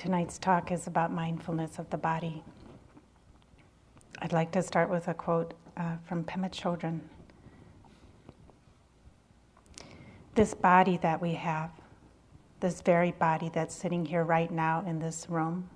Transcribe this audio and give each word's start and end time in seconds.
Tonight's 0.00 0.38
talk 0.38 0.72
is 0.72 0.86
about 0.86 1.12
mindfulness 1.12 1.78
of 1.78 1.90
the 1.90 1.98
body. 1.98 2.42
I'd 4.20 4.32
like 4.32 4.50
to 4.52 4.62
start 4.62 4.88
with 4.88 5.08
a 5.08 5.12
quote 5.12 5.52
uh, 5.76 5.96
from 6.08 6.24
Pema 6.24 6.50
Chodron. 6.50 7.00
This 10.34 10.54
body 10.54 10.96
that 11.02 11.20
we 11.20 11.34
have, 11.34 11.70
this 12.60 12.80
very 12.80 13.10
body 13.10 13.50
that's 13.52 13.74
sitting 13.74 14.06
here 14.06 14.24
right 14.24 14.50
now 14.50 14.82
in 14.86 15.00
this 15.00 15.26
room, 15.28 15.68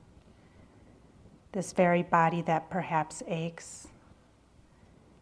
this 1.53 1.75
very 1.75 2.03
body 2.03 2.41
that 2.41 2.71
perhaps 2.71 3.23
aches, 3.29 3.89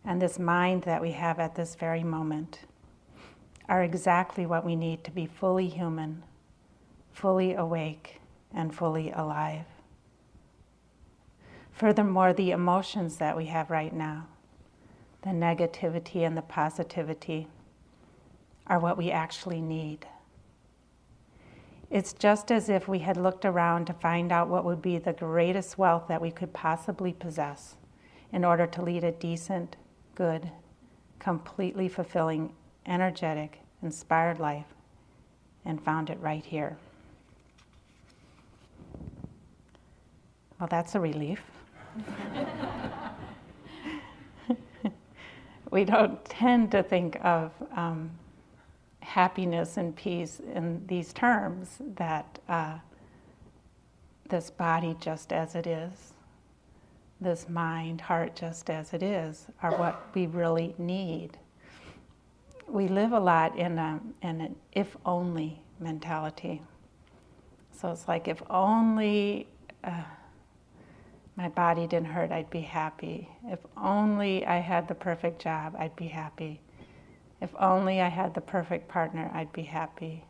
and 0.04 0.22
this 0.22 0.38
mind 0.38 0.84
that 0.84 1.02
we 1.02 1.10
have 1.10 1.40
at 1.40 1.56
this 1.56 1.74
very 1.74 2.04
moment 2.04 2.60
are 3.68 3.82
exactly 3.82 4.46
what 4.46 4.64
we 4.64 4.76
need 4.76 5.02
to 5.02 5.10
be 5.10 5.26
fully 5.26 5.66
human, 5.66 6.22
fully 7.12 7.54
awake, 7.54 8.20
and 8.54 8.74
fully 8.74 9.10
alive. 9.10 9.66
Furthermore, 11.72 12.32
the 12.32 12.50
emotions 12.50 13.16
that 13.16 13.36
we 13.36 13.46
have 13.46 13.70
right 13.70 13.92
now, 13.92 14.26
the 15.22 15.30
negativity 15.30 16.26
and 16.26 16.36
the 16.36 16.42
positivity, 16.42 17.48
are 18.66 18.78
what 18.78 18.96
we 18.96 19.10
actually 19.10 19.60
need. 19.60 20.06
It's 21.90 22.12
just 22.12 22.50
as 22.50 22.68
if 22.68 22.88
we 22.88 23.00
had 23.00 23.16
looked 23.16 23.44
around 23.44 23.86
to 23.86 23.92
find 23.92 24.32
out 24.32 24.48
what 24.48 24.64
would 24.64 24.80
be 24.80 24.98
the 24.98 25.12
greatest 25.12 25.76
wealth 25.76 26.04
that 26.08 26.22
we 26.22 26.30
could 26.30 26.52
possibly 26.52 27.12
possess 27.12 27.76
in 28.32 28.44
order 28.44 28.66
to 28.66 28.82
lead 28.82 29.04
a 29.04 29.12
decent, 29.12 29.76
good, 30.14 30.50
completely 31.18 31.88
fulfilling, 31.88 32.52
energetic, 32.86 33.60
inspired 33.82 34.38
life, 34.38 34.66
and 35.64 35.84
found 35.84 36.08
it 36.08 36.18
right 36.20 36.44
here. 36.44 36.78
Well, 40.62 40.68
that's 40.68 40.94
a 40.94 41.00
relief. 41.00 41.42
we 45.72 45.84
don't 45.84 46.24
tend 46.24 46.70
to 46.70 46.84
think 46.84 47.18
of 47.24 47.50
um, 47.74 48.12
happiness 49.00 49.76
and 49.76 49.96
peace 49.96 50.40
in 50.54 50.86
these 50.86 51.12
terms 51.12 51.78
that 51.96 52.38
uh, 52.48 52.78
this 54.28 54.50
body 54.50 54.96
just 55.00 55.32
as 55.32 55.56
it 55.56 55.66
is, 55.66 56.12
this 57.20 57.48
mind, 57.48 58.00
heart 58.00 58.36
just 58.36 58.70
as 58.70 58.94
it 58.94 59.02
is, 59.02 59.46
are 59.64 59.76
what 59.78 60.14
we 60.14 60.28
really 60.28 60.76
need. 60.78 61.38
We 62.68 62.86
live 62.86 63.10
a 63.10 63.18
lot 63.18 63.58
in, 63.58 63.80
a, 63.80 63.98
in 64.22 64.40
an 64.40 64.54
if 64.70 64.96
only 65.04 65.60
mentality. 65.80 66.62
So 67.72 67.90
it's 67.90 68.06
like, 68.06 68.28
if 68.28 68.40
only 68.48 69.48
uh, 69.82 70.04
my 71.42 71.48
body 71.48 71.88
didn't 71.88 72.06
hurt, 72.06 72.30
I'd 72.30 72.50
be 72.50 72.60
happy. 72.60 73.28
If 73.48 73.58
only 73.76 74.46
I 74.46 74.58
had 74.58 74.86
the 74.86 74.94
perfect 74.94 75.42
job, 75.42 75.74
I'd 75.76 75.96
be 75.96 76.06
happy. 76.06 76.60
If 77.40 77.50
only 77.58 78.00
I 78.00 78.06
had 78.06 78.32
the 78.32 78.40
perfect 78.40 78.86
partner, 78.86 79.28
I'd 79.34 79.52
be 79.52 79.62
happy. 79.62 80.22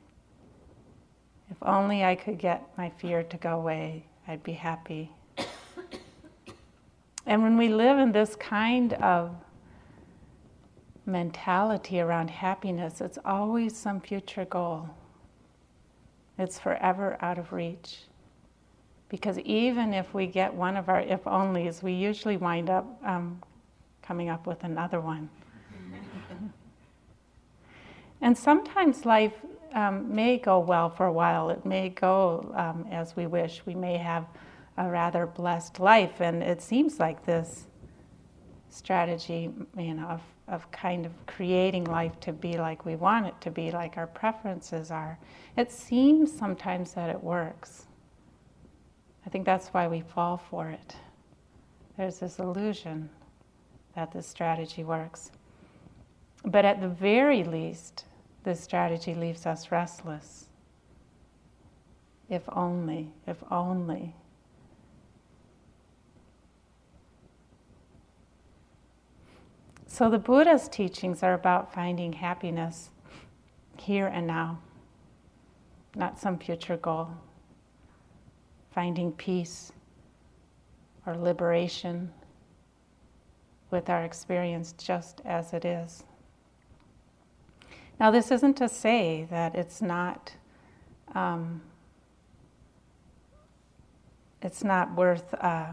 If 1.50 1.58
only 1.60 2.02
I 2.02 2.14
could 2.14 2.38
get 2.38 2.66
my 2.78 2.88
fear 2.88 3.22
to 3.24 3.36
go 3.36 3.58
away, 3.58 4.06
I'd 4.26 4.42
be 4.42 4.52
happy. 4.52 5.12
and 7.26 7.42
when 7.42 7.58
we 7.58 7.68
live 7.68 7.98
in 7.98 8.12
this 8.12 8.34
kind 8.34 8.94
of 8.94 9.36
mentality 11.04 12.00
around 12.00 12.30
happiness, 12.30 13.02
it's 13.02 13.18
always 13.22 13.76
some 13.76 14.00
future 14.00 14.46
goal. 14.46 14.88
It's 16.38 16.58
forever 16.58 17.18
out 17.20 17.36
of 17.36 17.52
reach. 17.52 17.98
Because 19.12 19.38
even 19.40 19.92
if 19.92 20.14
we 20.14 20.26
get 20.26 20.54
one 20.54 20.74
of 20.74 20.88
our 20.88 21.02
if 21.02 21.22
onlys, 21.24 21.82
we 21.82 21.92
usually 21.92 22.38
wind 22.38 22.70
up 22.70 22.86
um, 23.04 23.42
coming 24.02 24.30
up 24.30 24.46
with 24.46 24.64
another 24.64 25.00
one. 25.00 25.28
And 28.24 28.38
sometimes 28.38 29.04
life 29.04 29.34
um, 29.74 30.14
may 30.14 30.38
go 30.38 30.60
well 30.60 30.88
for 30.88 31.06
a 31.06 31.12
while. 31.12 31.50
It 31.50 31.66
may 31.66 31.88
go 31.88 32.52
um, 32.54 32.86
as 32.88 33.16
we 33.16 33.26
wish. 33.26 33.62
We 33.66 33.74
may 33.74 33.96
have 33.96 34.26
a 34.78 34.88
rather 34.88 35.26
blessed 35.26 35.80
life, 35.80 36.20
and 36.20 36.40
it 36.40 36.62
seems 36.62 37.00
like 37.00 37.26
this 37.26 37.66
strategy, 38.70 39.50
you 39.76 39.94
know, 39.94 40.06
of, 40.06 40.20
of 40.46 40.70
kind 40.70 41.04
of 41.04 41.12
creating 41.26 41.84
life 41.86 42.18
to 42.20 42.32
be 42.32 42.56
like 42.58 42.84
we 42.86 42.94
want 42.94 43.26
it 43.26 43.34
to 43.40 43.50
be, 43.50 43.72
like 43.72 43.96
our 43.98 44.06
preferences 44.06 44.92
are. 44.92 45.18
It 45.56 45.72
seems 45.72 46.32
sometimes 46.32 46.94
that 46.94 47.10
it 47.10 47.20
works. 47.20 47.86
I 49.24 49.30
think 49.30 49.46
that's 49.46 49.68
why 49.68 49.88
we 49.88 50.00
fall 50.00 50.36
for 50.36 50.68
it. 50.68 50.96
There's 51.96 52.18
this 52.18 52.38
illusion 52.38 53.10
that 53.94 54.12
this 54.12 54.26
strategy 54.26 54.84
works. 54.84 55.30
But 56.44 56.64
at 56.64 56.80
the 56.80 56.88
very 56.88 57.44
least, 57.44 58.04
this 58.42 58.60
strategy 58.60 59.14
leaves 59.14 59.46
us 59.46 59.70
restless. 59.70 60.46
If 62.28 62.42
only, 62.48 63.12
if 63.26 63.36
only. 63.50 64.14
So 69.86 70.08
the 70.08 70.18
Buddha's 70.18 70.68
teachings 70.68 71.22
are 71.22 71.34
about 71.34 71.74
finding 71.74 72.14
happiness 72.14 72.88
here 73.76 74.06
and 74.06 74.26
now, 74.26 74.58
not 75.94 76.18
some 76.18 76.38
future 76.38 76.78
goal. 76.78 77.10
Finding 78.74 79.12
peace 79.12 79.72
or 81.06 81.16
liberation 81.16 82.10
with 83.70 83.90
our 83.90 84.04
experience 84.04 84.72
just 84.72 85.20
as 85.24 85.52
it 85.52 85.64
is. 85.64 86.04
Now, 87.98 88.10
this 88.10 88.30
isn't 88.30 88.56
to 88.56 88.68
say 88.68 89.26
that 89.30 89.54
it's 89.54 89.82
not. 89.82 90.34
Um, 91.14 91.62
it's 94.42 94.64
not 94.64 94.94
worth 94.96 95.34
uh, 95.34 95.68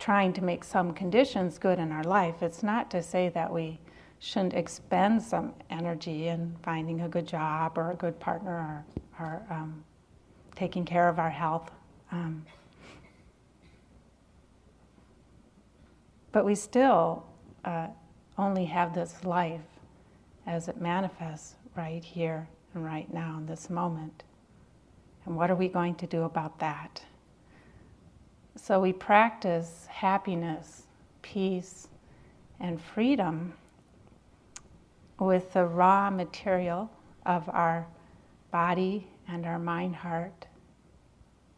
trying 0.00 0.32
to 0.32 0.42
make 0.42 0.64
some 0.64 0.92
conditions 0.92 1.58
good 1.58 1.78
in 1.78 1.92
our 1.92 2.02
life. 2.02 2.42
It's 2.42 2.62
not 2.62 2.90
to 2.90 3.02
say 3.02 3.28
that 3.30 3.52
we 3.52 3.78
shouldn't 4.18 4.54
expend 4.54 5.22
some 5.22 5.54
energy 5.70 6.28
in 6.28 6.56
finding 6.62 7.02
a 7.02 7.08
good 7.08 7.26
job 7.26 7.78
or 7.78 7.92
a 7.92 7.94
good 7.94 8.18
partner 8.18 8.84
or, 9.18 9.24
or 9.24 9.42
um, 9.50 9.84
taking 10.56 10.84
care 10.84 11.08
of 11.08 11.18
our 11.18 11.30
health. 11.30 11.70
Um, 12.12 12.44
but 16.32 16.44
we 16.44 16.54
still 16.54 17.24
uh, 17.64 17.88
only 18.38 18.64
have 18.64 18.94
this 18.94 19.24
life 19.24 19.60
as 20.46 20.68
it 20.68 20.80
manifests 20.80 21.54
right 21.76 22.02
here 22.04 22.48
and 22.74 22.84
right 22.84 23.12
now 23.12 23.36
in 23.38 23.46
this 23.46 23.70
moment. 23.70 24.24
And 25.26 25.36
what 25.36 25.50
are 25.50 25.56
we 25.56 25.68
going 25.68 25.94
to 25.96 26.06
do 26.06 26.22
about 26.22 26.58
that? 26.60 27.02
So 28.56 28.80
we 28.80 28.92
practice 28.92 29.86
happiness, 29.88 30.84
peace, 31.22 31.88
and 32.58 32.80
freedom 32.80 33.54
with 35.18 35.52
the 35.52 35.64
raw 35.64 36.10
material 36.10 36.90
of 37.26 37.48
our 37.48 37.86
body 38.50 39.06
and 39.28 39.46
our 39.46 39.58
mind 39.58 39.96
heart 39.96 40.46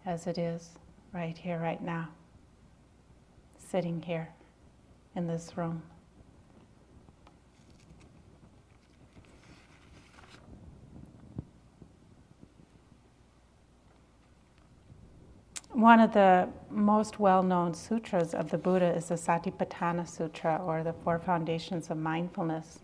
as 0.04 0.26
it 0.26 0.38
is 0.38 0.70
right 1.12 1.36
here, 1.36 1.58
right 1.58 1.82
now, 1.82 2.08
sitting 3.58 4.02
here 4.02 4.28
in 5.14 5.26
this 5.26 5.56
room. 5.56 5.82
One 15.70 16.00
of 16.00 16.12
the 16.12 16.48
most 16.70 17.18
well 17.18 17.42
known 17.42 17.72
sutras 17.72 18.34
of 18.34 18.50
the 18.50 18.58
Buddha 18.58 18.94
is 18.94 19.08
the 19.08 19.14
Satipatthana 19.14 20.06
Sutra, 20.06 20.60
or 20.64 20.82
the 20.82 20.92
Four 20.92 21.18
Foundations 21.18 21.90
of 21.90 21.96
Mindfulness. 21.96 22.80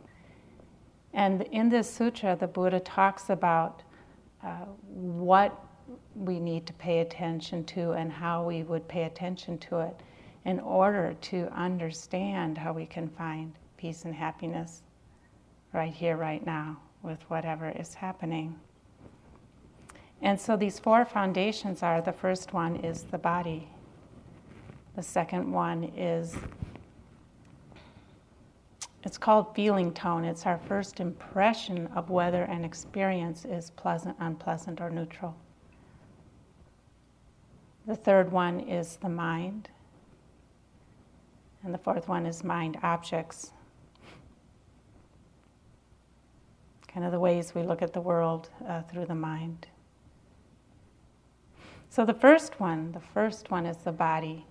And 1.13 1.43
in 1.53 1.69
this 1.69 1.89
sutra, 1.89 2.35
the 2.35 2.47
Buddha 2.47 2.81
talks 2.81 3.29
about 3.29 3.83
uh, 4.43 4.65
what 4.87 5.68
we 6.15 6.41
need 6.41 6.67
to 6.67 6.73
pay 6.75 7.01
attention 7.01 7.65
to 7.65 7.93
and 7.93 8.13
how 8.13 8.45
we 8.45 8.63
would 8.63 8.87
pay 8.89 9.05
attention 9.05 9.59
to 9.59 9.81
it 9.81 9.97
in 10.45 10.61
order 10.61 11.15
to 11.21 11.49
understand 11.55 12.59
how 12.59 12.73
we 12.73 12.87
can 12.87 13.09
find 13.09 13.53
peace 13.77 14.05
and 14.05 14.15
happiness 14.15 14.83
right 15.73 15.93
here, 15.93 16.17
right 16.17 16.45
now, 16.45 16.79
with 17.03 17.21
whatever 17.29 17.71
is 17.71 17.95
happening. 17.95 18.59
And 20.23 20.41
so 20.41 20.57
these 20.57 20.79
four 20.79 21.05
foundations 21.05 21.83
are 21.83 22.01
the 22.01 22.13
first 22.13 22.53
one 22.53 22.77
is 22.77 23.05
the 23.05 23.19
body, 23.19 23.69
the 24.97 25.03
second 25.03 25.51
one 25.51 25.85
is 25.97 26.37
it's 29.05 29.17
called 29.17 29.55
feeling 29.55 29.93
tone. 29.95 30.25
It's 30.25 30.45
our 30.45 30.59
first 30.59 30.99
impression 30.99 31.87
of 31.95 32.11
whether 32.11 32.43
an 32.43 32.65
experience 32.65 33.45
is 33.45 33.71
pleasant, 33.71 34.17
unpleasant, 34.19 34.81
or 34.81 34.91
neutral. 34.91 35.37
The 37.89 37.97
third 37.97 38.31
one 38.31 38.61
is 38.61 38.97
the 38.97 39.09
mind. 39.09 39.71
And 41.65 41.73
the 41.73 41.79
fourth 41.79 42.07
one 42.07 42.27
is 42.27 42.45
mind 42.45 42.79
objects. 42.83 43.53
Kind 46.87 47.07
of 47.07 47.13
the 47.13 47.19
ways 47.19 47.55
we 47.55 47.63
look 47.63 47.81
at 47.81 47.95
the 47.95 48.01
world 48.03 48.51
uh, 48.69 48.83
through 48.83 49.07
the 49.07 49.15
mind. 49.15 49.69
So 51.89 52.05
the 52.05 52.13
first 52.13 52.61
one, 52.61 52.93
the 52.93 53.01
first 53.01 53.51
one 53.51 53.65
is 53.65 53.79
the 53.79 53.93
body. 53.93 54.45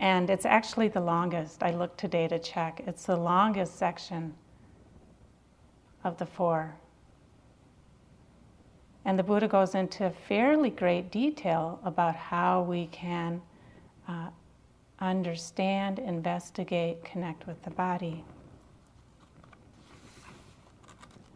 And 0.00 0.30
it's 0.30 0.46
actually 0.46 0.88
the 0.88 1.02
longest. 1.02 1.62
I 1.62 1.72
looked 1.72 1.98
today 1.98 2.26
to 2.28 2.38
check. 2.38 2.82
It's 2.86 3.04
the 3.04 3.16
longest 3.16 3.76
section 3.76 4.32
of 6.04 6.16
the 6.16 6.24
four. 6.24 6.74
And 9.04 9.18
the 9.18 9.22
Buddha 9.22 9.48
goes 9.48 9.74
into 9.74 10.10
fairly 10.10 10.70
great 10.70 11.10
detail 11.10 11.80
about 11.84 12.14
how 12.14 12.62
we 12.62 12.86
can 12.86 13.40
uh, 14.06 14.28
understand, 15.00 15.98
investigate, 15.98 17.04
connect 17.04 17.46
with 17.46 17.62
the 17.62 17.70
body. 17.70 18.24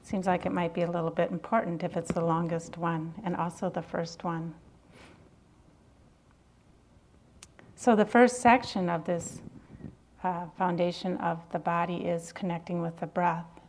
Seems 0.03 0.27
like 0.27 0.45
it 0.45 0.53
might 0.53 0.75
be 0.75 0.83
a 0.83 0.91
little 0.91 1.11
bit 1.11 1.31
important 1.31 1.83
if 1.83 1.97
it's 1.97 2.13
the 2.13 2.25
longest 2.25 2.77
one 2.77 3.15
and 3.25 3.35
also 3.37 3.71
the 3.71 3.81
first 3.81 4.25
one. 4.25 4.55
So, 7.77 7.97
the 7.97 8.05
first 8.05 8.41
section 8.41 8.89
of 8.89 9.05
this 9.05 9.41
uh, 10.23 10.47
foundation 10.57 11.17
of 11.17 11.41
the 11.51 11.59
body 11.59 11.97
is 11.97 12.33
connecting 12.33 12.81
with 12.81 13.01
the 13.01 13.07
breath. 13.07 13.62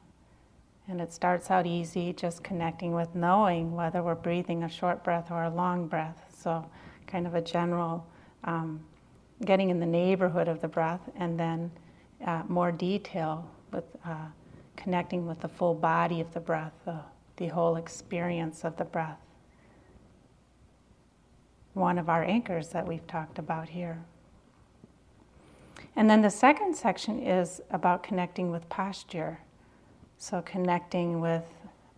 And 0.87 0.99
it 0.99 1.13
starts 1.13 1.49
out 1.49 1.65
easy, 1.65 2.13
just 2.13 2.43
connecting 2.43 2.93
with 2.93 3.15
knowing 3.15 3.73
whether 3.73 4.03
we're 4.03 4.15
breathing 4.15 4.63
a 4.63 4.69
short 4.69 5.03
breath 5.03 5.31
or 5.31 5.43
a 5.43 5.49
long 5.49 5.87
breath. 5.87 6.25
So, 6.37 6.65
kind 7.07 7.25
of 7.25 7.35
a 7.35 7.41
general 7.41 8.05
um, 8.43 8.81
getting 9.45 9.69
in 9.69 9.79
the 9.79 9.85
neighborhood 9.85 10.47
of 10.47 10.61
the 10.61 10.67
breath, 10.67 11.01
and 11.15 11.39
then 11.39 11.71
uh, 12.25 12.43
more 12.47 12.71
detail 12.71 13.49
with 13.71 13.85
uh, 14.05 14.27
connecting 14.75 15.25
with 15.25 15.39
the 15.39 15.47
full 15.47 15.73
body 15.73 16.19
of 16.19 16.33
the 16.33 16.39
breath, 16.39 16.73
the, 16.85 16.99
the 17.37 17.47
whole 17.47 17.77
experience 17.77 18.65
of 18.65 18.75
the 18.77 18.85
breath 18.85 19.19
one 21.73 21.97
of 21.97 22.09
our 22.09 22.23
anchors 22.23 22.69
that 22.69 22.87
we've 22.87 23.05
talked 23.07 23.39
about 23.39 23.69
here. 23.69 24.03
And 25.95 26.09
then 26.09 26.21
the 26.21 26.29
second 26.29 26.75
section 26.75 27.19
is 27.19 27.61
about 27.69 28.03
connecting 28.03 28.51
with 28.51 28.67
posture. 28.69 29.39
So, 30.23 30.41
connecting 30.41 31.19
with 31.19 31.43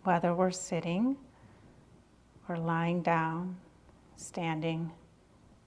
whether 0.02 0.34
we're 0.34 0.50
sitting 0.50 1.16
or 2.48 2.56
lying 2.56 3.00
down, 3.00 3.54
standing, 4.16 4.90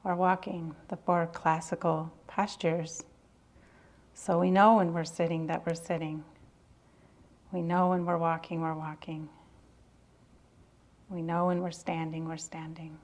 or 0.04 0.14
walking, 0.14 0.76
the 0.90 0.98
four 0.98 1.26
classical 1.28 2.12
postures. 2.28 3.06
So, 4.14 4.38
we 4.38 4.52
know 4.52 4.76
when 4.76 4.92
we're 4.92 5.06
sitting 5.06 5.48
that 5.48 5.66
we're 5.66 5.74
sitting. 5.74 6.26
We 7.54 7.62
know 7.62 7.92
when 7.92 8.06
we're 8.06 8.18
walking, 8.18 8.60
we're 8.60 8.76
walking. 8.76 9.30
We 11.10 11.22
know 11.22 11.46
when 11.46 11.62
we're 11.62 11.72
standing, 11.72 12.28
we're 12.28 12.36
standing. 12.36 12.98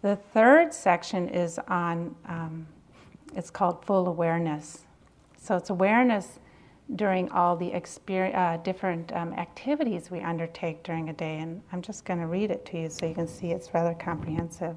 The 0.00 0.16
third 0.16 0.72
section 0.72 1.28
is 1.28 1.58
on, 1.68 2.16
um, 2.24 2.66
it's 3.36 3.50
called 3.50 3.84
full 3.84 4.08
awareness. 4.08 4.80
So 5.38 5.56
it's 5.56 5.70
awareness 5.70 6.40
during 6.94 7.28
all 7.30 7.56
the 7.56 7.72
experience, 7.72 8.36
uh, 8.36 8.56
different 8.62 9.12
um, 9.12 9.32
activities 9.34 10.10
we 10.10 10.20
undertake 10.20 10.82
during 10.82 11.08
a 11.08 11.12
day. 11.12 11.38
And 11.38 11.60
I'm 11.72 11.82
just 11.82 12.04
going 12.04 12.20
to 12.20 12.26
read 12.26 12.50
it 12.50 12.64
to 12.66 12.80
you 12.80 12.90
so 12.90 13.06
you 13.06 13.14
can 13.14 13.28
see 13.28 13.48
it's 13.48 13.74
rather 13.74 13.94
comprehensive. 13.94 14.76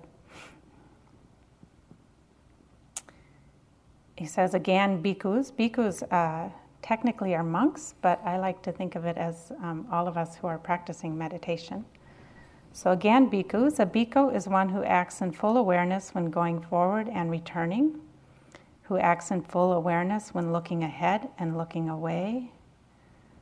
He 4.18 4.26
says 4.26 4.54
again, 4.54 5.02
bhikkhus. 5.02 5.52
Bhikkhus 5.54 6.04
uh, 6.12 6.50
technically 6.82 7.36
are 7.36 7.44
monks, 7.44 7.94
but 8.02 8.20
I 8.26 8.38
like 8.38 8.62
to 8.64 8.72
think 8.72 8.96
of 8.96 9.06
it 9.06 9.18
as 9.18 9.52
um, 9.64 9.88
all 9.92 10.08
of 10.08 10.18
us 10.18 10.36
who 10.36 10.48
are 10.48 10.58
practicing 10.58 11.18
meditation. 11.18 11.86
So 12.74 12.92
again, 12.92 13.30
bhikkhus. 13.30 13.80
A 13.80 13.86
bhikkhu 13.86 14.36
is 14.36 14.48
one 14.48 14.70
who 14.70 14.84
acts 14.84 15.22
in 15.22 15.32
full 15.32 15.58
awareness 15.58 16.14
when 16.14 16.30
going 16.30 16.62
forward 16.62 17.10
and 17.10 17.32
returning, 17.32 18.00
who 18.90 18.98
acts 18.98 19.32
in 19.32 19.42
full 19.42 19.72
awareness 19.72 20.34
when 20.34 20.52
looking 20.52 20.84
ahead 20.84 21.30
and 21.38 21.58
looking 21.58 21.88
away, 21.88 22.52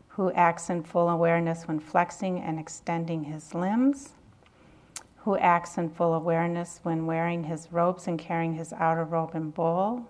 who 0.10 0.32
acts 0.34 0.70
in 0.70 0.84
full 0.84 1.10
awareness 1.10 1.68
when 1.68 1.80
flexing 1.80 2.40
and 2.40 2.60
extending 2.60 3.24
his 3.24 3.56
limbs, 3.56 4.10
who 5.24 5.38
acts 5.38 5.78
in 5.78 5.90
full 5.90 6.14
awareness 6.14 6.82
when 6.84 7.08
wearing 7.08 7.46
his 7.46 7.68
robes 7.72 8.06
and 8.08 8.20
carrying 8.20 8.54
his 8.54 8.74
outer 8.74 9.06
robe 9.06 9.32
and 9.34 9.54
bowl, 9.54 10.06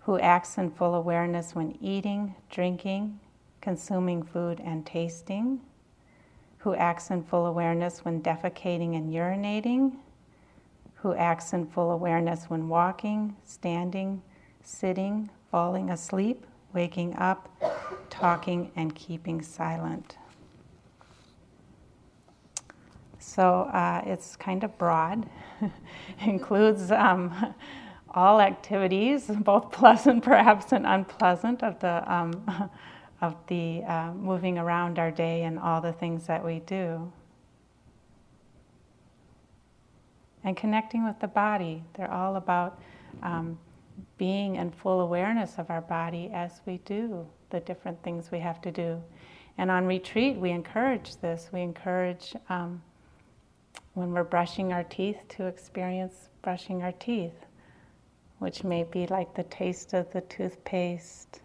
who 0.00 0.18
acts 0.18 0.58
in 0.58 0.70
full 0.70 0.94
awareness 0.94 1.54
when 1.54 1.78
eating, 1.80 2.34
drinking, 2.50 3.18
consuming 3.62 4.22
food, 4.22 4.60
and 4.60 4.84
tasting 4.84 5.60
who 6.66 6.74
acts 6.74 7.10
in 7.12 7.22
full 7.22 7.46
awareness 7.46 8.04
when 8.04 8.20
defecating 8.20 8.96
and 8.96 9.14
urinating, 9.14 9.92
who 10.96 11.14
acts 11.14 11.52
in 11.52 11.66
full 11.66 11.90
awareness 11.90 12.44
when 12.44 12.68
walking, 12.68 13.36
standing, 13.44 14.22
sitting, 14.62 15.30
falling 15.50 15.90
asleep, 15.90 16.44
waking 16.72 17.14
up, 17.16 17.48
talking, 18.10 18.70
and 18.76 18.94
keeping 18.94 19.40
silent. 19.42 20.16
So 23.18 23.62
uh, 23.72 24.02
it's 24.06 24.36
kind 24.36 24.64
of 24.64 24.76
broad, 24.78 25.28
includes 26.20 26.90
um, 26.90 27.54
all 28.14 28.40
activities, 28.40 29.26
both 29.26 29.70
pleasant 29.72 30.22
perhaps 30.22 30.72
and 30.72 30.86
unpleasant, 30.86 31.62
of 31.62 31.78
the 31.80 32.12
um, 32.12 32.70
of 33.20 33.34
the 33.46 33.82
uh, 33.84 34.12
moving 34.12 34.58
around 34.58 34.98
our 34.98 35.10
day 35.10 35.42
and 35.44 35.58
all 35.58 35.80
the 35.80 35.92
things 35.92 36.26
that 36.26 36.44
we 36.44 36.60
do. 36.60 37.10
And 40.46 40.56
connecting 40.56 41.04
with 41.04 41.18
the 41.20 41.28
body. 41.28 41.84
They're 41.94 42.10
all 42.10 42.36
about 42.36 42.80
um, 43.22 43.58
being 44.16 44.56
in 44.56 44.70
full 44.70 45.00
awareness 45.00 45.56
of 45.58 45.68
our 45.68 45.82
body 45.82 46.30
as 46.32 46.62
we 46.64 46.78
do 46.86 47.26
the 47.50 47.60
different 47.60 48.02
things 48.02 48.30
we 48.30 48.38
have 48.38 48.62
to 48.62 48.72
do. 48.72 49.02
And 49.58 49.70
on 49.70 49.84
retreat, 49.84 50.38
we 50.38 50.50
encourage 50.50 51.16
this. 51.18 51.50
We 51.52 51.60
encourage 51.60 52.34
um, 52.48 52.80
when 53.92 54.12
we're 54.12 54.24
brushing 54.24 54.72
our 54.72 54.84
teeth 54.84 55.18
to 55.36 55.46
experience 55.46 56.30
brushing 56.40 56.82
our 56.82 56.92
teeth, 56.92 57.44
which 58.38 58.64
may 58.64 58.84
be 58.84 59.06
like 59.08 59.34
the 59.34 59.44
taste 59.44 59.92
of 59.92 60.10
the 60.12 60.22
toothpaste 60.22 61.40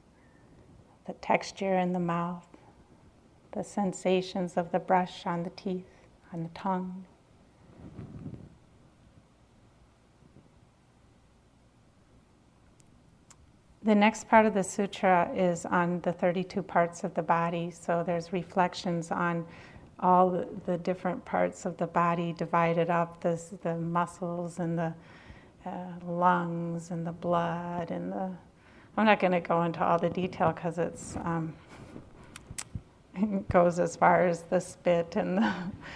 the 1.05 1.13
texture 1.13 1.77
in 1.77 1.93
the 1.93 1.99
mouth, 1.99 2.45
the 3.53 3.63
sensations 3.63 4.55
of 4.55 4.71
the 4.71 4.79
brush 4.79 5.25
on 5.25 5.43
the 5.43 5.49
teeth, 5.51 5.89
on 6.31 6.43
the 6.43 6.49
tongue. 6.49 7.05
The 13.83 13.95
next 13.95 14.27
part 14.27 14.45
of 14.45 14.53
the 14.53 14.63
sutra 14.63 15.31
is 15.35 15.65
on 15.65 16.01
the 16.01 16.13
32 16.13 16.61
parts 16.61 17.03
of 17.03 17.13
the 17.15 17.23
body. 17.23 17.71
So 17.71 18.03
there's 18.05 18.31
reflections 18.31 19.11
on 19.11 19.45
all 19.99 20.45
the, 20.65 20.77
different 20.77 21.23
parts 21.25 21.65
of 21.65 21.77
the 21.77 21.87
body 21.87 22.33
divided 22.33 22.89
up 22.89 23.21
the 23.21 23.77
muscles 23.77 24.59
and 24.59 24.77
the 24.77 24.93
uh, 25.65 25.69
lungs 26.05 26.91
and 26.91 27.05
the 27.05 27.11
blood 27.11 27.91
and 27.91 28.11
the 28.11 28.31
I'm 28.97 29.05
not 29.05 29.19
going 29.19 29.31
to 29.31 29.39
go 29.39 29.63
into 29.63 29.83
all 29.83 29.97
the 29.97 30.09
detail 30.09 30.51
because 30.51 30.77
it's 30.77 31.15
um, 31.17 31.53
it 33.15 33.47
goes 33.49 33.79
as 33.79 33.95
far 33.95 34.27
as 34.27 34.43
the 34.43 34.59
spit 34.59 35.15
and 35.15 35.37
the, 35.37 35.53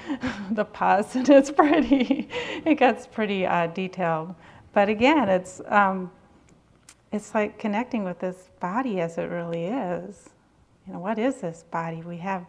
the 0.52 0.66
pus, 0.66 1.16
and 1.16 1.28
it's 1.30 1.52
pretty. 1.52 2.30
It 2.66 2.80
gets 2.80 3.06
pretty 3.06 3.46
uh, 3.46 3.68
detailed. 3.68 4.34
But 4.74 4.90
again, 4.90 5.30
it's 5.30 5.62
um, 5.68 6.10
it's 7.16 7.34
like 7.34 7.58
connecting 7.58 8.04
with 8.04 8.20
this 8.20 8.50
body 8.60 9.00
as 9.00 9.18
it 9.18 9.30
really 9.30 9.66
is. 9.66 10.30
You 10.86 10.94
know, 10.94 11.00
what 11.00 11.18
is 11.18 11.38
this 11.38 11.64
body? 11.72 12.02
We 12.02 12.18
have 12.18 12.46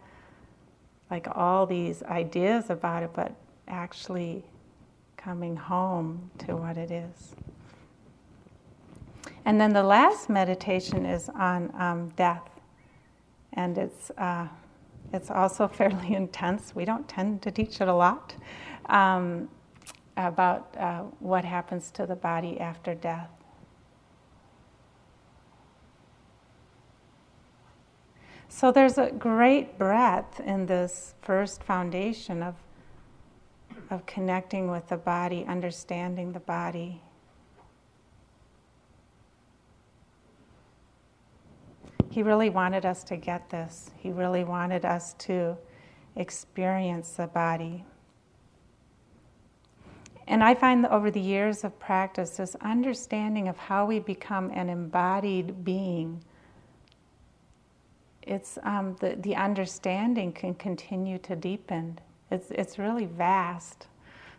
like 1.11 1.29
all 1.35 1.67
these 1.67 2.03
ideas 2.03 2.69
about 2.69 3.05
it, 3.05 3.11
but 3.15 3.33
actually 3.69 4.45
coming 5.17 5.57
home 5.57 6.31
to 6.39 6.57
what 6.57 6.77
it 6.77 6.91
is. 6.91 7.35
And 9.45 9.61
then 9.61 9.73
the 9.73 9.83
last 9.83 10.29
meditation 10.29 11.07
is 11.07 11.29
on 11.29 11.73
um, 11.79 12.09
death. 12.17 12.49
And 13.53 13.79
it's, 13.79 14.11
uh, 14.19 14.49
it's 15.13 15.31
also 15.31 15.69
fairly 15.73 16.15
intense. 16.15 16.75
We 16.75 16.85
don't 16.85 17.09
tend 17.09 17.43
to 17.43 17.53
teach 17.53 17.81
it 17.81 17.87
a 17.87 17.95
lot 17.95 18.35
um, 18.87 19.49
about 20.17 20.77
uh, 20.77 21.03
what 21.21 21.45
happens 21.45 21.93
to 21.93 22.07
the 22.07 22.17
body 22.17 22.59
after 22.59 22.95
death. 22.95 23.31
So 28.57 28.73
there's 28.73 28.97
a 28.97 29.11
great 29.11 29.77
breadth 29.77 30.41
in 30.41 30.65
this 30.65 31.15
first 31.21 31.63
foundation 31.63 32.43
of 32.43 32.55
of 33.91 34.07
connecting 34.07 34.71
with 34.71 34.89
the 34.89 34.97
body, 34.97 35.45
understanding 35.47 36.33
the 36.33 36.41
body. 36.41 37.03
He 42.09 42.23
really 42.23 42.49
wanted 42.49 42.87
us 42.87 43.05
to 43.05 43.19
get 43.19 43.51
this. 43.51 43.91
He 43.99 44.11
really 44.11 44.43
wanted 44.43 44.87
us 44.87 45.13
to 45.19 45.59
experience 46.17 47.11
the 47.11 47.27
body. 47.27 47.85
And 50.27 50.43
I 50.43 50.55
find 50.55 50.83
that 50.83 50.93
over 50.93 51.11
the 51.11 51.21
years 51.21 51.63
of 51.63 51.79
practice, 51.79 52.39
this 52.39 52.57
understanding 52.63 53.49
of 53.49 53.59
how 53.59 53.85
we 53.85 53.99
become 53.99 54.51
an 54.55 54.71
embodied 54.71 55.63
being, 55.63 56.25
it's 58.27 58.59
um, 58.65 58.97
the, 59.01 59.17
the 59.21 59.37
understanding 59.37 60.33
can 60.33 60.55
continue 60.55 61.19
to 61.19 61.37
deepen. 61.37 61.99
It's, 62.31 62.51
it's 62.51 62.79
really 62.79 63.07
vast. 63.07 63.87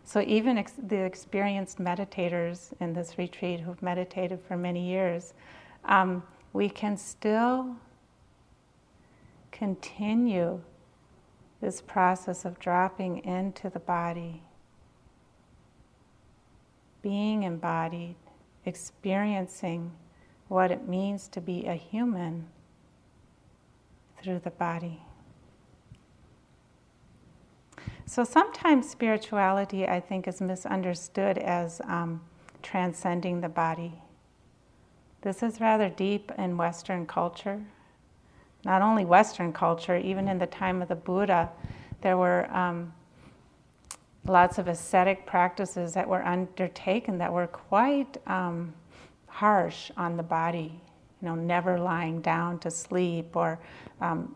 So 0.04 0.20
even 0.26 0.58
ex- 0.58 0.72
the 0.86 1.02
experienced 1.02 1.78
meditators 1.78 2.72
in 2.80 2.92
this 2.92 3.18
retreat 3.18 3.60
who've 3.60 3.82
meditated 3.82 4.40
for 4.46 4.56
many 4.56 4.88
years, 4.88 5.34
um, 5.84 6.22
we 6.52 6.68
can 6.68 6.96
still 6.96 7.76
continue 9.50 10.60
this 11.60 11.80
process 11.80 12.44
of 12.44 12.58
dropping 12.58 13.24
into 13.24 13.68
the 13.68 13.80
body 13.80 14.42
being 17.02 17.44
embodied, 17.44 18.16
experiencing 18.64 19.90
what 20.48 20.70
it 20.70 20.88
means 20.88 21.28
to 21.28 21.40
be 21.40 21.66
a 21.66 21.74
human 21.74 22.46
through 24.22 24.40
the 24.40 24.50
body. 24.50 25.00
So 28.06 28.24
sometimes 28.24 28.88
spirituality, 28.88 29.86
I 29.86 30.00
think, 30.00 30.26
is 30.26 30.40
misunderstood 30.40 31.36
as 31.36 31.82
um, 31.84 32.22
transcending 32.62 33.40
the 33.40 33.50
body. 33.50 33.92
This 35.20 35.42
is 35.42 35.60
rather 35.60 35.88
deep 35.88 36.32
in 36.38 36.56
Western 36.56 37.06
culture. 37.06 37.60
Not 38.64 38.82
only 38.82 39.04
Western 39.04 39.52
culture, 39.52 39.96
even 39.96 40.26
in 40.26 40.38
the 40.38 40.46
time 40.46 40.80
of 40.80 40.88
the 40.88 40.94
Buddha, 40.94 41.50
there 42.00 42.16
were 42.16 42.50
um, 42.50 42.92
lots 44.26 44.58
of 44.58 44.68
ascetic 44.68 45.26
practices 45.26 45.92
that 45.94 46.08
were 46.08 46.24
undertaken 46.24 47.18
that 47.18 47.32
were 47.32 47.46
quite 47.46 48.16
um, 48.26 48.72
harsh 49.26 49.90
on 49.96 50.16
the 50.16 50.22
body. 50.22 50.80
You 51.20 51.28
know, 51.28 51.34
never 51.34 51.78
lying 51.78 52.20
down 52.20 52.58
to 52.60 52.70
sleep 52.70 53.34
or 53.34 53.58
um, 54.00 54.34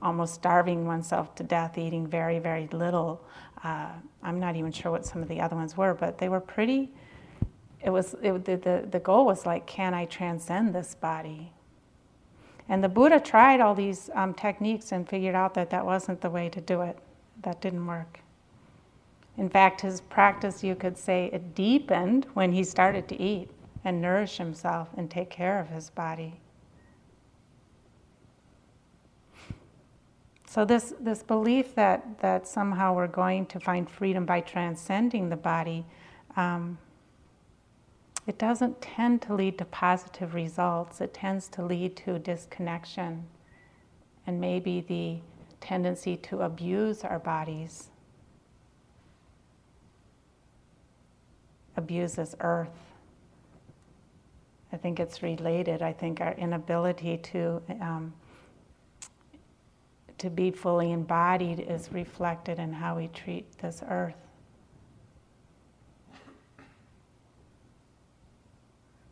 almost 0.00 0.34
starving 0.34 0.86
oneself 0.86 1.34
to 1.36 1.42
death, 1.42 1.76
eating 1.78 2.06
very, 2.06 2.38
very 2.38 2.68
little. 2.72 3.24
Uh, 3.62 3.90
I'm 4.22 4.40
not 4.40 4.56
even 4.56 4.72
sure 4.72 4.90
what 4.92 5.04
some 5.04 5.22
of 5.22 5.28
the 5.28 5.40
other 5.40 5.56
ones 5.56 5.76
were, 5.76 5.94
but 5.94 6.18
they 6.18 6.28
were 6.28 6.40
pretty. 6.40 6.90
It 7.82 7.90
was 7.90 8.14
it, 8.22 8.44
the, 8.44 8.56
the 8.56 8.88
the 8.90 9.00
goal 9.00 9.26
was 9.26 9.44
like, 9.44 9.66
can 9.66 9.92
I 9.92 10.06
transcend 10.06 10.74
this 10.74 10.94
body? 10.94 11.52
And 12.68 12.82
the 12.82 12.88
Buddha 12.88 13.20
tried 13.20 13.60
all 13.60 13.74
these 13.74 14.08
um, 14.14 14.32
techniques 14.32 14.92
and 14.92 15.06
figured 15.06 15.34
out 15.34 15.52
that 15.54 15.68
that 15.70 15.84
wasn't 15.84 16.20
the 16.22 16.30
way 16.30 16.48
to 16.48 16.60
do 16.60 16.80
it. 16.80 16.98
That 17.42 17.60
didn't 17.60 17.86
work. 17.86 18.20
In 19.36 19.48
fact, 19.50 19.80
his 19.80 20.00
practice, 20.00 20.62
you 20.62 20.74
could 20.74 20.96
say, 20.96 21.28
it 21.32 21.54
deepened 21.54 22.26
when 22.34 22.52
he 22.52 22.64
started 22.64 23.08
to 23.08 23.20
eat 23.20 23.50
and 23.84 24.00
nourish 24.00 24.38
himself 24.38 24.88
and 24.96 25.10
take 25.10 25.30
care 25.30 25.60
of 25.60 25.68
his 25.68 25.90
body. 25.90 26.40
So 30.46 30.64
this, 30.64 30.94
this 31.00 31.22
belief 31.22 31.74
that, 31.74 32.20
that 32.20 32.46
somehow 32.46 32.94
we're 32.94 33.08
going 33.08 33.46
to 33.46 33.60
find 33.60 33.90
freedom 33.90 34.24
by 34.24 34.40
transcending 34.40 35.28
the 35.28 35.36
body, 35.36 35.84
um, 36.36 36.78
it 38.26 38.38
doesn't 38.38 38.80
tend 38.80 39.20
to 39.22 39.34
lead 39.34 39.58
to 39.58 39.64
positive 39.66 40.32
results. 40.32 41.00
It 41.00 41.12
tends 41.12 41.48
to 41.48 41.64
lead 41.64 41.96
to 41.98 42.18
disconnection 42.18 43.26
and 44.26 44.40
maybe 44.40 44.80
the 44.80 45.18
tendency 45.60 46.16
to 46.18 46.42
abuse 46.42 47.04
our 47.04 47.18
bodies 47.18 47.90
abuses 51.76 52.34
earth. 52.40 52.83
I 54.74 54.76
think 54.76 54.98
it's 54.98 55.22
related. 55.22 55.82
I 55.82 55.92
think 55.92 56.20
our 56.20 56.32
inability 56.32 57.18
to 57.18 57.62
um, 57.80 58.12
to 60.18 60.28
be 60.28 60.50
fully 60.50 60.90
embodied 60.90 61.60
is 61.60 61.92
reflected 61.92 62.58
in 62.58 62.72
how 62.72 62.96
we 62.96 63.06
treat 63.08 63.56
this 63.58 63.84
earth. 63.88 64.16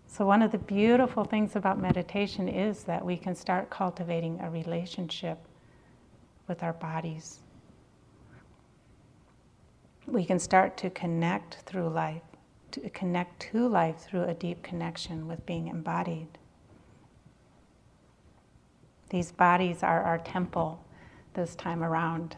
So, 0.09 0.27
one 0.27 0.43
of 0.43 0.51
the 0.51 0.59
beautiful 0.59 1.23
things 1.23 1.55
about 1.55 1.79
meditation 1.79 2.49
is 2.49 2.83
that 2.85 3.05
we 3.05 3.17
can 3.17 3.37
start 3.37 3.71
cultivating 3.71 4.41
a 4.41 4.51
relationship 4.51 5.39
with 6.49 6.65
our 6.65 6.73
bodies. 6.73 7.39
We 10.09 10.25
can 10.25 10.41
start 10.41 10.77
to 10.79 10.91
connect 10.91 11.59
through 11.67 11.89
life 11.91 12.32
to 12.73 12.91
connect 12.91 13.41
to 13.41 13.69
life 13.69 13.99
through 13.99 14.25
a 14.25 14.35
deep 14.35 14.63
connection 14.63 15.27
with 15.27 15.45
being 15.47 15.69
embodied. 15.69 16.29
These 19.11 19.33
bodies 19.33 19.83
are 19.83 20.03
our 20.03 20.19
temple 20.19 20.83
this 21.35 21.55
time 21.55 21.83
around. 21.83 22.37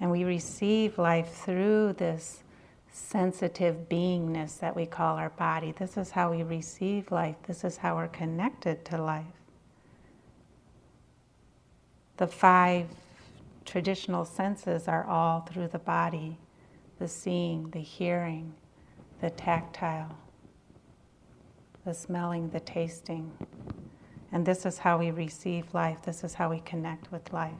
And 0.00 0.10
we 0.10 0.24
receive 0.24 0.98
life 0.98 1.32
through 1.32 1.94
this 1.94 2.42
sensitive 2.90 3.88
beingness 3.88 4.58
that 4.58 4.74
we 4.74 4.86
call 4.86 5.16
our 5.16 5.30
body. 5.30 5.72
This 5.72 5.96
is 5.96 6.10
how 6.10 6.30
we 6.30 6.42
receive 6.42 7.12
life, 7.12 7.36
this 7.46 7.62
is 7.62 7.76
how 7.76 7.96
we're 7.96 8.08
connected 8.08 8.84
to 8.86 9.00
life. 9.00 9.24
The 12.16 12.26
five 12.26 12.88
traditional 13.64 14.24
senses 14.24 14.88
are 14.88 15.04
all 15.04 15.40
through 15.40 15.68
the 15.68 15.78
body 15.78 16.38
the 16.98 17.08
seeing, 17.08 17.70
the 17.70 17.80
hearing, 17.80 18.54
the 19.20 19.30
tactile, 19.30 20.16
the 21.84 21.94
smelling, 21.94 22.50
the 22.50 22.60
tasting. 22.60 23.30
And 24.32 24.44
this 24.44 24.66
is 24.66 24.78
how 24.78 24.98
we 24.98 25.10
receive 25.10 25.72
life, 25.74 26.02
this 26.02 26.24
is 26.24 26.34
how 26.34 26.50
we 26.50 26.60
connect 26.60 27.12
with 27.12 27.32
life. 27.32 27.52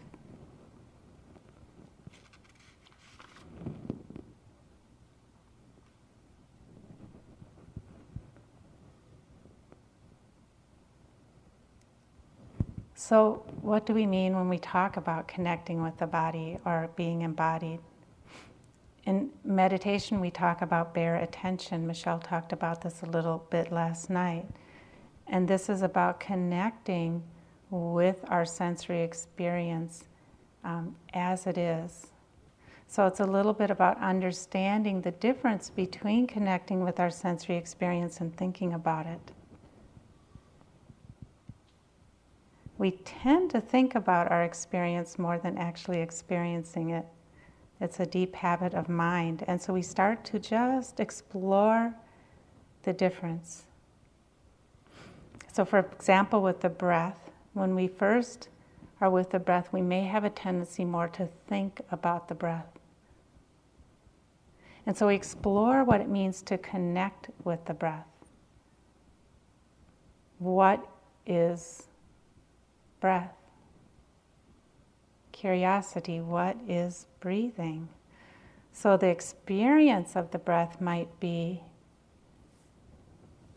So, 12.94 13.44
what 13.60 13.86
do 13.86 13.94
we 13.94 14.04
mean 14.04 14.34
when 14.34 14.48
we 14.48 14.58
talk 14.58 14.96
about 14.96 15.28
connecting 15.28 15.80
with 15.80 15.96
the 15.98 16.08
body 16.08 16.58
or 16.64 16.90
being 16.96 17.22
embodied? 17.22 17.78
In 19.06 19.30
meditation, 19.44 20.20
we 20.20 20.32
talk 20.32 20.62
about 20.62 20.92
bare 20.92 21.16
attention. 21.16 21.86
Michelle 21.86 22.18
talked 22.18 22.52
about 22.52 22.82
this 22.82 23.02
a 23.02 23.06
little 23.06 23.46
bit 23.50 23.70
last 23.70 24.10
night. 24.10 24.46
And 25.28 25.46
this 25.46 25.68
is 25.68 25.82
about 25.82 26.18
connecting 26.18 27.22
with 27.70 28.24
our 28.28 28.44
sensory 28.44 29.02
experience 29.02 30.04
um, 30.64 30.96
as 31.14 31.46
it 31.46 31.56
is. 31.56 32.08
So 32.88 33.06
it's 33.06 33.20
a 33.20 33.24
little 33.24 33.52
bit 33.52 33.70
about 33.70 34.00
understanding 34.00 35.00
the 35.02 35.12
difference 35.12 35.70
between 35.70 36.26
connecting 36.26 36.82
with 36.82 36.98
our 36.98 37.10
sensory 37.10 37.56
experience 37.56 38.20
and 38.20 38.36
thinking 38.36 38.72
about 38.72 39.06
it. 39.06 39.32
We 42.78 42.90
tend 43.04 43.50
to 43.50 43.60
think 43.60 43.94
about 43.94 44.30
our 44.30 44.42
experience 44.42 45.18
more 45.18 45.38
than 45.38 45.58
actually 45.58 46.00
experiencing 46.00 46.90
it. 46.90 47.06
It's 47.80 48.00
a 48.00 48.06
deep 48.06 48.34
habit 48.36 48.74
of 48.74 48.88
mind. 48.88 49.44
And 49.46 49.60
so 49.60 49.72
we 49.72 49.82
start 49.82 50.24
to 50.26 50.38
just 50.38 50.98
explore 50.98 51.94
the 52.82 52.92
difference. 52.92 53.64
So, 55.52 55.64
for 55.64 55.78
example, 55.78 56.42
with 56.42 56.60
the 56.60 56.68
breath, 56.68 57.30
when 57.52 57.74
we 57.74 57.88
first 57.88 58.48
are 59.00 59.10
with 59.10 59.30
the 59.30 59.38
breath, 59.38 59.72
we 59.72 59.82
may 59.82 60.04
have 60.04 60.24
a 60.24 60.30
tendency 60.30 60.84
more 60.84 61.08
to 61.08 61.28
think 61.48 61.80
about 61.90 62.28
the 62.28 62.34
breath. 62.34 62.78
And 64.86 64.96
so 64.96 65.08
we 65.08 65.14
explore 65.14 65.82
what 65.82 66.00
it 66.00 66.08
means 66.08 66.42
to 66.42 66.56
connect 66.58 67.30
with 67.44 67.64
the 67.64 67.74
breath. 67.74 68.06
What 70.38 70.86
is 71.26 71.88
breath? 73.00 73.34
Curiosity 75.36 76.18
what 76.18 76.56
is 76.66 77.06
breathing? 77.20 77.88
So 78.72 78.96
the 78.96 79.08
experience 79.08 80.16
of 80.16 80.30
the 80.30 80.38
breath 80.38 80.80
might 80.80 81.20
be 81.20 81.62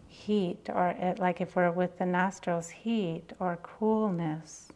heat, 0.07 0.69
or 0.69 0.89
it, 0.89 1.19
like 1.19 1.39
if 1.39 1.55
we're 1.55 1.71
with 1.71 1.98
the 1.98 2.05
nostrils, 2.05 2.69
heat 2.69 3.31
or 3.39 3.57
coolness, 3.63 4.69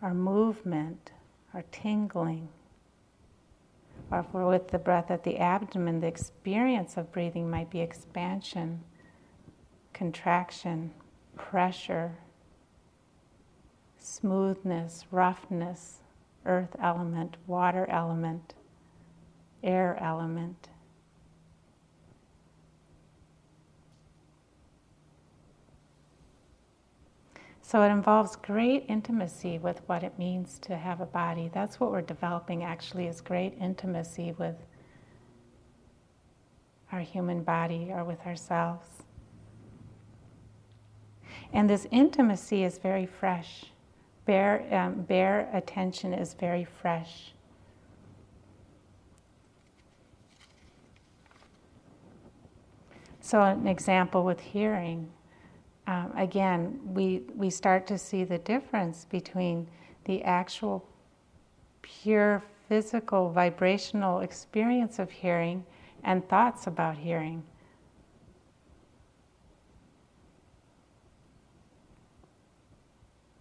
or 0.00 0.14
movement, 0.14 1.10
or 1.52 1.64
tingling. 1.72 2.48
Or 4.10 4.20
if 4.20 4.26
we're 4.32 4.48
with 4.48 4.68
the 4.68 4.78
breath 4.78 5.10
at 5.10 5.24
the 5.24 5.38
abdomen, 5.38 6.00
the 6.00 6.06
experience 6.06 6.96
of 6.96 7.12
breathing 7.12 7.50
might 7.50 7.70
be 7.70 7.80
expansion, 7.80 8.84
contraction, 9.92 10.92
pressure, 11.36 12.16
smoothness, 14.06 15.04
roughness, 15.10 15.98
earth 16.44 16.76
element, 16.80 17.36
water 17.48 17.86
element, 17.90 18.54
air 19.64 19.98
element. 20.00 20.68
So 27.62 27.82
it 27.82 27.90
involves 27.90 28.36
great 28.36 28.84
intimacy 28.86 29.58
with 29.58 29.80
what 29.86 30.04
it 30.04 30.16
means 30.20 30.60
to 30.60 30.76
have 30.76 31.00
a 31.00 31.06
body. 31.06 31.50
That's 31.52 31.80
what 31.80 31.90
we're 31.90 32.00
developing 32.00 32.62
actually 32.62 33.08
is 33.08 33.20
great 33.20 33.54
intimacy 33.60 34.36
with 34.38 34.54
our 36.92 37.00
human 37.00 37.42
body 37.42 37.90
or 37.90 38.04
with 38.04 38.24
ourselves. 38.24 38.86
And 41.52 41.68
this 41.68 41.88
intimacy 41.90 42.62
is 42.62 42.78
very 42.78 43.04
fresh. 43.04 43.72
Bare, 44.26 44.66
um, 44.72 45.02
bare 45.02 45.48
attention 45.52 46.12
is 46.12 46.34
very 46.34 46.64
fresh. 46.64 47.32
So, 53.20 53.40
an 53.40 53.66
example 53.66 54.24
with 54.24 54.40
hearing 54.40 55.10
um, 55.86 56.12
again, 56.16 56.80
we, 56.84 57.22
we 57.36 57.48
start 57.48 57.86
to 57.88 57.98
see 57.98 58.24
the 58.24 58.38
difference 58.38 59.04
between 59.04 59.68
the 60.04 60.22
actual 60.24 60.86
pure 61.82 62.42
physical 62.68 63.30
vibrational 63.30 64.20
experience 64.20 64.98
of 64.98 65.10
hearing 65.10 65.64
and 66.02 66.28
thoughts 66.28 66.66
about 66.66 66.96
hearing. 66.96 67.44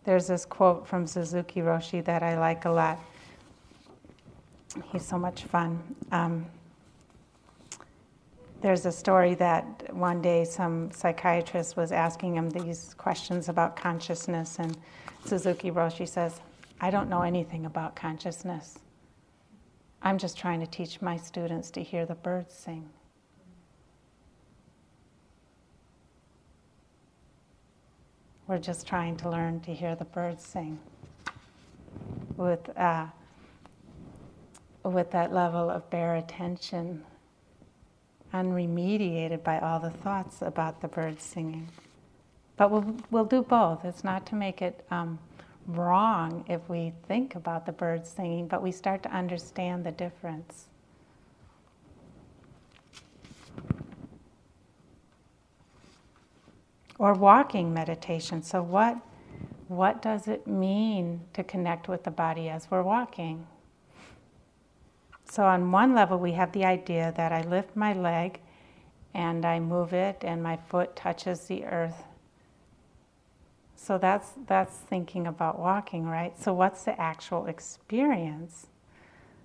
There's 0.05 0.27
this 0.27 0.45
quote 0.45 0.87
from 0.87 1.07
Suzuki 1.07 1.61
Roshi 1.61 2.03
that 2.05 2.21
I 2.21 2.37
like 2.37 2.65
a 2.65 2.69
lot. 2.69 2.99
He's 4.91 5.05
so 5.05 5.17
much 5.17 5.43
fun. 5.43 5.81
Um, 6.11 6.45
there's 8.61 8.85
a 8.85 8.91
story 8.91 9.35
that 9.35 9.93
one 9.95 10.21
day 10.21 10.45
some 10.45 10.91
psychiatrist 10.91 11.75
was 11.75 11.91
asking 11.91 12.35
him 12.35 12.49
these 12.49 12.93
questions 12.95 13.49
about 13.49 13.75
consciousness, 13.75 14.59
and 14.59 14.77
Suzuki 15.25 15.71
Roshi 15.71 16.07
says, 16.07 16.39
I 16.81 16.91
don't 16.91 17.09
know 17.09 17.21
anything 17.21 17.65
about 17.65 17.95
consciousness. 17.95 18.79
I'm 20.01 20.17
just 20.17 20.37
trying 20.37 20.59
to 20.59 20.67
teach 20.67 21.01
my 21.01 21.17
students 21.17 21.71
to 21.71 21.83
hear 21.83 22.05
the 22.05 22.15
birds 22.15 22.53
sing. 22.53 22.89
We're 28.47 28.59
just 28.59 28.85
trying 28.85 29.17
to 29.17 29.29
learn 29.29 29.59
to 29.61 29.73
hear 29.73 29.95
the 29.95 30.05
birds 30.05 30.45
sing 30.45 30.77
with, 32.37 32.69
uh, 32.77 33.07
with 34.83 35.09
that 35.11 35.33
level 35.33 35.69
of 35.69 35.89
bare 35.89 36.15
attention 36.15 37.03
unremediated 38.33 39.43
by 39.43 39.59
all 39.59 39.79
the 39.79 39.89
thoughts 39.89 40.41
about 40.41 40.81
the 40.81 40.87
birds 40.87 41.23
singing. 41.23 41.69
But 42.57 42.69
we'll, 42.69 42.95
we'll 43.09 43.25
do 43.25 43.41
both. 43.41 43.83
It's 43.85 44.03
not 44.03 44.25
to 44.27 44.35
make 44.35 44.61
it 44.61 44.85
um, 44.91 45.17
wrong 45.67 46.45
if 46.47 46.67
we 46.69 46.93
think 47.07 47.35
about 47.35 47.65
the 47.65 47.71
birds 47.71 48.09
singing, 48.09 48.47
but 48.47 48.61
we 48.61 48.71
start 48.71 49.01
to 49.03 49.11
understand 49.11 49.85
the 49.85 49.91
difference. 49.91 50.65
Or 56.97 57.13
walking 57.13 57.73
meditation. 57.73 58.41
So, 58.41 58.61
what, 58.61 58.97
what 59.67 60.01
does 60.01 60.27
it 60.27 60.47
mean 60.47 61.21
to 61.33 61.43
connect 61.43 61.87
with 61.87 62.03
the 62.03 62.11
body 62.11 62.49
as 62.49 62.71
we're 62.71 62.83
walking? 62.83 63.47
So, 65.29 65.43
on 65.43 65.71
one 65.71 65.93
level, 65.93 66.17
we 66.17 66.33
have 66.33 66.51
the 66.51 66.65
idea 66.65 67.13
that 67.17 67.31
I 67.31 67.41
lift 67.41 67.75
my 67.75 67.93
leg 67.93 68.39
and 69.13 69.45
I 69.45 69.59
move 69.59 69.93
it, 69.93 70.23
and 70.25 70.43
my 70.43 70.57
foot 70.57 70.95
touches 70.95 71.45
the 71.45 71.65
earth. 71.65 72.03
So, 73.75 73.97
that's, 73.97 74.31
that's 74.47 74.75
thinking 74.75 75.27
about 75.27 75.59
walking, 75.59 76.05
right? 76.05 76.37
So, 76.39 76.53
what's 76.53 76.83
the 76.83 76.99
actual 76.99 77.47
experience? 77.47 78.67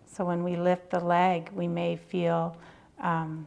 So, 0.07 0.25
when 0.25 0.45
we 0.45 0.57
lift 0.57 0.91
the 0.91 1.01
leg, 1.01 1.51
we 1.55 1.69
may 1.69 1.97
feel 1.97 2.57
um, 3.01 3.47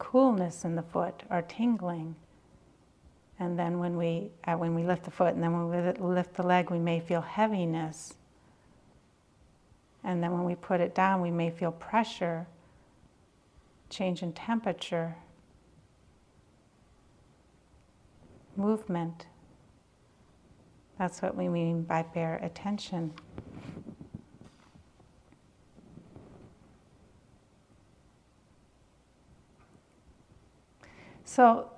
coolness 0.00 0.64
in 0.64 0.74
the 0.74 0.82
foot 0.82 1.22
or 1.30 1.42
tingling. 1.42 2.16
And 3.38 3.56
then 3.56 3.78
when 3.78 3.96
we, 3.96 4.32
uh, 4.44 4.54
when 4.54 4.74
we 4.74 4.82
lift 4.82 5.04
the 5.04 5.12
foot 5.12 5.34
and 5.34 5.42
then 5.42 5.52
when 5.52 5.70
we 5.70 6.14
lift 6.14 6.34
the 6.34 6.42
leg, 6.42 6.70
we 6.70 6.80
may 6.80 6.98
feel 6.98 7.20
heaviness 7.20 8.14
and 10.02 10.22
then 10.22 10.32
when 10.32 10.44
we 10.44 10.54
put 10.54 10.80
it 10.80 10.94
down, 10.94 11.20
we 11.20 11.30
may 11.30 11.50
feel 11.50 11.72
pressure, 11.72 12.46
change 13.90 14.22
in 14.22 14.32
temperature, 14.32 15.16
movement. 18.56 19.26
That's 20.98 21.20
what 21.22 21.36
we 21.36 21.48
mean 21.48 21.82
by 21.82 22.02
bare 22.02 22.36
attention. 22.36 23.12
So, 31.30 31.70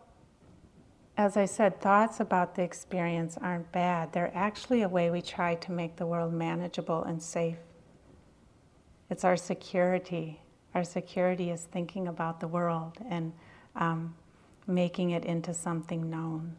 as 1.18 1.36
I 1.36 1.44
said, 1.44 1.78
thoughts 1.78 2.20
about 2.20 2.54
the 2.54 2.62
experience 2.62 3.36
aren't 3.36 3.70
bad. 3.70 4.10
They're 4.10 4.32
actually 4.34 4.80
a 4.80 4.88
way 4.88 5.10
we 5.10 5.20
try 5.20 5.56
to 5.56 5.72
make 5.72 5.96
the 5.96 6.06
world 6.06 6.32
manageable 6.32 7.04
and 7.04 7.22
safe. 7.22 7.58
It's 9.10 9.24
our 9.24 9.36
security. 9.36 10.40
Our 10.74 10.84
security 10.84 11.50
is 11.50 11.64
thinking 11.64 12.08
about 12.08 12.40
the 12.40 12.48
world 12.48 12.94
and 13.10 13.34
um, 13.76 14.14
making 14.66 15.10
it 15.10 15.26
into 15.26 15.52
something 15.52 16.08
known. 16.08 16.56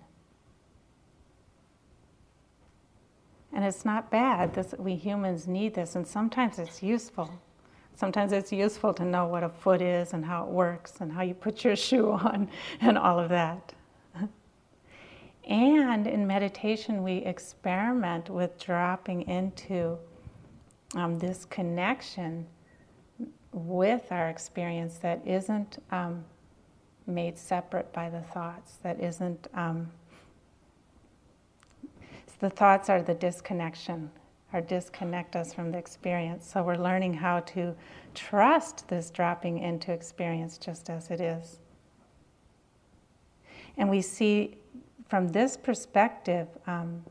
And 3.51 3.65
it's 3.65 3.83
not 3.83 4.11
bad. 4.11 4.53
This, 4.53 4.75
we 4.77 4.93
humans 4.93 5.47
need 5.47 5.73
this, 5.73 5.95
and 5.95 6.05
sometimes 6.05 6.59
it's 6.59 6.83
useful. 6.83 7.41
Sometimes 7.95 8.31
it's 8.31 8.51
useful 8.51 8.93
to 8.95 9.05
know 9.05 9.27
what 9.27 9.43
a 9.43 9.49
foot 9.49 9.81
is 9.81 10.13
and 10.13 10.25
how 10.25 10.45
it 10.45 10.49
works 10.49 10.93
and 10.99 11.11
how 11.11 11.21
you 11.21 11.33
put 11.33 11.63
your 11.63 11.75
shoe 11.87 12.11
on 12.11 12.49
and 12.81 12.97
all 12.97 13.19
of 13.19 13.29
that. 13.29 13.73
and 15.47 16.07
in 16.07 16.25
meditation, 16.25 17.03
we 17.03 17.17
experiment 17.17 18.29
with 18.29 18.57
dropping 18.59 19.23
into 19.27 19.97
um, 20.95 21.19
this 21.19 21.45
connection 21.45 22.45
with 23.51 24.11
our 24.11 24.29
experience 24.29 24.97
that 24.97 25.21
isn't 25.25 25.81
um, 25.91 26.23
made 27.05 27.37
separate 27.37 27.91
by 27.93 28.09
the 28.09 28.21
thoughts, 28.21 28.77
that 28.83 28.99
isn't. 28.99 29.47
Um, 29.53 29.91
the 32.39 32.49
thoughts 32.49 32.89
are 32.89 33.01
the 33.01 33.13
disconnection, 33.13 34.11
or 34.53 34.61
disconnect 34.61 35.35
us 35.35 35.53
from 35.53 35.71
the 35.71 35.77
experience. 35.77 36.49
So 36.49 36.63
we're 36.63 36.77
learning 36.77 37.15
how 37.15 37.41
to 37.41 37.75
trust 38.13 38.87
this 38.87 39.09
dropping 39.09 39.59
into 39.59 39.91
experience 39.91 40.57
just 40.57 40.89
as 40.89 41.09
it 41.09 41.19
is. 41.19 41.59
And 43.77 43.89
we 43.89 44.01
see 44.01 44.55
from 45.09 45.29
this 45.29 45.57
perspective, 45.57 46.47
um, 46.67 47.03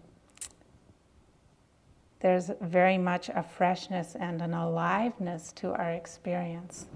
there's 2.20 2.50
very 2.61 2.98
much 2.98 3.28
a 3.28 3.42
freshness 3.42 4.14
and 4.18 4.40
an 4.40 4.55
aliveness 4.55 5.52
to 5.57 5.72
our 5.72 5.90
experience. 5.90 6.87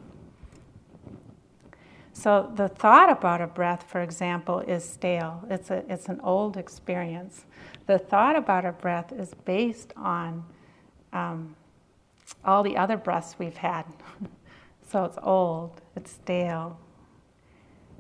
So 2.19 2.51
the 2.55 2.69
thought 2.69 3.11
about 3.11 3.43
a 3.43 3.47
breath, 3.47 3.83
for 3.83 4.01
example, 4.01 4.61
is 4.61 4.83
stale. 4.83 5.45
It's, 5.51 5.71
a, 5.71 5.85
it's 5.87 6.09
an 6.09 6.19
old 6.23 6.57
experience. 6.57 7.45
The 7.87 7.99
thought 7.99 8.37
about 8.37 8.65
a 8.65 8.73
breath 8.73 9.13
is 9.13 9.35
based 9.45 9.93
on 9.97 10.43
um, 11.13 11.55
all 12.43 12.63
the 12.63 12.75
other 12.75 12.97
breaths 12.97 13.37
we've 13.39 13.59
had. 13.59 13.85
so 14.89 15.05
it's 15.05 15.19
old, 15.23 15.83
it's 15.95 16.11
stale. 16.11 16.81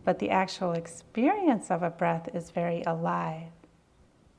But 0.02 0.18
the 0.18 0.30
actual 0.30 0.72
experience 0.72 1.70
of 1.70 1.82
a 1.82 1.90
breath 1.90 2.30
is 2.34 2.48
very 2.48 2.82
alive. 2.86 3.52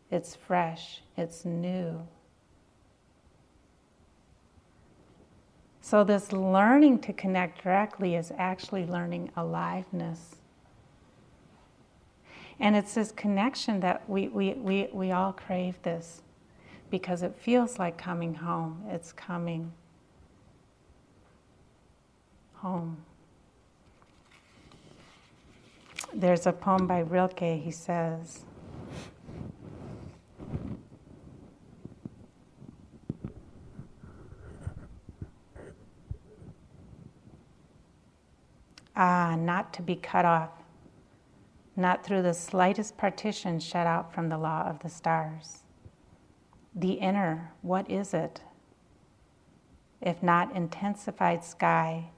It's 0.09 0.35
fresh, 0.35 1.03
it's 1.15 1.45
new. 1.45 2.07
So, 5.89 6.03
this 6.03 6.33
learning 6.33 6.99
to 7.03 7.13
connect 7.13 7.63
directly 7.63 8.15
is 8.15 8.33
actually 8.37 8.85
learning 8.85 9.31
aliveness. 9.37 10.35
And 12.59 12.75
it's 12.75 12.93
this 12.93 13.13
connection 13.13 13.79
that 13.79 14.03
we, 14.09 14.27
we, 14.27 14.51
we, 14.55 14.89
we 14.91 15.11
all 15.13 15.31
crave 15.31 15.81
this 15.83 16.23
because 16.89 17.23
it 17.23 17.33
feels 17.39 17.79
like 17.79 17.97
coming 17.97 18.33
home. 18.33 18.83
It's 18.89 19.13
coming 19.13 19.71
home. 22.55 22.97
There's 26.13 26.47
a 26.47 26.51
poem 26.51 26.85
by 26.85 26.99
Rilke, 26.99 27.61
he 27.63 27.71
says, 27.71 28.43
Ah, 38.99 39.35
not 39.37 39.73
to 39.73 39.83
be 39.83 39.95
cut 39.95 40.25
off, 40.25 40.49
not 41.75 42.03
through 42.03 42.23
the 42.23 42.33
slightest 42.33 42.97
partition 42.97 43.59
shut 43.59 43.85
out 43.85 44.11
from 44.11 44.27
the 44.27 44.39
law 44.39 44.63
of 44.67 44.79
the 44.79 44.89
stars. 44.89 45.59
The 46.73 46.93
inner, 46.93 47.51
what 47.61 47.87
is 47.91 48.15
it? 48.15 48.41
If 50.01 50.23
not 50.23 50.55
intensified 50.55 51.43
sky, 51.43 52.09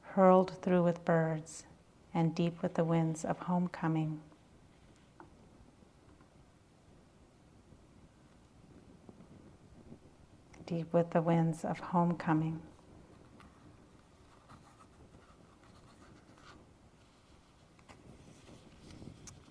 hurled 0.00 0.60
through 0.60 0.82
with 0.82 1.04
birds 1.04 1.66
and 2.12 2.34
deep 2.34 2.60
with 2.62 2.74
the 2.74 2.84
winds 2.84 3.24
of 3.24 3.38
homecoming. 3.38 4.20
Deep 10.66 10.92
with 10.92 11.10
the 11.10 11.22
winds 11.22 11.64
of 11.64 11.78
homecoming. 11.78 12.60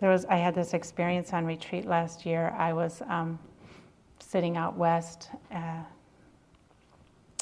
There 0.04 0.12
was 0.12 0.26
I 0.26 0.36
had 0.36 0.54
this 0.54 0.74
experience 0.74 1.32
on 1.32 1.46
retreat 1.46 1.86
last 1.86 2.26
year. 2.26 2.54
I 2.58 2.74
was 2.74 3.02
um, 3.08 3.40
sitting 4.20 4.58
out 4.58 4.76
west, 4.76 5.30
uh, 5.50 5.80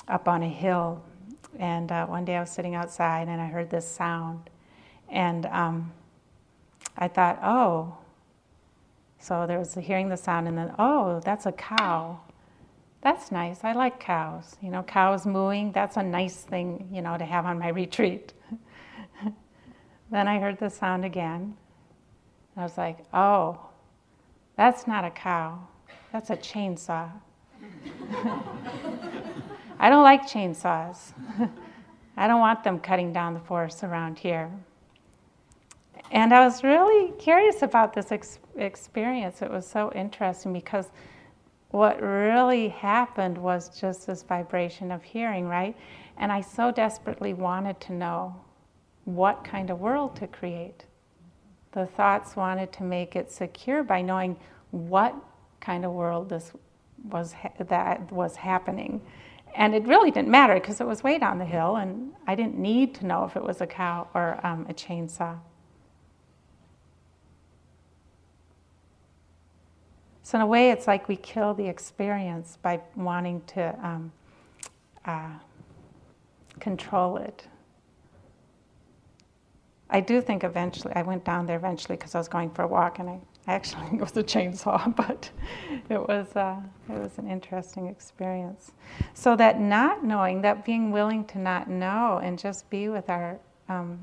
up 0.08 0.28
on 0.28 0.44
a 0.44 0.48
hill, 0.48 1.04
and 1.58 1.92
uh, 1.92 2.06
one 2.06 2.24
day 2.24 2.36
I 2.36 2.40
was 2.40 2.52
sitting 2.52 2.76
outside 2.76 3.30
and 3.30 3.42
I 3.42 3.48
heard 3.48 3.72
this 3.72 3.88
sound, 3.88 4.52
and 5.10 5.48
um, 5.48 5.92
I 6.96 7.08
thought, 7.08 7.40
oh. 7.42 7.98
So 9.18 9.48
there 9.48 9.58
was 9.58 9.74
hearing 9.74 10.10
the 10.10 10.18
sound, 10.18 10.48
and 10.48 10.56
then 10.56 10.72
oh, 10.78 11.20
that's 11.26 11.48
a 11.48 11.52
cow. 11.54 12.20
That's 13.02 13.32
nice. 13.32 13.64
I 13.64 13.72
like 13.72 14.00
cows. 14.00 14.56
You 14.62 14.70
know, 14.70 14.84
cows 14.84 15.26
mooing. 15.26 15.72
That's 15.72 15.98
a 15.98 16.04
nice 16.04 16.36
thing, 16.44 16.90
you 16.92 17.02
know, 17.02 17.18
to 17.18 17.26
have 17.26 17.48
on 17.48 17.58
my 17.58 17.70
retreat. 17.84 18.34
then 20.12 20.28
I 20.28 20.38
heard 20.38 20.60
the 20.60 20.70
sound 20.70 21.06
again, 21.06 21.58
I 22.58 22.64
was 22.64 22.78
like, 22.78 23.00
oh, 23.14 23.60
that's 24.58 24.88
not 24.88 25.06
a 25.06 25.10
cow, 25.10 25.68
that's 26.12 26.30
a 26.30 26.38
chainsaw. 26.38 27.10
I 29.80 29.90
don't 29.90 30.04
like 30.04 30.28
chainsaws. 30.28 31.14
I 32.18 32.28
don't 32.28 32.40
want 32.40 32.64
them 32.64 32.80
cutting 32.80 33.14
down 33.14 33.34
the 33.34 33.40
forest 33.40 33.84
around 33.84 34.20
here. 34.20 34.52
And 36.12 36.34
I 36.34 36.44
was 36.46 36.64
really 36.64 37.12
curious 37.14 37.62
about 37.62 37.94
this 37.94 38.12
ex- 38.12 38.40
experience. 38.58 39.42
It 39.42 39.50
was 39.50 39.66
so 39.66 39.92
interesting 39.94 40.52
because 40.52 40.92
what 41.70 42.02
really 42.02 42.68
happened 42.68 43.38
was 43.38 43.80
just 43.80 44.08
this 44.08 44.24
vibration 44.24 44.92
of 44.92 45.02
hearing, 45.02 45.48
right? 45.48 45.76
And 46.18 46.32
I 46.32 46.42
so 46.42 46.70
desperately 46.70 47.34
wanted 47.34 47.80
to 47.82 47.94
know 47.94 48.36
what 49.06 49.44
kind 49.44 49.70
of 49.70 49.80
world 49.80 50.16
to 50.18 50.28
create 50.28 50.86
the 51.72 51.86
thoughts 51.86 52.36
wanted 52.36 52.72
to 52.74 52.84
make 52.84 53.16
it 53.16 53.32
secure 53.32 53.84
by 53.84 54.02
knowing 54.02 54.36
what 54.72 55.16
kind 55.60 55.86
of 55.86 55.92
world 55.92 56.30
this 56.30 56.52
was 57.10 57.34
ha- 57.34 57.54
that 57.60 58.12
was 58.12 58.36
happening. 58.36 59.02
And 59.56 59.76
it 59.76 59.86
really 59.86 60.12
didn't 60.12 60.30
matter 60.30 60.54
because 60.54 60.80
it 60.80 60.88
was 60.88 61.04
way 61.04 61.18
down 61.18 61.38
the 61.38 61.46
hill, 61.46 61.76
and 61.78 62.14
I 62.26 62.36
didn't 62.36 62.58
need 62.58 62.96
to 62.96 63.06
know 63.06 63.26
if 63.26 63.36
it 63.36 63.44
was 63.44 63.62
a 63.62 63.68
cow 63.68 64.08
or 64.14 64.40
um, 64.46 64.66
a 64.70 64.74
chainsaw. 64.74 65.38
So, 70.24 70.38
in 70.38 70.42
a 70.42 70.48
way, 70.48 70.72
it's 70.72 70.88
like 70.88 71.10
we 71.10 71.18
kill 71.18 71.54
the 71.54 71.68
experience 71.68 72.58
by 72.62 72.80
wanting 72.96 73.42
to 73.48 73.78
um, 73.84 74.12
uh, 75.04 75.32
control 76.62 77.18
it. 77.18 77.48
I 79.92 80.00
do 80.00 80.22
think 80.22 80.46
eventually, 80.46 80.94
I 80.96 81.02
went 81.02 81.26
down 81.26 81.46
there 81.46 81.58
eventually 81.58 81.98
because 81.98 82.16
I 82.16 82.18
was 82.18 82.30
going 82.30 82.50
for 82.52 82.64
a 82.64 82.68
walk 82.68 83.00
and 83.00 83.10
I, 83.10 83.20
actually 83.48 83.86
it 83.94 84.00
was 84.00 84.16
a 84.16 84.24
chainsaw, 84.24 84.96
but 84.96 85.30
it 85.90 86.08
was, 86.08 86.34
uh, 86.36 86.62
it 86.90 86.98
was 86.98 87.18
an 87.18 87.28
interesting 87.28 87.88
experience. 87.88 88.72
So 89.14 89.36
that 89.36 89.60
not 89.60 90.04
knowing, 90.04 90.42
that 90.42 90.64
being 90.64 90.92
willing 90.92 91.26
to 91.26 91.40
not 91.40 91.70
know 91.70 92.22
and 92.24 92.40
just 92.40 92.70
be 92.70 92.88
with 92.88 93.10
our 93.10 93.38
um, 93.68 94.00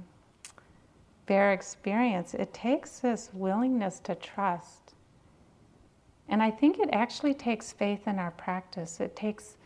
bare 1.26 1.52
experience, 1.52 2.34
it 2.34 2.52
takes 2.52 3.00
this 3.00 3.30
willingness 3.32 3.98
to 4.00 4.14
trust. 4.14 4.92
And 6.28 6.42
I 6.42 6.50
think 6.50 6.78
it 6.78 6.90
actually 6.92 7.32
takes 7.32 7.72
faith 7.72 8.06
in 8.06 8.18
our 8.18 8.32
practice. 8.32 9.00
It 9.00 9.16
takes 9.16 9.56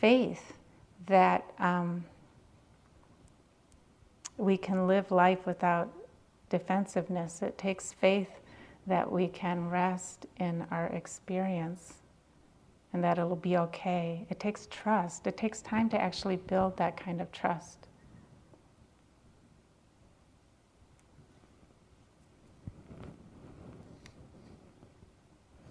faith 0.00 0.54
that. 1.06 1.44
Um, 1.58 2.04
we 4.38 4.56
can 4.56 4.86
live 4.86 5.10
life 5.10 5.44
without 5.44 5.92
defensiveness. 6.48 7.42
It 7.42 7.58
takes 7.58 7.92
faith 7.92 8.30
that 8.86 9.10
we 9.10 9.28
can 9.28 9.68
rest 9.68 10.26
in 10.38 10.64
our 10.70 10.86
experience 10.86 11.94
and 12.92 13.04
that 13.04 13.18
it'll 13.18 13.36
be 13.36 13.58
okay. 13.58 14.26
It 14.30 14.40
takes 14.40 14.66
trust. 14.70 15.26
It 15.26 15.36
takes 15.36 15.60
time 15.60 15.90
to 15.90 16.00
actually 16.00 16.36
build 16.36 16.76
that 16.78 16.96
kind 16.96 17.20
of 17.20 17.30
trust. 17.32 17.88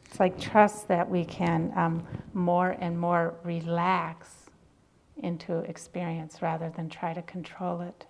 It's 0.05 0.19
like 0.19 0.39
trust 0.39 0.87
that 0.89 1.09
we 1.09 1.25
can 1.25 1.71
um, 1.75 2.05
more 2.33 2.77
and 2.79 2.99
more 2.99 3.35
relax 3.43 4.49
into 5.17 5.57
experience 5.59 6.41
rather 6.41 6.69
than 6.75 6.89
try 6.89 7.13
to 7.13 7.21
control 7.23 7.81
it. 7.81 8.05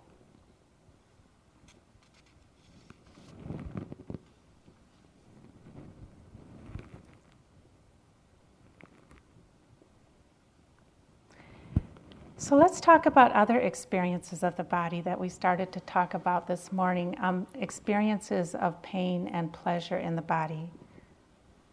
So 12.48 12.56
let's 12.56 12.80
talk 12.80 13.08
about 13.08 13.34
other 13.34 13.60
experiences 13.60 14.42
of 14.42 14.56
the 14.56 14.64
body 14.64 15.02
that 15.02 15.20
we 15.20 15.28
started 15.28 15.70
to 15.74 15.82
talk 15.82 16.14
about 16.14 16.48
this 16.48 16.72
morning 16.72 17.14
um, 17.20 17.46
experiences 17.56 18.56
of 18.56 18.82
pain 18.82 19.28
and 19.34 19.52
pleasure 19.52 19.98
in 19.98 20.16
the 20.16 20.22
body. 20.22 20.70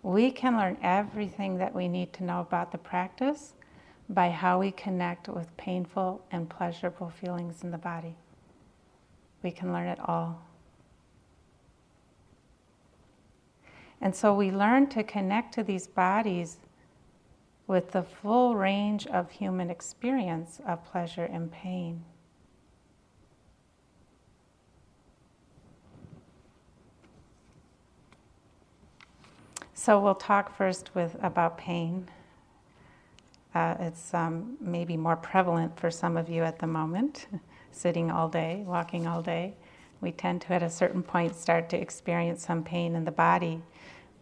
We 0.02 0.32
can 0.32 0.56
learn 0.56 0.76
everything 0.82 1.58
that 1.58 1.72
we 1.72 1.86
need 1.86 2.12
to 2.14 2.24
know 2.24 2.40
about 2.40 2.72
the 2.72 2.78
practice 2.78 3.52
by 4.08 4.30
how 4.30 4.58
we 4.58 4.72
connect 4.72 5.28
with 5.28 5.56
painful 5.56 6.24
and 6.32 6.50
pleasurable 6.50 7.10
feelings 7.10 7.62
in 7.62 7.70
the 7.70 7.78
body. 7.78 8.16
We 9.44 9.52
can 9.52 9.72
learn 9.72 9.86
it 9.86 10.00
all. 10.00 10.42
And 14.00 14.12
so 14.12 14.34
we 14.34 14.50
learn 14.50 14.88
to 14.88 15.04
connect 15.04 15.54
to 15.54 15.62
these 15.62 15.86
bodies 15.86 16.58
with 17.66 17.92
the 17.92 18.02
full 18.02 18.56
range 18.56 19.06
of 19.06 19.30
human 19.30 19.70
experience 19.70 20.60
of 20.66 20.84
pleasure 20.84 21.24
and 21.24 21.50
pain. 21.50 22.04
So 29.72 30.00
we'll 30.00 30.14
talk 30.14 30.56
first 30.56 30.94
with 30.94 31.16
about 31.22 31.58
pain. 31.58 32.08
Uh, 33.54 33.74
it's 33.80 34.14
um, 34.14 34.56
maybe 34.60 34.96
more 34.96 35.16
prevalent 35.16 35.78
for 35.78 35.90
some 35.90 36.16
of 36.16 36.28
you 36.28 36.42
at 36.42 36.58
the 36.58 36.66
moment, 36.66 37.26
sitting 37.70 38.10
all 38.10 38.28
day, 38.28 38.62
walking 38.66 39.06
all 39.06 39.22
day. 39.22 39.54
We 40.00 40.12
tend 40.12 40.42
to, 40.42 40.54
at 40.54 40.62
a 40.62 40.70
certain 40.70 41.02
point, 41.02 41.34
start 41.34 41.68
to 41.70 41.80
experience 41.80 42.44
some 42.44 42.64
pain 42.64 42.96
in 42.96 43.04
the 43.04 43.10
body. 43.10 43.60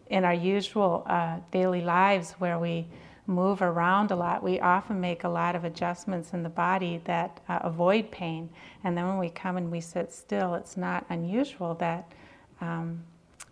In 0.09 0.23
our 0.23 0.33
usual 0.33 1.03
uh, 1.07 1.37
daily 1.51 1.81
lives, 1.81 2.31
where 2.39 2.59
we 2.59 2.87
move 3.25 3.61
around 3.61 4.11
a 4.11 4.15
lot, 4.15 4.43
we 4.43 4.59
often 4.59 4.99
make 4.99 5.23
a 5.23 5.29
lot 5.29 5.55
of 5.55 5.63
adjustments 5.63 6.33
in 6.33 6.43
the 6.43 6.49
body 6.49 7.01
that 7.05 7.39
uh, 7.47 7.59
avoid 7.61 8.11
pain. 8.11 8.49
And 8.83 8.97
then 8.97 9.07
when 9.07 9.17
we 9.17 9.29
come 9.29 9.57
and 9.57 9.71
we 9.71 9.79
sit 9.79 10.11
still, 10.11 10.55
it's 10.55 10.75
not 10.75 11.05
unusual 11.09 11.73
that 11.75 12.11
um, 12.59 13.03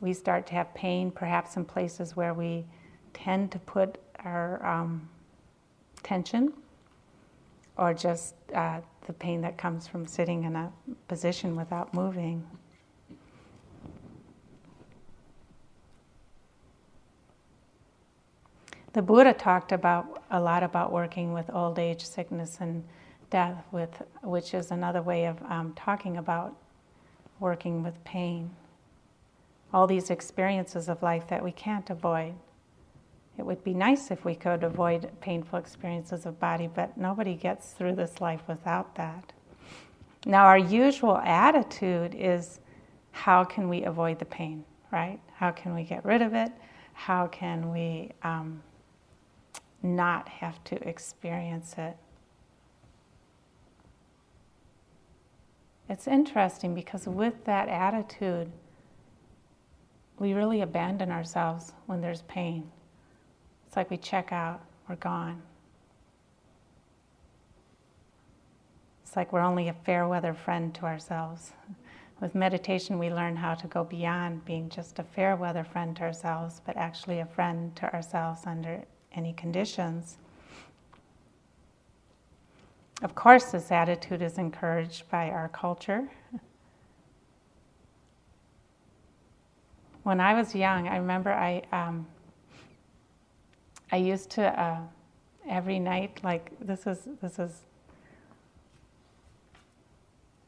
we 0.01 0.13
start 0.13 0.45
to 0.47 0.53
have 0.53 0.73
pain, 0.73 1.11
perhaps 1.11 1.55
in 1.55 1.65
places 1.65 2.15
where 2.15 2.33
we 2.33 2.65
tend 3.13 3.51
to 3.51 3.59
put 3.59 3.97
our 4.23 4.65
um, 4.65 5.07
tension 6.03 6.53
or 7.77 7.93
just 7.93 8.35
uh, 8.53 8.81
the 9.07 9.13
pain 9.13 9.41
that 9.41 9.57
comes 9.57 9.87
from 9.87 10.05
sitting 10.05 10.43
in 10.43 10.55
a 10.55 10.71
position 11.07 11.55
without 11.55 11.93
moving. 11.93 12.45
The 18.93 19.01
Buddha 19.01 19.33
talked 19.33 19.71
about 19.71 20.23
a 20.31 20.39
lot 20.39 20.63
about 20.63 20.91
working 20.91 21.31
with 21.31 21.49
old 21.53 21.79
age, 21.79 22.05
sickness, 22.05 22.57
and 22.59 22.83
death, 23.29 23.63
with, 23.71 24.01
which 24.21 24.53
is 24.53 24.69
another 24.69 25.01
way 25.01 25.25
of 25.25 25.41
um, 25.43 25.73
talking 25.77 26.17
about 26.17 26.57
working 27.39 27.83
with 27.83 28.03
pain. 28.03 28.51
All 29.73 29.87
these 29.87 30.09
experiences 30.09 30.89
of 30.89 31.01
life 31.01 31.27
that 31.29 31.41
we 31.41 31.53
can't 31.53 31.89
avoid. 31.89 32.33
It 33.37 33.45
would 33.45 33.63
be 33.63 33.73
nice 33.73 34.11
if 34.11 34.25
we 34.25 34.35
could 34.35 34.63
avoid 34.63 35.09
painful 35.21 35.57
experiences 35.57 36.25
of 36.25 36.37
body, 36.39 36.67
but 36.67 36.97
nobody 36.97 37.35
gets 37.35 37.71
through 37.71 37.95
this 37.95 38.19
life 38.19 38.41
without 38.47 38.95
that. 38.95 39.31
Now, 40.25 40.45
our 40.45 40.57
usual 40.57 41.17
attitude 41.17 42.13
is 42.13 42.59
how 43.11 43.45
can 43.45 43.69
we 43.69 43.83
avoid 43.83 44.19
the 44.19 44.25
pain, 44.25 44.65
right? 44.91 45.19
How 45.33 45.51
can 45.51 45.73
we 45.73 45.83
get 45.83 46.03
rid 46.03 46.21
of 46.21 46.33
it? 46.33 46.51
How 46.93 47.27
can 47.27 47.71
we 47.71 48.11
um, 48.23 48.61
not 49.83 50.29
have 50.29 50.63
to 50.65 50.87
experience 50.87 51.75
it? 51.77 51.97
It's 55.89 56.07
interesting 56.07 56.73
because 56.73 57.05
with 57.05 57.43
that 57.45 57.67
attitude, 57.67 58.49
we 60.19 60.33
really 60.33 60.61
abandon 60.61 61.11
ourselves 61.11 61.73
when 61.87 61.99
there's 61.99 62.21
pain. 62.23 62.71
It's 63.67 63.75
like 63.75 63.89
we 63.89 63.97
check 63.97 64.31
out, 64.31 64.61
we're 64.87 64.95
gone. 64.95 65.41
It's 69.03 69.17
like 69.17 69.33
we're 69.33 69.41
only 69.41 69.67
a 69.67 69.73
fair 69.73 70.07
weather 70.07 70.33
friend 70.33 70.73
to 70.75 70.85
ourselves. 70.85 71.51
With 72.21 72.35
meditation, 72.35 72.97
we 72.97 73.09
learn 73.09 73.35
how 73.35 73.55
to 73.55 73.67
go 73.67 73.83
beyond 73.83 74.45
being 74.45 74.69
just 74.69 74.99
a 74.99 75.03
fair 75.03 75.35
weather 75.35 75.65
friend 75.65 75.93
to 75.97 76.03
ourselves, 76.03 76.61
but 76.65 76.77
actually 76.77 77.19
a 77.19 77.25
friend 77.25 77.75
to 77.75 77.93
ourselves 77.93 78.43
under 78.45 78.85
any 79.15 79.33
conditions. 79.33 80.17
Of 83.01 83.15
course, 83.15 83.45
this 83.45 83.71
attitude 83.71 84.21
is 84.21 84.37
encouraged 84.37 85.09
by 85.09 85.29
our 85.29 85.49
culture. 85.49 86.07
When 90.03 90.19
I 90.19 90.33
was 90.33 90.53
young, 90.53 90.87
I 90.87 90.97
remember 90.97 91.31
I, 91.31 91.63
um, 91.71 92.05
I 93.91 93.97
used 93.97 94.29
to 94.31 94.59
uh, 94.59 94.79
every 95.47 95.79
night, 95.79 96.19
like 96.23 96.51
this 96.59 96.87
is 96.87 97.07
this 97.21 97.39
is 97.39 97.61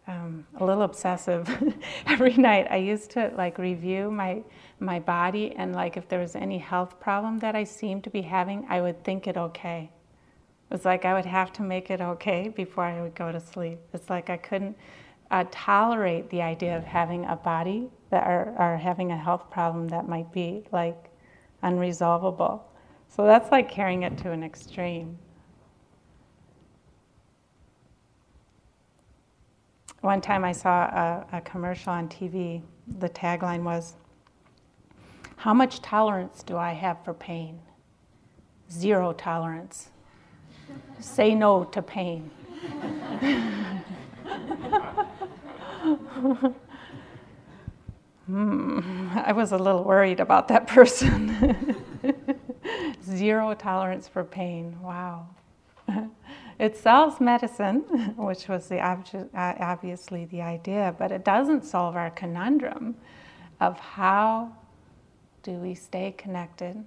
um, 0.07 0.45
a 0.59 0.65
little 0.65 0.83
obsessive. 0.83 1.49
Every 2.07 2.33
night, 2.33 2.67
I 2.69 2.77
used 2.77 3.11
to 3.11 3.31
like 3.37 3.57
review 3.57 4.11
my 4.11 4.41
my 4.83 4.99
body 4.99 5.53
and 5.55 5.73
like 5.73 5.97
if 5.97 6.07
there 6.07 6.19
was 6.19 6.35
any 6.35 6.57
health 6.57 6.99
problem 6.99 7.39
that 7.39 7.55
I 7.55 7.63
seemed 7.63 8.03
to 8.03 8.09
be 8.09 8.21
having, 8.21 8.65
I 8.69 8.81
would 8.81 9.03
think 9.03 9.27
it 9.27 9.37
okay. 9.37 9.89
It 10.69 10.73
was 10.73 10.85
like 10.85 11.05
I 11.05 11.13
would 11.13 11.25
have 11.25 11.53
to 11.53 11.61
make 11.61 11.89
it 11.89 12.01
okay 12.01 12.49
before 12.49 12.83
I 12.83 13.01
would 13.01 13.15
go 13.15 13.31
to 13.31 13.39
sleep. 13.39 13.79
It's 13.93 14.09
like 14.09 14.29
I 14.29 14.37
couldn't 14.37 14.77
uh, 15.31 15.45
tolerate 15.49 16.29
the 16.29 16.41
idea 16.41 16.77
of 16.77 16.83
having 16.83 17.25
a 17.25 17.35
body 17.35 17.89
that 18.11 18.23
are, 18.27 18.77
having 18.77 19.11
a 19.11 19.17
health 19.17 19.49
problem 19.49 19.87
that 19.87 20.07
might 20.07 20.31
be 20.31 20.63
like 20.71 21.09
unresolvable. 21.63 22.61
So 23.07 23.25
that's 23.25 23.51
like 23.51 23.71
carrying 23.71 24.03
it 24.03 24.17
to 24.19 24.31
an 24.31 24.43
extreme. 24.43 25.17
One 30.01 30.21
time 30.21 30.43
I 30.43 30.51
saw 30.51 30.83
a, 30.83 31.37
a 31.37 31.41
commercial 31.41 31.93
on 31.93 32.09
TV. 32.09 32.61
The 32.99 33.09
tagline 33.09 33.63
was, 33.63 33.95
How 35.43 35.53
much 35.53 35.81
tolerance 35.81 36.41
do 36.41 36.55
I 36.55 36.71
have 36.71 37.03
for 37.03 37.13
pain? 37.13 37.59
Zero 38.71 39.11
tolerance. 39.11 39.89
Say 41.01 41.35
no 41.35 41.65
to 41.65 41.81
pain. 41.81 42.31
hmm, 48.25 49.09
I 49.13 49.33
was 49.33 49.51
a 49.51 49.57
little 49.57 49.83
worried 49.83 50.21
about 50.21 50.47
that 50.47 50.65
person. 50.75 51.75
Zero 53.03 53.53
tolerance 53.53 54.07
for 54.07 54.23
pain. 54.23 54.77
Wow. 54.81 55.27
It 56.57 56.77
solves 56.77 57.19
medicine, 57.19 57.79
which 58.15 58.47
was 58.47 58.69
the 58.69 58.79
obviously 58.79 60.23
the 60.25 60.41
idea, 60.41 60.95
but 60.97 61.11
it 61.11 61.25
doesn't 61.25 61.65
solve 61.65 61.97
our 61.97 62.11
conundrum 62.11 62.95
of 63.59 63.77
how 63.79 64.53
do 65.43 65.51
we 65.53 65.75
stay 65.75 66.13
connected 66.17 66.83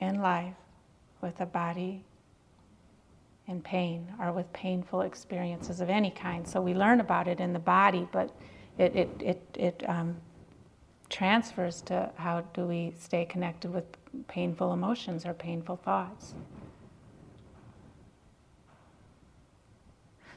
in 0.00 0.20
life 0.20 0.54
with 1.22 1.40
a 1.40 1.46
body 1.46 2.04
in 3.46 3.60
pain 3.60 4.06
or 4.20 4.32
with 4.32 4.50
painful 4.52 5.02
experiences 5.02 5.80
of 5.80 5.90
any 5.90 6.10
kind. 6.10 6.46
So 6.46 6.60
we 6.60 6.74
learn 6.74 7.00
about 7.00 7.26
it 7.26 7.40
in 7.40 7.52
the 7.52 7.58
body, 7.58 8.06
but 8.12 8.34
it, 8.78 8.94
it, 8.94 9.08
it, 9.20 9.42
it 9.54 9.84
um, 9.88 10.16
transfers 11.08 11.82
to 11.82 12.10
how 12.16 12.42
do 12.54 12.66
we 12.66 12.94
stay 12.98 13.24
connected 13.24 13.72
with 13.72 13.84
painful 14.28 14.72
emotions 14.72 15.26
or 15.26 15.34
painful 15.34 15.76
thoughts. 15.76 16.34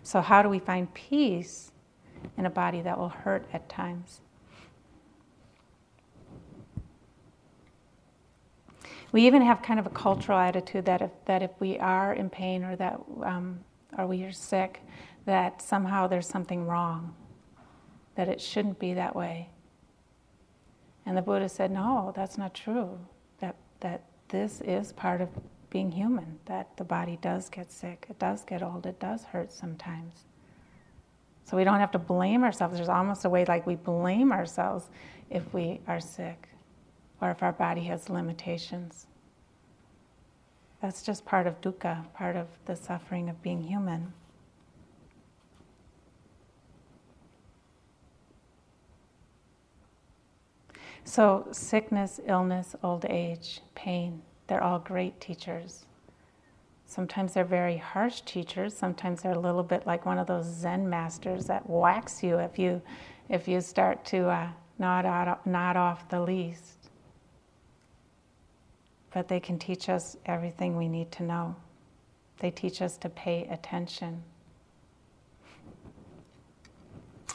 So, 0.02 0.20
how 0.20 0.42
do 0.42 0.50
we 0.50 0.60
find 0.60 0.94
peace 0.94 1.72
in 2.38 2.46
a 2.46 2.50
body 2.50 2.82
that 2.82 2.98
will 2.98 3.10
hurt 3.10 3.46
at 3.54 3.70
times? 3.70 4.20
We 9.14 9.28
even 9.28 9.44
have 9.44 9.62
kind 9.62 9.80
of 9.80 9.86
a 9.86 9.92
cultural 9.92 10.40
attitude 10.40 10.86
that 10.86 11.04
if, 11.04 11.12
that 11.26 11.44
if 11.44 11.52
we 11.60 11.78
are 11.78 12.14
in 12.14 12.32
pain 12.32 12.64
or 12.64 12.76
that 12.78 13.00
um, 13.22 13.60
or 13.96 14.08
we 14.08 14.24
are 14.24 14.32
sick, 14.32 14.82
that 15.26 15.62
somehow 15.62 16.08
there's 16.08 16.28
something 16.28 16.66
wrong, 16.66 17.14
that 18.16 18.28
it 18.28 18.42
shouldn't 18.42 18.80
be 18.80 18.96
that 18.96 19.16
way. 19.16 19.50
And 21.06 21.16
the 21.16 21.22
Buddha 21.22 21.48
said, 21.48 21.70
no, 21.70 22.12
that's 22.16 22.40
not 22.40 22.56
true. 22.56 22.98
That, 23.40 23.56
that 23.82 24.04
this 24.30 24.62
is 24.62 24.94
part 24.94 25.22
of 25.22 25.30
being 25.70 25.92
human, 25.92 26.40
that 26.46 26.76
the 26.78 26.84
body 26.84 27.20
does 27.22 27.50
get 27.50 27.72
sick, 27.72 28.08
it 28.10 28.18
does 28.18 28.44
get 28.44 28.64
old, 28.64 28.88
it 28.88 29.00
does 29.00 29.26
hurt 29.26 29.52
sometimes. 29.52 30.26
So 31.46 31.56
we 31.56 31.64
don't 31.64 31.80
have 31.80 31.92
to 31.92 32.00
blame 32.00 32.44
ourselves. 32.44 32.78
There's 32.78 32.90
almost 32.90 33.26
a 33.26 33.30
way 33.30 33.46
like 33.46 33.68
we 33.68 33.76
blame 33.76 34.32
ourselves 34.32 34.90
if 35.30 35.54
we 35.54 35.82
are 35.88 36.00
sick 36.00 36.48
or 37.24 37.32
if 37.32 37.42
our 37.42 37.54
body 37.54 37.86
has 37.86 38.10
limitations. 38.10 39.08
That's 40.82 41.02
just 41.02 41.26
part 41.26 41.48
of 41.48 41.62
dukkha, 41.62 42.12
part 42.14 42.36
of 42.36 42.48
the 42.66 42.76
suffering 42.76 43.30
of 43.30 43.42
being 43.42 43.64
human. 43.64 44.12
So, 51.06 51.48
sickness, 51.52 52.20
illness, 52.26 52.76
old 52.84 53.06
age, 53.06 53.62
pain, 53.74 54.22
they're 54.48 54.64
all 54.64 54.80
great 54.80 55.22
teachers. 55.22 55.86
Sometimes 56.86 57.34
they're 57.34 57.46
very 57.46 57.78
harsh 57.78 58.22
teachers. 58.22 58.74
Sometimes 58.74 59.22
they're 59.22 59.32
a 59.32 59.40
little 59.40 59.64
bit 59.64 59.88
like 59.88 60.06
one 60.06 60.18
of 60.18 60.28
those 60.28 60.46
Zen 60.46 60.90
masters 60.90 61.46
that 61.46 61.70
whacks 61.70 62.22
you 62.22 62.38
if 62.40 62.60
you, 62.60 62.82
if 63.30 63.48
you 63.48 63.62
start 63.62 64.04
to 64.06 64.28
uh, 64.28 64.50
nod, 64.78 65.06
out, 65.06 65.48
nod 65.48 65.78
off 65.78 66.10
the 66.10 66.20
least. 66.20 66.83
But 69.14 69.28
they 69.28 69.40
can 69.40 69.60
teach 69.60 69.90
us 69.90 70.18
everything 70.26 70.76
we 70.76 70.88
need 70.88 71.12
to 71.14 71.24
know. 71.24 71.56
They 72.40 72.50
teach 72.52 72.82
us 72.82 72.98
to 72.98 73.10
pay 73.10 73.48
attention. 73.50 74.24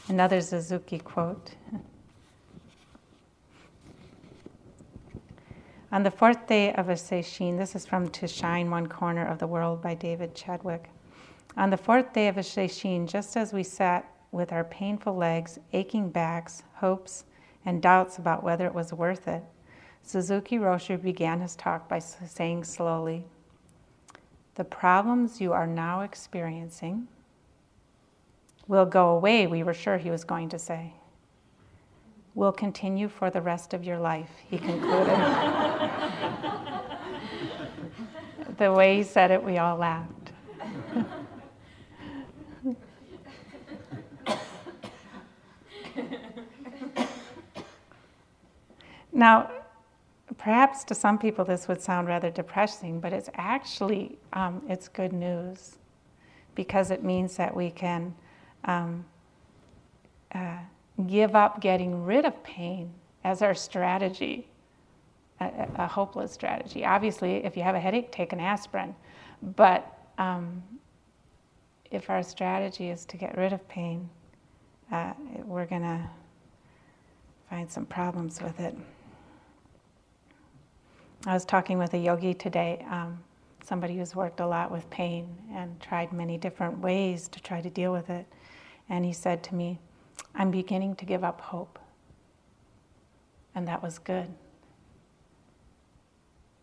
Another 0.08 0.40
Suzuki 0.40 0.98
quote. 0.98 1.54
On 5.92 6.02
the 6.02 6.10
fourth 6.10 6.46
day 6.46 6.74
of 6.74 6.90
a 6.90 6.94
sesshin, 6.94 7.56
this 7.56 7.74
is 7.74 7.86
from 7.86 8.10
To 8.10 8.28
Shine 8.28 8.70
One 8.70 8.88
Corner 8.88 9.26
of 9.26 9.38
the 9.38 9.46
World 9.46 9.80
by 9.80 9.94
David 9.94 10.34
Chadwick. 10.34 10.90
On 11.56 11.70
the 11.70 11.78
fourth 11.78 12.12
day 12.12 12.28
of 12.28 12.36
a 12.36 12.42
sesshin, 12.42 13.08
just 13.08 13.36
as 13.38 13.54
we 13.54 13.62
sat 13.62 14.04
with 14.30 14.52
our 14.52 14.64
painful 14.64 15.16
legs, 15.16 15.58
aching 15.72 16.10
backs, 16.10 16.62
hopes, 16.74 17.24
and 17.64 17.80
doubts 17.80 18.18
about 18.18 18.42
whether 18.42 18.66
it 18.66 18.74
was 18.74 18.92
worth 18.92 19.28
it, 19.28 19.42
Suzuki 20.02 20.58
Roshi 20.58 21.00
began 21.00 21.40
his 21.40 21.54
talk 21.56 21.88
by 21.88 21.98
saying 21.98 22.64
slowly, 22.64 23.24
The 24.54 24.64
problems 24.64 25.40
you 25.40 25.52
are 25.52 25.66
now 25.66 26.00
experiencing 26.00 27.08
will 28.66 28.86
go 28.86 29.10
away, 29.10 29.46
we 29.46 29.62
were 29.62 29.74
sure 29.74 29.98
he 29.98 30.10
was 30.10 30.24
going 30.24 30.48
to 30.50 30.58
say 30.58 30.92
will 32.38 32.52
continue 32.52 33.08
for 33.08 33.30
the 33.30 33.40
rest 33.40 33.74
of 33.74 33.82
your 33.82 33.98
life, 33.98 34.30
he 34.48 34.56
concluded. 34.58 35.08
the 38.58 38.72
way 38.72 38.98
he 38.98 39.02
said 39.02 39.32
it, 39.32 39.42
we 39.42 39.58
all 39.58 39.76
laughed. 39.76 40.30
now, 49.12 49.50
perhaps 50.38 50.84
to 50.84 50.94
some 50.94 51.18
people 51.18 51.44
this 51.44 51.68
would 51.68 51.82
sound 51.82 52.06
rather 52.08 52.30
depressing, 52.30 53.00
but 53.00 53.12
it's 53.12 53.28
actually 53.34 54.18
um, 54.32 54.62
it's 54.68 54.88
good 54.88 55.12
news 55.12 55.76
because 56.54 56.90
it 56.90 57.04
means 57.04 57.36
that 57.36 57.54
we 57.54 57.70
can 57.70 58.14
um, 58.64 59.04
uh, 60.34 60.58
give 61.06 61.34
up 61.34 61.60
getting 61.60 62.04
rid 62.04 62.24
of 62.24 62.42
pain 62.42 62.92
as 63.24 63.42
our 63.42 63.54
strategy, 63.54 64.48
a, 65.40 65.68
a, 65.76 65.86
hopeless 65.86 66.32
strategy. 66.32 66.84
Obviously, 66.84 67.44
if 67.44 67.56
you 67.56 67.62
have 67.62 67.74
a 67.74 67.80
headache, 67.80 68.10
take 68.10 68.32
an 68.32 68.40
aspirin. 68.40 68.94
But 69.56 69.86
um, 70.18 70.62
if 71.90 72.10
our 72.10 72.22
strategy 72.22 72.90
is 72.90 73.04
to 73.06 73.16
get 73.16 73.36
rid 73.36 73.52
of 73.52 73.66
pain, 73.68 74.08
uh, 74.90 75.12
we're 75.44 75.66
going 75.66 75.82
to 75.82 76.00
find 77.48 77.70
some 77.70 77.86
problems 77.86 78.42
with 78.42 78.58
it. 78.60 78.76
I 81.26 81.34
was 81.34 81.44
talking 81.44 81.78
with 81.78 81.94
a 81.94 81.98
yogi 81.98 82.32
today, 82.32 82.84
um, 82.90 83.18
somebody 83.64 83.98
who's 83.98 84.14
worked 84.14 84.40
a 84.40 84.46
lot 84.46 84.70
with 84.70 84.88
pain 84.88 85.28
and 85.52 85.78
tried 85.80 86.12
many 86.12 86.38
different 86.38 86.78
ways 86.78 87.28
to 87.28 87.40
try 87.40 87.60
to 87.60 87.68
deal 87.68 87.92
with 87.92 88.08
it. 88.08 88.26
And 88.88 89.04
he 89.04 89.12
said 89.12 89.42
to 89.44 89.54
me, 89.54 89.78
I'm 90.34 90.50
beginning 90.50 90.94
to 90.96 91.04
give 91.04 91.24
up 91.24 91.40
hope. 91.40 91.78
And 93.54 93.66
that 93.66 93.82
was 93.82 93.98
good. 93.98 94.28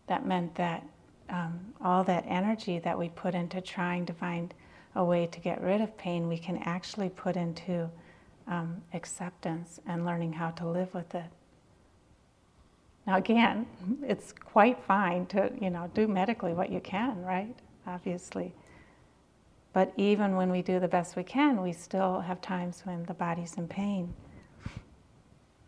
That 0.06 0.26
meant 0.26 0.54
that 0.54 0.86
um, 1.28 1.74
all 1.82 2.02
that 2.04 2.24
energy 2.26 2.78
that 2.78 2.98
we 2.98 3.10
put 3.10 3.34
into 3.34 3.60
trying 3.60 4.06
to 4.06 4.12
find 4.14 4.54
a 4.94 5.04
way 5.04 5.26
to 5.26 5.40
get 5.40 5.60
rid 5.60 5.82
of 5.82 5.96
pain, 5.98 6.28
we 6.28 6.38
can 6.38 6.56
actually 6.64 7.10
put 7.10 7.36
into 7.36 7.90
um, 8.46 8.80
acceptance 8.94 9.80
and 9.86 10.06
learning 10.06 10.32
how 10.32 10.50
to 10.52 10.66
live 10.66 10.94
with 10.94 11.14
it. 11.14 11.26
Now, 13.06 13.16
again, 13.16 13.66
it's 14.02 14.32
quite 14.32 14.82
fine 14.82 15.26
to 15.26 15.52
you 15.60 15.70
know 15.70 15.90
do 15.94 16.08
medically 16.08 16.52
what 16.52 16.70
you 16.70 16.80
can, 16.80 17.22
right? 17.22 17.54
Obviously. 17.86 18.52
But 19.72 19.92
even 19.96 20.36
when 20.36 20.50
we 20.50 20.62
do 20.62 20.80
the 20.80 20.88
best 20.88 21.16
we 21.16 21.22
can, 21.22 21.62
we 21.62 21.72
still 21.72 22.20
have 22.20 22.40
times 22.40 22.80
when 22.84 23.04
the 23.04 23.14
body's 23.14 23.54
in 23.54 23.68
pain. 23.68 24.14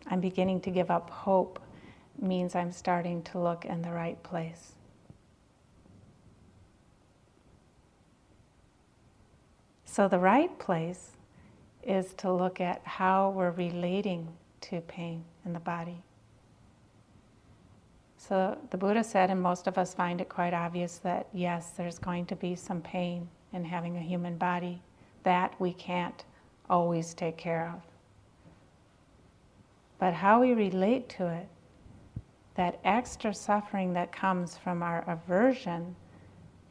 I'm 0.06 0.20
beginning 0.20 0.62
to 0.62 0.70
give 0.70 0.90
up 0.90 1.10
hope 1.10 1.60
means 2.20 2.54
I'm 2.54 2.72
starting 2.72 3.22
to 3.24 3.38
look 3.38 3.64
in 3.64 3.82
the 3.82 3.92
right 3.92 4.20
place. 4.22 4.72
So, 9.84 10.08
the 10.08 10.18
right 10.18 10.58
place 10.58 11.12
is 11.82 12.14
to 12.14 12.32
look 12.32 12.60
at 12.60 12.80
how 12.84 13.30
we're 13.30 13.50
relating 13.50 14.28
to 14.62 14.80
pain 14.80 15.24
in 15.44 15.52
the 15.52 15.60
body. 15.60 16.02
So, 18.28 18.58
the 18.68 18.76
Buddha 18.76 19.02
said, 19.02 19.30
and 19.30 19.40
most 19.40 19.66
of 19.66 19.78
us 19.78 19.94
find 19.94 20.20
it 20.20 20.28
quite 20.28 20.52
obvious, 20.52 20.98
that 20.98 21.28
yes, 21.32 21.70
there's 21.70 21.98
going 21.98 22.26
to 22.26 22.36
be 22.36 22.54
some 22.54 22.82
pain 22.82 23.26
in 23.54 23.64
having 23.64 23.96
a 23.96 24.00
human 24.00 24.36
body 24.36 24.82
that 25.22 25.58
we 25.58 25.72
can't 25.72 26.24
always 26.68 27.14
take 27.14 27.38
care 27.38 27.72
of. 27.74 27.80
But 29.98 30.12
how 30.12 30.42
we 30.42 30.52
relate 30.52 31.08
to 31.10 31.26
it, 31.26 31.48
that 32.54 32.80
extra 32.84 33.32
suffering 33.32 33.94
that 33.94 34.12
comes 34.12 34.58
from 34.58 34.82
our 34.82 35.04
aversion 35.10 35.96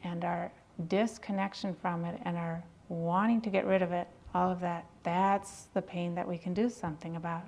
and 0.04 0.24
our 0.24 0.52
disconnection 0.86 1.74
from 1.74 2.04
it 2.04 2.20
and 2.24 2.36
our 2.36 2.62
wanting 2.88 3.40
to 3.40 3.50
get 3.50 3.66
rid 3.66 3.82
of 3.82 3.90
it, 3.90 4.06
all 4.32 4.52
of 4.52 4.60
that, 4.60 4.86
that's 5.02 5.62
the 5.74 5.82
pain 5.82 6.14
that 6.14 6.28
we 6.28 6.38
can 6.38 6.54
do 6.54 6.70
something 6.70 7.16
about. 7.16 7.46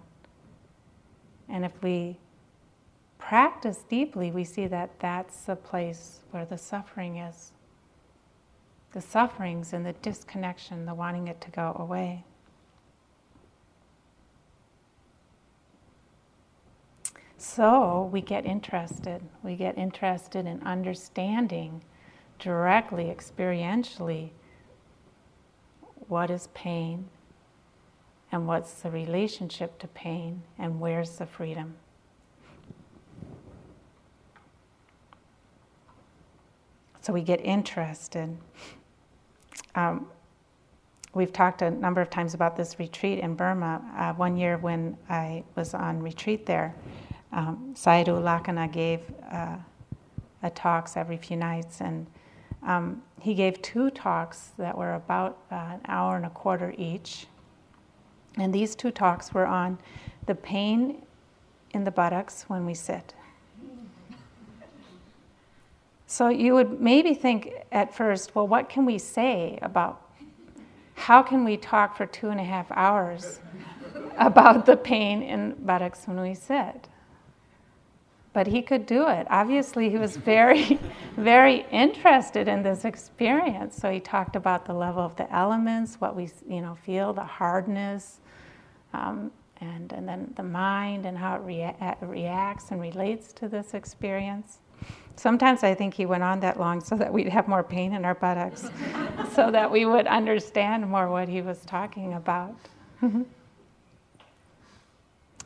And 1.48 1.64
if 1.64 1.80
we 1.80 2.18
practice 3.20 3.84
deeply, 3.88 4.30
we 4.30 4.44
see 4.44 4.66
that 4.66 4.98
that's 4.98 5.42
the 5.42 5.56
place 5.56 6.20
where 6.30 6.44
the 6.44 6.58
suffering 6.58 7.18
is 7.18 7.52
the 8.92 9.00
sufferings 9.00 9.72
and 9.72 9.86
the 9.86 9.92
disconnection, 9.92 10.84
the 10.84 10.94
wanting 10.94 11.28
it 11.28 11.40
to 11.40 11.50
go 11.50 11.76
away. 11.78 12.24
So 17.38 18.08
we 18.12 18.20
get 18.20 18.44
interested. 18.44 19.22
We 19.42 19.54
get 19.54 19.78
interested 19.78 20.46
in 20.46 20.62
understanding 20.62 21.82
directly, 22.38 23.04
experientially, 23.04 24.30
what 26.08 26.30
is 26.30 26.48
pain 26.48 27.08
and 28.32 28.46
what's 28.46 28.72
the 28.82 28.90
relationship 28.90 29.78
to 29.78 29.88
pain 29.88 30.42
and 30.58 30.80
where's 30.80 31.18
the 31.18 31.26
freedom. 31.26 31.76
So 37.00 37.14
we 37.14 37.22
get 37.22 37.40
interested. 37.42 38.36
Um, 39.74 40.06
we've 41.14 41.32
talked 41.32 41.62
a 41.62 41.70
number 41.70 42.02
of 42.02 42.10
times 42.10 42.34
about 42.34 42.56
this 42.56 42.78
retreat 42.78 43.20
in 43.20 43.34
Burma. 43.34 43.80
Uh, 43.96 44.12
one 44.14 44.36
year 44.36 44.58
when 44.58 44.98
I 45.08 45.42
was 45.56 45.72
on 45.72 46.02
retreat 46.02 46.44
there, 46.44 46.74
um, 47.32 47.72
Sayadaw 47.74 48.20
Lakana 48.22 48.70
gave 48.70 49.00
uh, 49.32 49.56
a 50.42 50.50
talks 50.50 50.96
every 50.96 51.16
few 51.16 51.36
nights, 51.36 51.80
and 51.80 52.06
um, 52.62 53.02
he 53.18 53.34
gave 53.34 53.62
two 53.62 53.88
talks 53.90 54.52
that 54.58 54.76
were 54.76 54.94
about 54.94 55.38
uh, 55.50 55.54
an 55.54 55.80
hour 55.86 56.16
and 56.16 56.26
a 56.26 56.30
quarter 56.30 56.74
each. 56.76 57.26
And 58.36 58.52
these 58.52 58.74
two 58.74 58.90
talks 58.90 59.32
were 59.32 59.46
on 59.46 59.78
the 60.26 60.34
pain 60.34 61.02
in 61.70 61.84
the 61.84 61.90
buttocks 61.90 62.44
when 62.48 62.66
we 62.66 62.74
sit. 62.74 63.14
So 66.10 66.28
you 66.28 66.54
would 66.54 66.80
maybe 66.80 67.14
think 67.14 67.52
at 67.70 67.94
first, 67.94 68.34
well, 68.34 68.48
what 68.48 68.68
can 68.68 68.84
we 68.84 68.98
say 68.98 69.60
about 69.62 70.10
how 70.96 71.22
can 71.22 71.44
we 71.44 71.56
talk 71.56 71.96
for 71.96 72.04
two 72.04 72.30
and 72.30 72.40
a 72.40 72.42
half 72.42 72.66
hours 72.72 73.38
about 74.18 74.66
the 74.66 74.76
pain 74.76 75.22
in 75.22 75.54
we 76.20 76.34
sit? 76.34 76.88
But 78.32 78.48
he 78.48 78.60
could 78.60 78.86
do 78.86 79.06
it. 79.06 79.28
Obviously, 79.30 79.88
he 79.88 79.98
was 79.98 80.16
very, 80.16 80.80
very 81.16 81.64
interested 81.70 82.48
in 82.48 82.64
this 82.64 82.84
experience. 82.84 83.76
So 83.76 83.88
he 83.88 84.00
talked 84.00 84.34
about 84.34 84.64
the 84.64 84.74
level 84.74 85.02
of 85.02 85.14
the 85.14 85.32
elements, 85.32 86.00
what 86.00 86.16
we 86.16 86.28
you 86.48 86.60
know 86.60 86.76
feel, 86.84 87.12
the 87.12 87.22
hardness, 87.22 88.18
um, 88.92 89.30
and 89.60 89.92
and 89.92 90.08
then 90.08 90.32
the 90.34 90.42
mind 90.42 91.06
and 91.06 91.16
how 91.16 91.36
it 91.36 91.42
rea- 91.42 91.96
reacts 92.00 92.72
and 92.72 92.80
relates 92.80 93.32
to 93.34 93.48
this 93.48 93.74
experience. 93.74 94.58
Sometimes 95.20 95.62
I 95.62 95.74
think 95.74 95.92
he 95.92 96.06
went 96.06 96.22
on 96.22 96.40
that 96.40 96.58
long 96.58 96.80
so 96.80 96.96
that 96.96 97.12
we'd 97.12 97.28
have 97.28 97.46
more 97.46 97.62
pain 97.62 97.92
in 97.92 98.06
our 98.06 98.14
buttocks, 98.14 98.70
so 99.34 99.50
that 99.50 99.70
we 99.70 99.84
would 99.84 100.06
understand 100.06 100.88
more 100.88 101.10
what 101.10 101.28
he 101.28 101.42
was 101.42 101.62
talking 101.66 102.14
about. 102.14 102.56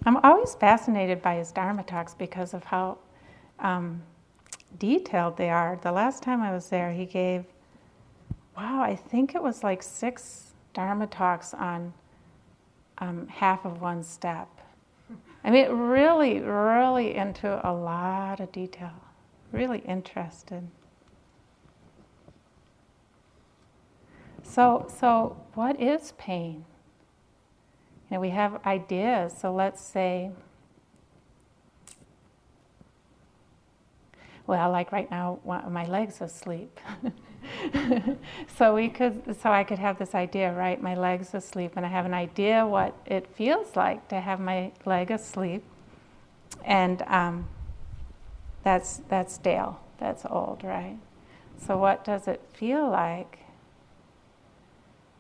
I'm 0.07 0.17
always 0.23 0.55
fascinated 0.55 1.21
by 1.23 1.35
his 1.35 1.51
Dharma 1.51 1.83
talks 1.83 2.15
because 2.15 2.55
of 2.55 2.63
how 2.63 2.99
um, 3.59 4.01
detailed 4.79 5.37
they 5.37 5.51
are. 5.51 5.77
The 5.83 5.91
last 5.91 6.23
time 6.23 6.41
I 6.41 6.53
was 6.53 6.69
there, 6.69 6.93
he 6.93 7.05
gave, 7.05 7.45
wow, 8.57 8.81
I 8.81 8.95
think 8.95 9.35
it 9.35 9.43
was 9.43 9.65
like 9.65 9.83
six 9.83 10.53
Dharma 10.73 11.09
talks 11.09 11.53
on 11.53 11.93
um, 12.99 13.27
half 13.27 13.65
of 13.65 13.81
one 13.81 14.05
step. 14.05 14.49
I 15.43 15.51
mean, 15.51 15.69
really, 15.73 16.39
really 16.39 17.17
into 17.17 17.61
a 17.69 17.73
lot 17.75 18.39
of 18.39 18.53
detail 18.53 18.93
really 19.55 19.79
interested. 19.79 20.69
So, 24.43 24.87
so 25.01 25.37
what 25.55 25.81
is 25.81 26.13
pain? 26.19 26.65
You 28.11 28.17
know, 28.17 28.21
we 28.21 28.31
have 28.31 28.65
ideas. 28.67 29.35
So 29.41 29.53
let's 29.53 29.81
say, 29.83 30.31
well, 34.47 34.71
like 34.71 34.93
right 34.93 35.11
now, 35.11 35.41
my 35.45 35.87
legs 35.87 36.21
asleep. 36.21 36.79
so 38.57 38.75
we 38.75 38.89
could, 38.89 39.37
so 39.41 39.51
I 39.51 39.65
could 39.65 39.79
have 39.79 39.99
this 39.99 40.15
idea, 40.15 40.53
right? 40.53 40.81
My 40.81 40.95
legs 40.95 41.35
asleep, 41.35 41.73
and 41.77 41.87
I 41.87 41.89
have 41.89 42.05
an 42.05 42.15
idea 42.15 42.67
what 42.67 42.95
it 43.07 43.27
feels 43.35 43.75
like 43.75 44.09
to 44.09 44.21
have 44.21 44.39
my 44.39 44.73
leg 44.85 45.11
asleep, 45.11 45.65
and 46.65 47.03
um, 47.07 47.49
that's, 48.65 49.03
that's 49.09 49.35
stale, 49.35 49.81
that's 49.99 50.25
old, 50.29 50.65
right? 50.65 50.99
So, 51.59 51.77
what 51.77 52.05
does 52.05 52.27
it 52.27 52.43
feel 52.53 52.91
like? 52.91 53.39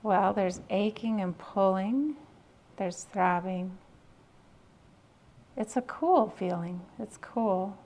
Well, 0.03 0.33
there's 0.33 0.61
aching 0.71 1.21
and 1.21 1.37
pulling, 1.39 2.17
there's 2.77 3.05
throbbing. 3.05 3.79
It's 5.57 5.77
a 5.77 5.83
cool 5.83 6.35
feeling, 6.37 6.81
it's 6.99 7.17
cool. 7.19 7.77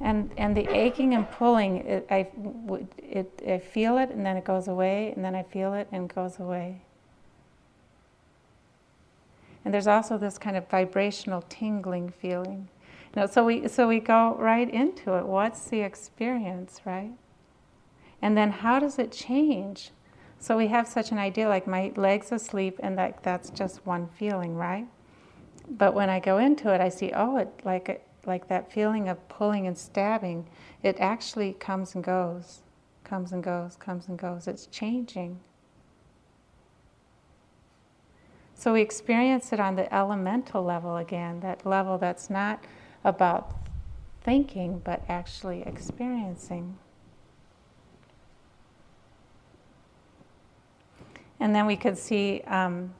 And, 0.00 0.30
and 0.36 0.56
the 0.56 0.68
aching 0.72 1.14
and 1.14 1.28
pulling, 1.28 1.78
it, 1.78 2.06
I, 2.10 2.28
it, 2.98 3.42
I 3.46 3.58
feel 3.58 3.98
it 3.98 4.10
and 4.10 4.24
then 4.24 4.36
it 4.36 4.44
goes 4.44 4.68
away, 4.68 5.12
and 5.16 5.24
then 5.24 5.34
I 5.34 5.42
feel 5.42 5.74
it 5.74 5.88
and 5.90 6.08
it 6.08 6.14
goes 6.14 6.38
away. 6.38 6.82
And 9.64 9.74
there's 9.74 9.88
also 9.88 10.16
this 10.16 10.38
kind 10.38 10.56
of 10.56 10.68
vibrational 10.68 11.42
tingling 11.48 12.10
feeling. 12.10 12.68
No, 13.18 13.26
so 13.26 13.44
we 13.44 13.66
so 13.66 13.88
we 13.88 13.98
go 13.98 14.36
right 14.38 14.72
into 14.72 15.14
it. 15.14 15.26
What's 15.26 15.64
the 15.64 15.80
experience, 15.80 16.82
right? 16.84 17.10
And 18.22 18.36
then 18.36 18.52
how 18.52 18.78
does 18.78 18.96
it 18.96 19.10
change? 19.10 19.90
So 20.38 20.56
we 20.56 20.68
have 20.68 20.86
such 20.86 21.10
an 21.10 21.18
idea 21.18 21.48
like 21.48 21.66
my 21.66 21.92
legs 21.96 22.30
asleep 22.30 22.78
and 22.78 22.96
that 22.96 23.24
that's 23.24 23.50
just 23.50 23.84
one 23.84 24.06
feeling, 24.06 24.54
right? 24.54 24.86
But 25.68 25.94
when 25.94 26.08
I 26.08 26.20
go 26.20 26.38
into 26.38 26.72
it, 26.72 26.80
I 26.80 26.90
see, 26.90 27.10
oh, 27.12 27.38
it 27.38 27.48
like 27.64 28.06
like 28.24 28.46
that 28.46 28.70
feeling 28.70 29.08
of 29.08 29.28
pulling 29.28 29.66
and 29.66 29.76
stabbing, 29.76 30.46
it 30.84 30.96
actually 31.00 31.54
comes 31.54 31.96
and 31.96 32.04
goes, 32.04 32.60
comes 33.02 33.32
and 33.32 33.42
goes, 33.42 33.74
comes 33.74 34.06
and 34.06 34.16
goes. 34.16 34.46
It's 34.46 34.66
changing. 34.66 35.40
So 38.54 38.74
we 38.74 38.80
experience 38.80 39.52
it 39.52 39.58
on 39.58 39.74
the 39.74 39.92
elemental 39.92 40.62
level 40.62 40.98
again, 40.98 41.40
that 41.40 41.66
level 41.66 41.98
that's 41.98 42.30
not 42.30 42.62
about 43.04 43.54
thinking, 44.22 44.80
but 44.84 45.02
actually 45.08 45.62
experiencing. 45.62 46.76
And 51.40 51.54
then 51.54 51.66
we 51.66 51.76
could 51.76 51.96
see 51.96 52.40
um, 52.42 52.92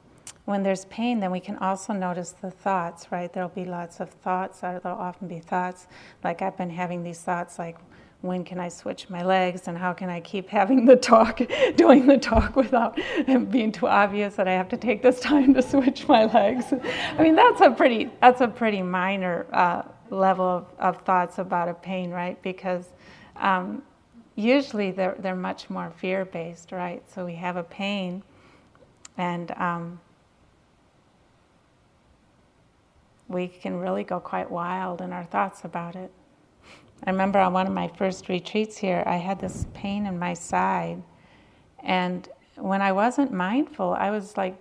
when 0.45 0.63
there's 0.63 0.85
pain, 0.85 1.19
then 1.19 1.29
we 1.29 1.39
can 1.39 1.57
also 1.57 1.93
notice 1.93 2.31
the 2.31 2.49
thoughts, 2.49 3.11
right? 3.11 3.31
There'll 3.31 3.49
be 3.49 3.65
lots 3.65 3.99
of 3.99 4.09
thoughts, 4.09 4.63
or 4.63 4.79
there'll 4.81 4.97
often 4.97 5.27
be 5.27 5.39
thoughts. 5.39 5.87
Like 6.23 6.41
I've 6.41 6.57
been 6.57 6.69
having 6.69 7.03
these 7.03 7.21
thoughts 7.21 7.59
like, 7.59 7.77
when 8.21 8.43
can 8.43 8.59
I 8.59 8.67
switch 8.67 9.09
my 9.09 9.23
legs 9.23 9.67
and 9.67 9.77
how 9.77 9.93
can 9.93 10.09
I 10.09 10.19
keep 10.19 10.49
having 10.49 10.85
the 10.85 10.97
talk, 10.97 11.41
doing 11.75 12.05
the 12.05 12.17
talk 12.17 12.55
without 12.55 12.95
it 12.97 13.51
being 13.51 13.71
too 13.71 13.87
obvious 13.87 14.35
that 14.35 14.47
I 14.47 14.53
have 14.53 14.67
to 14.69 14.77
take 14.77 15.01
this 15.01 15.19
time 15.21 15.53
to 15.53 15.61
switch 15.61 16.07
my 16.07 16.25
legs. 16.25 16.65
I 17.17 17.23
mean, 17.23 17.35
that's 17.35 17.61
a 17.61 17.71
pretty, 17.71 18.09
that's 18.21 18.41
a 18.41 18.47
pretty 18.47 18.81
minor 18.81 19.45
uh, 19.53 19.83
level 20.09 20.45
of, 20.45 20.65
of, 20.79 21.01
thoughts 21.03 21.37
about 21.37 21.69
a 21.69 21.73
pain, 21.73 22.09
right? 22.09 22.41
Because 22.41 22.89
um, 23.37 23.83
usually 24.35 24.91
they're, 24.91 25.15
they're 25.19 25.35
much 25.35 25.69
more 25.69 25.91
fear 25.97 26.25
based, 26.25 26.71
right? 26.71 27.01
So 27.13 27.25
we 27.25 27.35
have 27.35 27.55
a 27.55 27.63
pain 27.63 28.23
and 29.17 29.51
um, 29.51 29.99
we 33.29 33.47
can 33.47 33.79
really 33.79 34.03
go 34.03 34.19
quite 34.19 34.49
wild 34.49 34.99
in 34.99 35.13
our 35.13 35.25
thoughts 35.25 35.63
about 35.63 35.95
it. 35.95 36.11
I 37.05 37.11
remember 37.11 37.39
on 37.39 37.53
one 37.53 37.67
of 37.67 37.73
my 37.73 37.87
first 37.87 38.29
retreats 38.29 38.77
here, 38.77 39.03
I 39.05 39.17
had 39.17 39.39
this 39.39 39.65
pain 39.73 40.05
in 40.05 40.19
my 40.19 40.33
side. 40.33 41.01
And 41.83 42.27
when 42.55 42.81
I 42.81 42.91
wasn't 42.91 43.31
mindful, 43.31 43.93
I 43.93 44.11
was 44.11 44.35
like, 44.37 44.57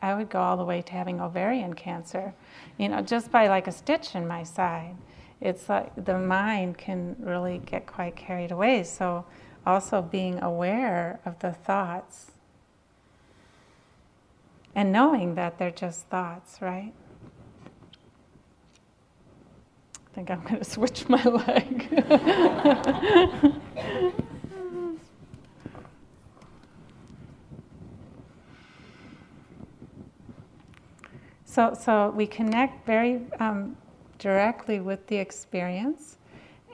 I 0.00 0.14
would 0.14 0.28
go 0.28 0.40
all 0.40 0.56
the 0.56 0.64
way 0.64 0.82
to 0.82 0.92
having 0.92 1.20
ovarian 1.20 1.74
cancer, 1.74 2.34
you 2.76 2.88
know, 2.88 3.00
just 3.00 3.32
by 3.32 3.48
like 3.48 3.66
a 3.66 3.72
stitch 3.72 4.14
in 4.14 4.28
my 4.28 4.44
side. 4.44 4.96
It's 5.40 5.68
like 5.68 6.04
the 6.04 6.18
mind 6.18 6.78
can 6.78 7.16
really 7.18 7.58
get 7.58 7.86
quite 7.86 8.16
carried 8.16 8.52
away. 8.52 8.84
So, 8.84 9.24
also 9.66 10.00
being 10.00 10.42
aware 10.42 11.20
of 11.26 11.38
the 11.40 11.52
thoughts 11.52 12.30
and 14.74 14.92
knowing 14.92 15.34
that 15.34 15.58
they're 15.58 15.70
just 15.70 16.06
thoughts, 16.06 16.62
right? 16.62 16.92
Think 20.18 20.32
I'm 20.32 20.42
going 20.42 20.58
to 20.58 20.64
switch 20.64 21.08
my 21.08 21.22
leg. 21.46 21.88
so, 31.44 31.72
so 31.80 32.10
we 32.16 32.26
connect 32.26 32.84
very 32.84 33.20
um, 33.38 33.76
directly 34.18 34.80
with 34.80 35.06
the 35.06 35.16
experience 35.16 36.16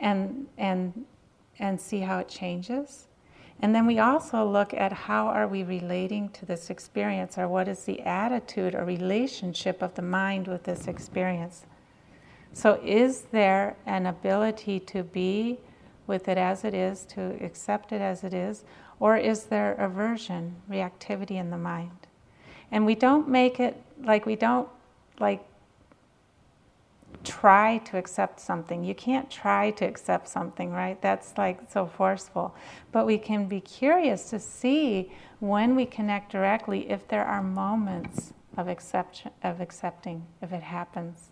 and, 0.00 0.46
and, 0.56 1.04
and 1.58 1.78
see 1.78 2.00
how 2.00 2.20
it 2.20 2.28
changes. 2.28 3.08
And 3.60 3.74
then 3.74 3.84
we 3.84 3.98
also 3.98 4.42
look 4.48 4.72
at 4.72 4.90
how 4.90 5.26
are 5.26 5.46
we 5.46 5.64
relating 5.64 6.30
to 6.30 6.46
this 6.46 6.70
experience 6.70 7.36
or 7.36 7.46
what 7.46 7.68
is 7.68 7.84
the 7.84 8.00
attitude 8.00 8.74
or 8.74 8.86
relationship 8.86 9.82
of 9.82 9.94
the 9.96 10.02
mind 10.02 10.48
with 10.48 10.64
this 10.64 10.88
experience. 10.88 11.66
So, 12.54 12.80
is 12.84 13.22
there 13.32 13.76
an 13.84 14.06
ability 14.06 14.78
to 14.80 15.02
be 15.02 15.58
with 16.06 16.28
it 16.28 16.38
as 16.38 16.64
it 16.64 16.72
is, 16.72 17.04
to 17.06 17.36
accept 17.44 17.90
it 17.90 18.00
as 18.00 18.22
it 18.22 18.32
is, 18.32 18.64
or 19.00 19.16
is 19.16 19.44
there 19.44 19.74
aversion, 19.74 20.54
reactivity 20.70 21.32
in 21.32 21.50
the 21.50 21.58
mind? 21.58 22.06
And 22.70 22.86
we 22.86 22.94
don't 22.94 23.28
make 23.28 23.58
it 23.58 23.82
like 24.04 24.24
we 24.24 24.36
don't 24.36 24.68
like 25.18 25.44
try 27.24 27.78
to 27.78 27.96
accept 27.96 28.38
something. 28.38 28.84
You 28.84 28.94
can't 28.94 29.28
try 29.28 29.72
to 29.72 29.84
accept 29.84 30.28
something, 30.28 30.70
right? 30.70 31.00
That's 31.02 31.36
like 31.36 31.58
so 31.72 31.86
forceful. 31.86 32.54
But 32.92 33.04
we 33.04 33.18
can 33.18 33.46
be 33.46 33.60
curious 33.60 34.30
to 34.30 34.38
see 34.38 35.10
when 35.40 35.74
we 35.74 35.86
connect 35.86 36.30
directly 36.30 36.88
if 36.88 37.08
there 37.08 37.24
are 37.24 37.42
moments 37.42 38.32
of, 38.56 38.68
accept- 38.68 39.26
of 39.42 39.60
accepting, 39.60 40.24
if 40.40 40.52
it 40.52 40.62
happens. 40.62 41.30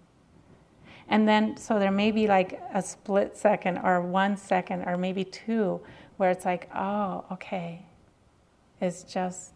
And 1.09 1.29
then, 1.29 1.57
so 1.57 1.79
there 1.79 1.91
may 1.91 2.11
be 2.11 2.27
like 2.27 2.61
a 2.73 2.83
split 2.83 3.37
second 3.37 3.79
or 3.79 4.01
one 4.01 4.37
second 4.37 4.85
or 4.85 4.97
maybe 4.97 5.25
two 5.25 5.81
where 6.17 6.31
it's 6.31 6.45
like, 6.45 6.69
oh, 6.75 7.25
okay. 7.33 7.85
It's 8.81 9.03
just, 9.03 9.53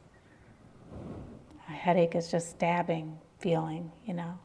a 1.69 1.73
headache 1.73 2.15
is 2.15 2.31
just 2.31 2.51
stabbing 2.51 3.19
feeling, 3.39 3.93
you 4.05 4.15
know. 4.15 4.39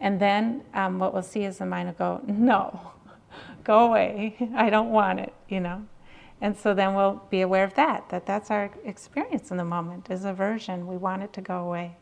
And 0.00 0.20
then 0.20 0.62
um, 0.74 0.98
what 0.98 1.12
we'll 1.12 1.22
see 1.22 1.44
is 1.44 1.58
the 1.58 1.66
mind 1.66 1.88
will 1.88 2.18
go, 2.18 2.20
no, 2.26 2.92
go 3.64 3.86
away. 3.86 4.36
I 4.54 4.70
don't 4.70 4.90
want 4.90 5.20
it, 5.20 5.32
you 5.48 5.60
know. 5.60 5.86
And 6.40 6.56
so 6.56 6.74
then 6.74 6.94
we'll 6.94 7.22
be 7.30 7.42
aware 7.42 7.62
of 7.62 7.74
that, 7.74 8.08
that 8.08 8.26
that's 8.26 8.50
our 8.50 8.70
experience 8.84 9.52
in 9.52 9.58
the 9.58 9.64
moment 9.64 10.10
is 10.10 10.24
aversion. 10.24 10.88
We 10.88 10.96
want 10.96 11.22
it 11.22 11.32
to 11.34 11.40
go 11.40 11.64
away. 11.64 11.96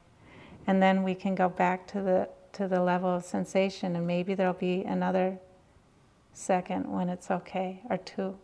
And 0.66 0.82
then 0.82 1.02
we 1.02 1.14
can 1.14 1.34
go 1.34 1.50
back 1.50 1.86
to 1.88 2.00
the 2.00 2.28
to 2.52 2.68
the 2.68 2.82
level 2.82 3.08
of 3.08 3.24
sensation, 3.24 3.96
and 3.96 4.06
maybe 4.06 4.34
there'll 4.34 4.52
be 4.52 4.82
another 4.82 5.38
second 6.32 6.90
when 6.90 7.08
it's 7.08 7.30
okay, 7.30 7.80
or 7.90 7.96
two. 7.96 8.36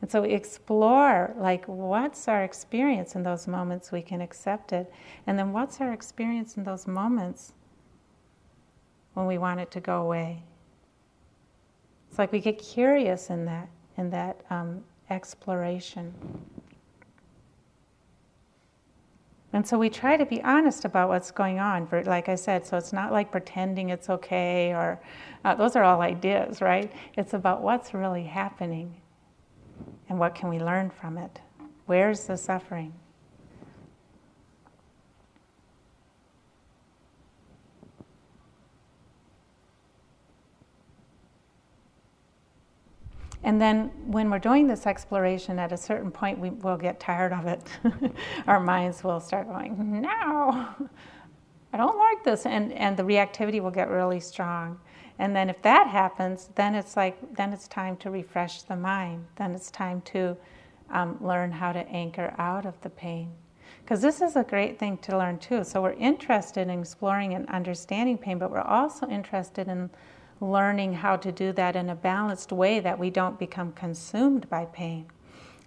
And 0.00 0.10
so 0.10 0.22
we 0.22 0.30
explore, 0.30 1.34
like, 1.36 1.64
what's 1.66 2.28
our 2.28 2.44
experience 2.44 3.16
in 3.16 3.22
those 3.22 3.46
moments 3.46 3.90
we 3.90 4.02
can 4.02 4.20
accept 4.20 4.72
it, 4.72 4.92
and 5.26 5.38
then 5.38 5.52
what's 5.52 5.80
our 5.80 5.92
experience 5.92 6.56
in 6.56 6.64
those 6.64 6.86
moments 6.86 7.52
when 9.14 9.26
we 9.26 9.36
want 9.36 9.58
it 9.58 9.70
to 9.72 9.80
go 9.80 10.02
away. 10.02 10.40
It's 12.08 12.18
like 12.20 12.30
we 12.30 12.38
get 12.38 12.58
curious 12.58 13.30
in 13.30 13.44
that, 13.46 13.68
in 13.96 14.10
that 14.10 14.40
um, 14.48 14.84
exploration. 15.10 16.14
And 19.58 19.66
so 19.66 19.76
we 19.76 19.90
try 19.90 20.16
to 20.16 20.24
be 20.24 20.40
honest 20.44 20.84
about 20.84 21.08
what's 21.08 21.32
going 21.32 21.58
on, 21.58 21.88
like 22.06 22.28
I 22.28 22.36
said, 22.36 22.64
so 22.64 22.76
it's 22.76 22.92
not 22.92 23.10
like 23.10 23.32
pretending 23.32 23.90
it's 23.90 24.08
okay 24.08 24.72
or 24.72 25.00
uh, 25.44 25.56
those 25.56 25.74
are 25.74 25.82
all 25.82 26.00
ideas, 26.00 26.60
right? 26.60 26.92
It's 27.16 27.34
about 27.34 27.60
what's 27.60 27.92
really 27.92 28.22
happening 28.22 28.94
and 30.08 30.16
what 30.16 30.36
can 30.36 30.48
we 30.48 30.60
learn 30.60 30.90
from 30.90 31.18
it. 31.18 31.40
Where's 31.86 32.24
the 32.24 32.36
suffering? 32.36 32.92
And 43.44 43.60
then 43.60 43.90
when 44.06 44.30
we're 44.30 44.40
doing 44.40 44.66
this 44.66 44.86
exploration, 44.86 45.58
at 45.58 45.72
a 45.72 45.76
certain 45.76 46.10
point, 46.10 46.38
we 46.38 46.50
will 46.50 46.76
get 46.76 46.98
tired 46.98 47.32
of 47.32 47.46
it. 47.46 47.62
Our 48.46 48.58
minds 48.58 49.04
will 49.04 49.20
start 49.20 49.46
going, 49.46 50.00
no, 50.00 50.68
I 51.72 51.76
don't 51.76 51.98
like 51.98 52.24
this. 52.24 52.46
And, 52.46 52.72
and 52.72 52.96
the 52.96 53.04
reactivity 53.04 53.60
will 53.62 53.70
get 53.70 53.90
really 53.90 54.20
strong. 54.20 54.78
And 55.20 55.34
then 55.34 55.50
if 55.50 55.60
that 55.62 55.88
happens, 55.88 56.50
then 56.54 56.74
it's 56.74 56.96
like, 56.96 57.36
then 57.36 57.52
it's 57.52 57.68
time 57.68 57.96
to 57.98 58.10
refresh 58.10 58.62
the 58.62 58.76
mind. 58.76 59.24
Then 59.36 59.54
it's 59.54 59.70
time 59.70 60.00
to 60.02 60.36
um, 60.90 61.18
learn 61.20 61.52
how 61.52 61.72
to 61.72 61.80
anchor 61.88 62.34
out 62.38 62.66
of 62.66 62.80
the 62.80 62.90
pain. 62.90 63.30
Because 63.82 64.00
this 64.00 64.20
is 64.20 64.36
a 64.36 64.44
great 64.44 64.78
thing 64.78 64.98
to 64.98 65.16
learn 65.16 65.38
too. 65.38 65.64
So 65.64 65.82
we're 65.82 65.92
interested 65.92 66.68
in 66.68 66.80
exploring 66.80 67.34
and 67.34 67.48
understanding 67.48 68.18
pain, 68.18 68.38
but 68.38 68.50
we're 68.50 68.60
also 68.60 69.08
interested 69.08 69.68
in 69.68 69.90
learning 70.40 70.94
how 70.94 71.16
to 71.16 71.32
do 71.32 71.52
that 71.52 71.76
in 71.76 71.90
a 71.90 71.94
balanced 71.94 72.52
way 72.52 72.80
that 72.80 72.98
we 72.98 73.10
don't 73.10 73.38
become 73.38 73.72
consumed 73.72 74.48
by 74.48 74.64
pain. 74.66 75.06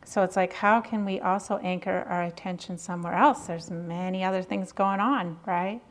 So 0.05 0.23
it's 0.23 0.35
like, 0.35 0.53
how 0.53 0.81
can 0.81 1.05
we 1.05 1.19
also 1.19 1.57
anchor 1.57 2.05
our 2.09 2.23
attention 2.23 2.77
somewhere 2.77 3.13
else? 3.13 3.47
There's 3.47 3.69
many 3.69 4.23
other 4.23 4.41
things 4.41 4.71
going 4.71 4.99
on, 4.99 5.39
right? 5.45 5.81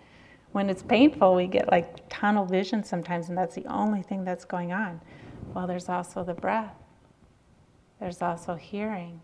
When 0.52 0.68
it's 0.68 0.82
painful, 0.82 1.34
we 1.34 1.46
get 1.46 1.70
like 1.70 2.08
tunnel 2.08 2.44
vision 2.44 2.82
sometimes, 2.82 3.28
and 3.28 3.38
that's 3.38 3.54
the 3.54 3.66
only 3.66 4.02
thing 4.02 4.24
that's 4.24 4.44
going 4.44 4.72
on. 4.72 5.00
Well, 5.54 5.66
there's 5.66 5.88
also 5.88 6.24
the 6.24 6.34
breath, 6.34 6.74
there's 8.00 8.22
also 8.22 8.54
hearing, 8.54 9.20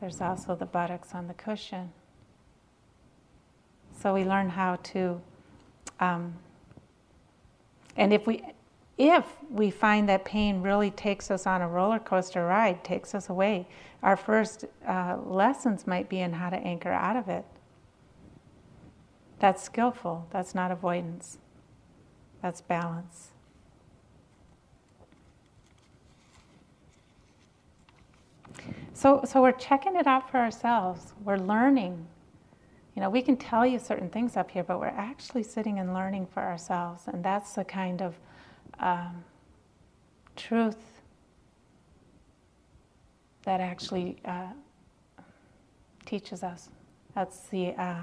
there's 0.00 0.20
also 0.20 0.54
the 0.54 0.66
buttocks 0.66 1.14
on 1.14 1.26
the 1.26 1.34
cushion. 1.34 1.92
So 4.00 4.14
we 4.14 4.24
learn 4.24 4.48
how 4.48 4.76
to 4.76 5.20
um, 6.00 6.34
and 7.96 8.12
if 8.12 8.26
we 8.26 8.42
if 8.98 9.24
we 9.50 9.70
find 9.70 10.08
that 10.08 10.24
pain 10.24 10.60
really 10.62 10.90
takes 10.90 11.30
us 11.30 11.46
on 11.46 11.62
a 11.62 11.68
roller 11.68 11.98
coaster 11.98 12.44
ride, 12.44 12.84
takes 12.84 13.14
us 13.14 13.30
away, 13.30 13.66
our 14.02 14.16
first 14.16 14.66
uh, 14.86 15.16
lessons 15.24 15.86
might 15.86 16.08
be 16.08 16.20
in 16.20 16.34
how 16.34 16.50
to 16.50 16.56
anchor 16.56 16.90
out 16.90 17.16
of 17.16 17.28
it. 17.28 17.44
That's 19.38 19.62
skillful, 19.62 20.26
that's 20.30 20.54
not 20.54 20.70
avoidance, 20.70 21.38
that's 22.42 22.60
balance. 22.60 23.32
So, 28.92 29.22
so 29.24 29.42
we're 29.42 29.52
checking 29.52 29.96
it 29.96 30.06
out 30.06 30.30
for 30.30 30.36
ourselves. 30.36 31.12
We're 31.24 31.38
learning. 31.38 32.06
You 32.94 33.00
know, 33.00 33.08
we 33.08 33.22
can 33.22 33.36
tell 33.36 33.64
you 33.64 33.78
certain 33.78 34.10
things 34.10 34.36
up 34.36 34.50
here, 34.50 34.62
but 34.62 34.78
we're 34.78 34.88
actually 34.88 35.44
sitting 35.44 35.78
and 35.78 35.94
learning 35.94 36.26
for 36.26 36.42
ourselves. 36.42 37.04
And 37.06 37.24
that's 37.24 37.54
the 37.54 37.64
kind 37.64 38.02
of 38.02 38.14
um, 38.78 39.24
truth 40.36 40.76
that 43.44 43.60
actually 43.60 44.18
uh, 44.24 44.52
teaches 46.04 46.42
us. 46.42 46.68
That's 47.14 47.40
the 47.48 47.70
uh, 47.70 48.02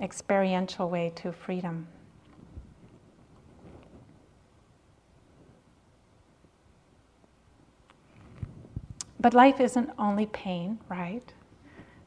experiential 0.00 0.90
way 0.90 1.12
to 1.16 1.32
freedom. 1.32 1.86
But 9.18 9.34
life 9.34 9.58
isn't 9.60 9.90
only 9.98 10.26
pain, 10.26 10.78
right? 10.88 11.32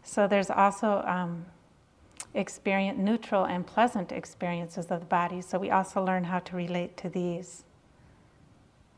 So 0.10 0.28
there's 0.28 0.50
also 0.50 1.04
um, 1.06 1.46
experience, 2.34 2.98
neutral 2.98 3.46
and 3.46 3.66
pleasant 3.66 4.12
experiences 4.12 4.88
of 4.90 5.02
the 5.02 5.06
body. 5.06 5.40
So 5.40 5.60
we 5.60 5.70
also 5.70 6.04
learn 6.04 6.24
how 6.24 6.40
to 6.40 6.56
relate 6.56 6.98
to 6.98 7.10
these. 7.10 7.64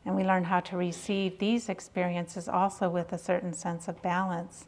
And 0.06 0.16
we 0.16 0.24
learn 0.24 0.44
how 0.44 0.60
to 0.60 0.76
receive 0.78 1.38
these 1.38 1.68
experiences 1.68 2.48
also 2.48 2.88
with 2.88 3.12
a 3.12 3.18
certain 3.18 3.52
sense 3.52 3.88
of 3.88 4.00
balance. 4.00 4.64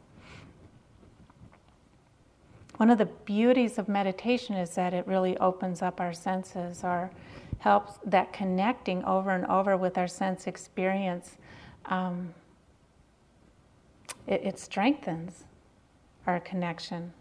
One 2.77 2.91
of 2.91 2.99
the 2.99 3.07
beauties 3.07 3.79
of 3.79 3.89
meditation 3.89 4.55
is 4.55 4.75
that 4.75 4.93
it 4.93 5.07
really 5.07 5.35
opens 5.39 5.81
up 5.81 5.99
our 5.99 6.13
senses 6.13 6.83
or 6.83 7.09
helps 7.57 7.93
that 8.05 8.33
connecting 8.33 9.03
over 9.05 9.31
and 9.31 9.47
over 9.47 9.75
with 9.75 9.97
our 9.97 10.07
sense 10.07 10.45
experience. 10.45 11.37
Um, 11.85 12.35
it, 14.27 14.41
it 14.43 14.59
strengthens 14.59 15.45
our 16.27 16.39
connection 16.39 17.13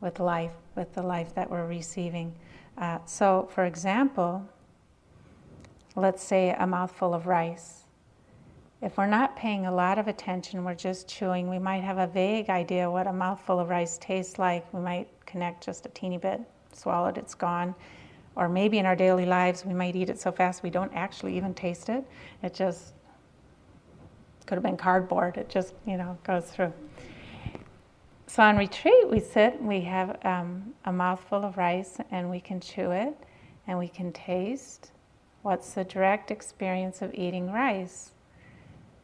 with 0.00 0.20
life, 0.20 0.52
with 0.74 0.92
the 0.94 1.02
life 1.02 1.34
that 1.34 1.50
we're 1.50 1.66
receiving. 1.66 2.34
Uh, 2.78 2.98
so, 3.06 3.48
for 3.52 3.64
example, 3.64 4.46
let's 5.94 6.22
say 6.22 6.54
a 6.58 6.66
mouthful 6.66 7.14
of 7.14 7.26
rice. 7.26 7.84
If 8.82 8.98
we're 8.98 9.06
not 9.06 9.34
paying 9.36 9.66
a 9.66 9.74
lot 9.74 9.98
of 9.98 10.06
attention, 10.06 10.62
we're 10.62 10.74
just 10.74 11.08
chewing, 11.08 11.48
we 11.48 11.58
might 11.58 11.82
have 11.82 11.96
a 11.96 12.06
vague 12.06 12.50
idea 12.50 12.90
what 12.90 13.06
a 13.06 13.12
mouthful 13.12 13.58
of 13.58 13.70
rice 13.70 13.96
tastes 13.98 14.38
like. 14.38 14.72
We 14.74 14.80
might 14.80 15.08
connect 15.24 15.64
just 15.64 15.86
a 15.86 15.88
teeny 15.88 16.18
bit, 16.18 16.40
swallow 16.72 17.08
it, 17.08 17.16
it's 17.16 17.34
gone. 17.34 17.74
Or 18.36 18.50
maybe 18.50 18.76
in 18.78 18.84
our 18.84 18.94
daily 18.94 19.24
lives, 19.24 19.64
we 19.64 19.72
might 19.72 19.96
eat 19.96 20.10
it 20.10 20.20
so 20.20 20.30
fast 20.30 20.62
we 20.62 20.68
don't 20.68 20.92
actually 20.94 21.34
even 21.38 21.54
taste 21.54 21.88
it. 21.88 22.04
It 22.42 22.52
just 22.52 22.92
could 24.44 24.56
have 24.56 24.62
been 24.62 24.76
cardboard. 24.76 25.38
It 25.38 25.48
just, 25.48 25.74
you 25.86 25.96
know, 25.96 26.18
goes 26.22 26.44
through. 26.44 26.72
So 28.28 28.42
on 28.42 28.56
retreat, 28.56 29.08
we 29.08 29.20
sit, 29.20 29.62
we 29.62 29.82
have 29.82 30.18
um, 30.24 30.74
a 30.84 30.92
mouthful 30.92 31.44
of 31.44 31.56
rice, 31.56 31.98
and 32.10 32.28
we 32.28 32.40
can 32.40 32.60
chew 32.60 32.90
it, 32.90 33.16
and 33.66 33.78
we 33.78 33.88
can 33.88 34.12
taste 34.12 34.90
what's 35.42 35.74
the 35.74 35.84
direct 35.84 36.32
experience 36.32 37.02
of 37.02 37.14
eating 37.14 37.52
rice. 37.52 38.10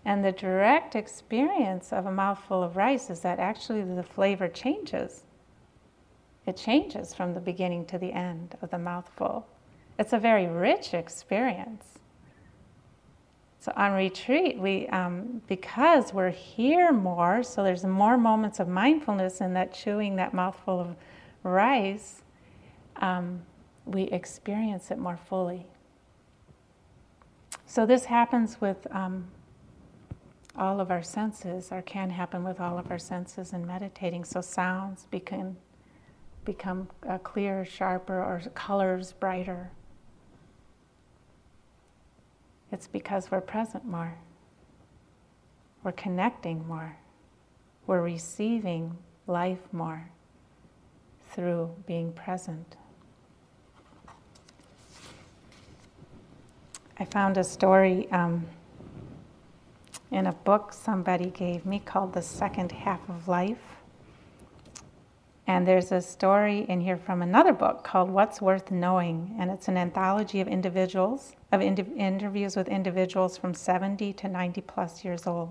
And 0.04 0.24
the 0.24 0.32
direct 0.32 0.96
experience 0.96 1.92
of 1.92 2.06
a 2.06 2.12
mouthful 2.12 2.64
of 2.64 2.76
rice 2.76 3.10
is 3.10 3.20
that 3.20 3.38
actually 3.38 3.84
the 3.84 4.02
flavor 4.02 4.48
changes. 4.48 5.22
It 6.44 6.56
changes 6.56 7.14
from 7.14 7.32
the 7.32 7.40
beginning 7.40 7.86
to 7.86 7.98
the 7.98 8.12
end 8.12 8.56
of 8.60 8.70
the 8.70 8.78
mouthful. 8.78 9.46
It's 10.00 10.12
a 10.12 10.18
very 10.18 10.48
rich 10.48 10.94
experience. 10.94 12.00
So 13.62 13.72
on 13.76 13.92
retreat, 13.92 14.58
we 14.58 14.88
um, 14.88 15.40
because 15.46 16.12
we're 16.12 16.30
here 16.30 16.90
more, 16.90 17.44
so 17.44 17.62
there's 17.62 17.84
more 17.84 18.18
moments 18.18 18.58
of 18.58 18.66
mindfulness 18.66 19.40
in 19.40 19.54
that 19.54 19.72
chewing 19.72 20.16
that 20.16 20.34
mouthful 20.34 20.80
of 20.80 20.96
rice. 21.44 22.22
Um, 22.96 23.42
we 23.84 24.02
experience 24.02 24.90
it 24.90 24.98
more 24.98 25.16
fully. 25.16 25.64
So 27.64 27.86
this 27.86 28.06
happens 28.06 28.60
with 28.60 28.84
um, 28.90 29.28
all 30.56 30.80
of 30.80 30.90
our 30.90 31.04
senses, 31.04 31.68
or 31.70 31.82
can 31.82 32.10
happen 32.10 32.42
with 32.42 32.58
all 32.58 32.80
of 32.80 32.90
our 32.90 32.98
senses 32.98 33.52
in 33.52 33.64
meditating. 33.64 34.24
So 34.24 34.40
sounds 34.40 35.06
become 35.08 35.56
become 36.44 36.88
uh, 37.08 37.18
clearer, 37.18 37.64
sharper, 37.64 38.18
or 38.18 38.42
colors 38.56 39.12
brighter. 39.12 39.70
It's 42.72 42.86
because 42.86 43.30
we're 43.30 43.42
present 43.42 43.84
more. 43.84 44.14
We're 45.84 45.92
connecting 45.92 46.66
more. 46.66 46.96
We're 47.86 48.00
receiving 48.00 48.96
life 49.26 49.60
more 49.72 50.08
through 51.30 51.74
being 51.86 52.12
present. 52.12 52.76
I 56.98 57.04
found 57.04 57.36
a 57.36 57.44
story 57.44 58.10
um, 58.10 58.46
in 60.10 60.26
a 60.26 60.32
book 60.32 60.72
somebody 60.72 61.30
gave 61.30 61.66
me 61.66 61.78
called 61.78 62.12
The 62.14 62.22
Second 62.22 62.72
Half 62.72 63.08
of 63.08 63.28
Life. 63.28 63.58
And 65.46 65.66
there's 65.66 65.90
a 65.90 66.00
story 66.00 66.60
in 66.68 66.80
here 66.80 66.96
from 66.96 67.20
another 67.20 67.52
book 67.52 67.82
called 67.82 68.08
What's 68.08 68.40
Worth 68.40 68.70
Knowing, 68.70 69.34
and 69.38 69.50
it's 69.50 69.68
an 69.68 69.76
anthology 69.76 70.40
of 70.40 70.48
individuals, 70.48 71.34
of 71.52 71.60
interviews 71.60 72.56
with 72.56 72.68
individuals 72.68 73.36
from 73.36 73.52
70 73.52 74.14
to 74.14 74.28
90 74.28 74.60
plus 74.62 75.04
years 75.04 75.26
old. 75.26 75.50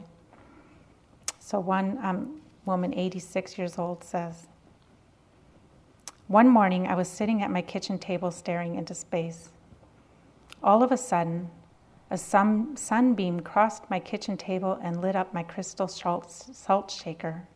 So 1.39 1.60
one 1.60 1.99
um, 2.02 2.41
woman, 2.66 2.93
86 2.93 3.58
years 3.58 3.78
old, 3.78 4.04
says, 4.04 4.47
One 6.28 6.47
morning 6.47 6.88
I 6.88 6.95
was 6.95 7.08
sitting 7.08 7.43
at 7.43 7.52
my 7.52 7.62
kitchen 7.62 7.99
table 7.99 8.32
staring 8.32 8.76
into 8.76 8.95
space. 8.95 9.49
All 10.64 10.82
of 10.82 10.91
a 10.91 10.97
sudden, 10.97 11.49
a 12.10 12.18
sun- 12.18 12.76
sunbeam 12.76 13.39
crossed 13.39 13.89
my 13.89 13.99
kitchen 13.99 14.38
table 14.38 14.80
and 14.82 15.02
lit 15.02 15.16
up 15.16 15.34
my 15.34 15.43
crystal 15.43 15.88
salt, 15.88 16.32
salt 16.32 16.89
shaker. 16.89 17.47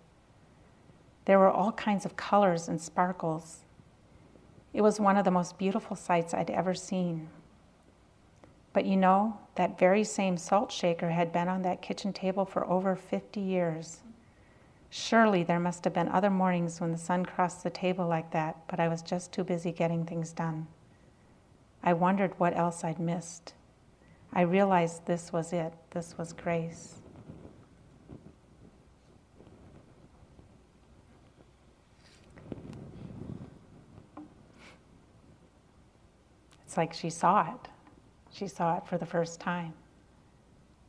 There 1.26 1.40
were 1.40 1.50
all 1.50 1.72
kinds 1.72 2.06
of 2.06 2.16
colors 2.16 2.68
and 2.68 2.80
sparkles. 2.80 3.66
It 4.72 4.82
was 4.82 5.00
one 5.00 5.18
of 5.18 5.26
the 5.26 5.32
most 5.32 5.58
beautiful 5.58 5.96
sights 5.96 6.34
I'd 6.34 6.52
ever 6.52 6.76
seen. 6.76 7.28
But 8.76 8.86
you 8.86 8.98
know, 8.98 9.40
that 9.56 9.80
very 9.80 10.04
same 10.04 10.36
salt 10.36 10.70
shaker 10.70 11.10
had 11.12 11.32
been 11.32 11.48
on 11.48 11.62
that 11.62 11.82
kitchen 11.82 12.12
table 12.12 12.44
for 12.44 12.68
over 12.68 12.94
50 12.94 13.40
years. 13.40 14.02
Surely 14.90 15.44
there 15.44 15.62
must 15.62 15.86
have 15.86 15.94
been 15.94 16.10
other 16.10 16.30
mornings 16.30 16.82
when 16.82 16.92
the 16.92 16.98
sun 16.98 17.26
crossed 17.26 17.64
the 17.64 17.70
table 17.70 18.06
like 18.06 18.32
that, 18.32 18.58
but 18.68 18.82
I 18.82 18.90
was 18.90 19.02
just 19.02 19.32
too 19.32 19.46
busy 19.46 19.72
getting 19.72 20.06
things 20.06 20.34
done. 20.34 20.68
I 21.84 21.94
wondered 21.94 22.38
what 22.38 22.54
else 22.58 22.84
I'd 22.84 23.00
missed. 23.00 23.54
I 24.34 24.42
realized 24.42 25.06
this 25.06 25.32
was 25.32 25.54
it, 25.54 25.74
this 25.92 26.18
was 26.18 26.34
grace. 26.34 26.96
It's 36.66 36.76
like 36.76 36.92
she 36.92 37.10
saw 37.10 37.54
it. 37.54 37.70
She 38.36 38.50
saw 38.50 38.76
it 38.76 38.86
for 38.86 38.98
the 38.98 39.06
first 39.06 39.40
time. 39.40 39.72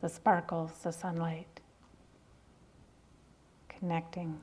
The 0.01 0.09
sparkles, 0.09 0.73
the 0.83 0.91
sunlight, 0.91 1.61
connecting. 3.69 4.37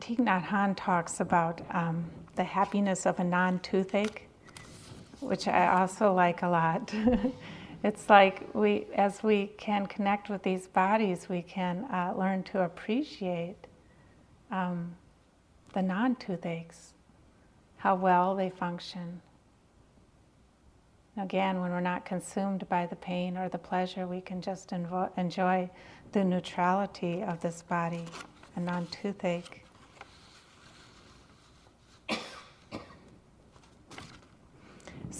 Thich 0.00 0.18
Nhat 0.18 0.44
Hanh 0.44 0.74
talks 0.76 1.20
about 1.20 1.62
um, 1.70 2.04
the 2.36 2.44
happiness 2.44 3.06
of 3.06 3.18
a 3.20 3.24
non 3.24 3.60
toothache, 3.60 4.28
which 5.20 5.48
I 5.48 5.80
also 5.80 6.12
like 6.12 6.42
a 6.42 6.48
lot. 6.48 6.92
it's 7.82 8.10
like 8.10 8.54
we, 8.54 8.86
as 8.94 9.22
we 9.22 9.52
can 9.56 9.86
connect 9.86 10.28
with 10.28 10.42
these 10.42 10.66
bodies, 10.66 11.28
we 11.28 11.42
can 11.42 11.84
uh, 11.84 12.14
learn 12.16 12.42
to 12.44 12.62
appreciate 12.62 13.56
um, 14.50 14.94
the 15.72 15.82
non 15.82 16.16
toothaches, 16.16 16.92
how 17.78 17.94
well 17.94 18.34
they 18.34 18.50
function. 18.50 19.22
Again, 21.16 21.60
when 21.60 21.70
we're 21.70 21.80
not 21.80 22.04
consumed 22.04 22.68
by 22.68 22.86
the 22.86 22.96
pain 22.96 23.36
or 23.36 23.48
the 23.48 23.58
pleasure, 23.58 24.06
we 24.06 24.20
can 24.20 24.40
just 24.40 24.72
enjoy 24.72 25.70
the 26.12 26.24
neutrality 26.24 27.22
of 27.22 27.40
this 27.40 27.62
body, 27.62 28.04
a 28.56 28.60
non 28.60 28.86
toothache. 28.88 29.64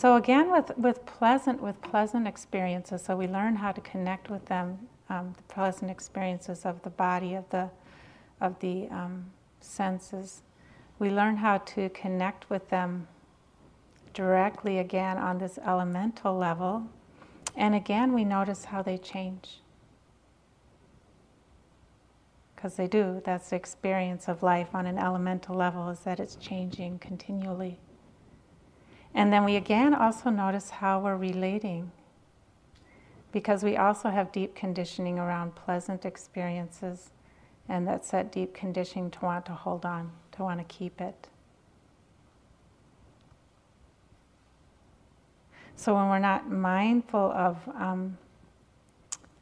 So 0.00 0.16
again, 0.16 0.50
with, 0.50 0.72
with 0.78 1.04
pleasant 1.04 1.60
with 1.60 1.82
pleasant 1.82 2.26
experiences, 2.26 3.02
so 3.02 3.14
we 3.16 3.26
learn 3.26 3.56
how 3.56 3.70
to 3.70 3.82
connect 3.82 4.30
with 4.30 4.46
them, 4.46 4.78
um, 5.10 5.34
the 5.36 5.42
pleasant 5.42 5.90
experiences 5.90 6.64
of 6.64 6.80
the 6.80 6.88
body, 6.88 7.34
of 7.34 7.44
the 7.50 7.68
of 8.40 8.58
the 8.60 8.88
um, 8.88 9.26
senses. 9.60 10.40
We 10.98 11.10
learn 11.10 11.36
how 11.36 11.58
to 11.58 11.90
connect 11.90 12.48
with 12.48 12.70
them 12.70 13.08
directly 14.14 14.78
again 14.78 15.18
on 15.18 15.36
this 15.36 15.58
elemental 15.58 16.34
level, 16.34 16.84
and 17.54 17.74
again 17.74 18.14
we 18.14 18.24
notice 18.24 18.64
how 18.64 18.80
they 18.80 18.96
change. 18.96 19.60
Because 22.56 22.76
they 22.76 22.86
do. 22.86 23.20
That's 23.22 23.50
the 23.50 23.56
experience 23.56 24.28
of 24.28 24.42
life 24.42 24.74
on 24.74 24.86
an 24.86 24.96
elemental 24.96 25.54
level, 25.54 25.90
is 25.90 26.00
that 26.00 26.18
it's 26.18 26.36
changing 26.36 27.00
continually. 27.00 27.78
And 29.14 29.32
then 29.32 29.44
we 29.44 29.56
again 29.56 29.94
also 29.94 30.30
notice 30.30 30.70
how 30.70 31.00
we're 31.00 31.16
relating. 31.16 31.90
Because 33.32 33.62
we 33.62 33.76
also 33.76 34.10
have 34.10 34.32
deep 34.32 34.54
conditioning 34.54 35.18
around 35.18 35.54
pleasant 35.54 36.04
experiences, 36.04 37.10
and 37.68 37.86
that's 37.86 38.10
that 38.10 38.32
deep 38.32 38.54
conditioning 38.54 39.10
to 39.12 39.20
want 39.20 39.46
to 39.46 39.52
hold 39.52 39.84
on, 39.84 40.10
to 40.32 40.42
want 40.42 40.58
to 40.58 40.64
keep 40.64 41.00
it. 41.00 41.28
So 45.76 45.94
when 45.94 46.08
we're 46.08 46.18
not 46.18 46.50
mindful 46.50 47.32
of, 47.32 47.56
um, 47.74 48.18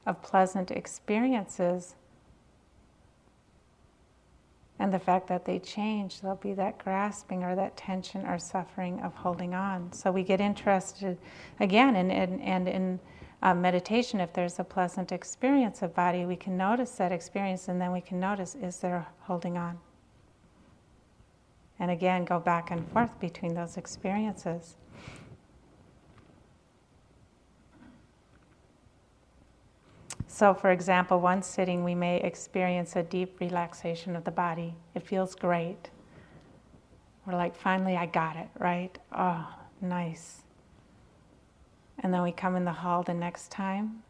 of 0.06 0.22
pleasant 0.22 0.70
experiences, 0.70 1.94
and 4.78 4.92
the 4.92 4.98
fact 4.98 5.26
that 5.28 5.44
they 5.44 5.58
change, 5.58 6.20
there'll 6.20 6.36
be 6.36 6.54
that 6.54 6.78
grasping 6.78 7.42
or 7.42 7.56
that 7.56 7.76
tension 7.76 8.24
or 8.26 8.38
suffering 8.38 9.00
of 9.00 9.14
holding 9.14 9.54
on. 9.54 9.92
So 9.92 10.12
we 10.12 10.22
get 10.22 10.40
interested 10.40 11.18
again, 11.58 11.96
in, 11.96 12.10
in, 12.10 12.40
and 12.40 12.68
in 12.68 13.00
uh, 13.42 13.54
meditation, 13.54 14.20
if 14.20 14.32
there's 14.32 14.58
a 14.58 14.64
pleasant 14.64 15.10
experience 15.10 15.82
of 15.82 15.94
body, 15.94 16.24
we 16.26 16.36
can 16.36 16.56
notice 16.56 16.92
that 16.92 17.12
experience 17.12 17.68
and 17.68 17.80
then 17.80 17.92
we 17.92 18.00
can 18.00 18.20
notice 18.20 18.54
is 18.54 18.78
there 18.78 19.06
holding 19.20 19.56
on? 19.56 19.78
And 21.80 21.90
again, 21.90 22.24
go 22.24 22.40
back 22.40 22.70
and 22.70 22.86
forth 22.90 23.18
between 23.20 23.54
those 23.54 23.76
experiences. 23.76 24.76
So, 30.38 30.54
for 30.54 30.70
example, 30.70 31.18
one 31.18 31.42
sitting 31.42 31.82
we 31.82 31.96
may 31.96 32.18
experience 32.20 32.94
a 32.94 33.02
deep 33.02 33.40
relaxation 33.40 34.14
of 34.14 34.22
the 34.22 34.30
body. 34.30 34.72
It 34.94 35.04
feels 35.04 35.34
great. 35.34 35.90
We're 37.26 37.34
like, 37.34 37.56
finally, 37.56 37.96
I 37.96 38.06
got 38.06 38.36
it, 38.36 38.46
right? 38.56 38.96
Oh, 39.10 39.52
nice. 39.80 40.42
And 41.98 42.14
then 42.14 42.22
we 42.22 42.30
come 42.30 42.54
in 42.54 42.64
the 42.64 42.70
hall 42.70 43.02
the 43.02 43.14
next 43.14 43.50
time, 43.50 44.04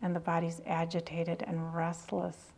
and 0.00 0.16
the 0.16 0.20
body's 0.20 0.62
agitated 0.66 1.44
and 1.46 1.74
restless. 1.74 2.54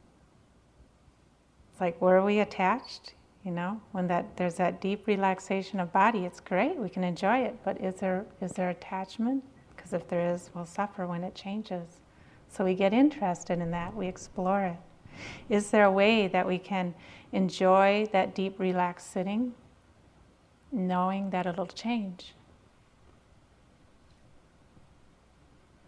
It's 1.73 1.81
like, 1.81 2.01
where 2.01 2.19
are 2.19 2.25
we 2.25 2.39
attached? 2.39 3.15
You 3.45 3.51
know, 3.51 3.81
when 3.91 4.07
that 4.07 4.37
there's 4.37 4.55
that 4.55 4.81
deep 4.81 5.09
relaxation 5.09 5.81
of 5.81 5.93
body, 5.93 6.27
it's 6.27 6.39
great. 6.39 6.77
We 6.77 6.91
can 6.91 7.03
enjoy 7.03 7.39
it, 7.39 7.57
but 7.65 7.81
is 7.81 7.97
there 7.97 8.25
is 8.41 8.53
there 8.53 8.71
attachment? 8.71 9.43
Because 9.75 9.93
if 9.93 10.07
there 10.07 10.33
is, 10.33 10.51
we'll 10.55 10.65
suffer 10.65 11.09
when 11.09 11.25
it 11.25 11.35
changes. 11.35 12.03
So 12.51 12.65
we 12.65 12.75
get 12.75 12.93
interested 12.93 13.61
in 13.61 13.71
that, 13.71 13.95
we 13.95 14.09
explore 14.09 14.65
it. 14.65 14.77
Is 15.49 15.71
there 15.71 15.85
a 15.85 15.93
way 15.93 16.29
that 16.29 16.47
we 16.47 16.59
can 16.59 16.95
enjoy 17.33 18.09
that 18.13 18.35
deep, 18.35 18.59
relaxed 18.59 19.11
sitting, 19.13 19.55
knowing 20.73 21.31
that 21.31 21.47
it'll 21.47 21.67
change? 21.67 22.35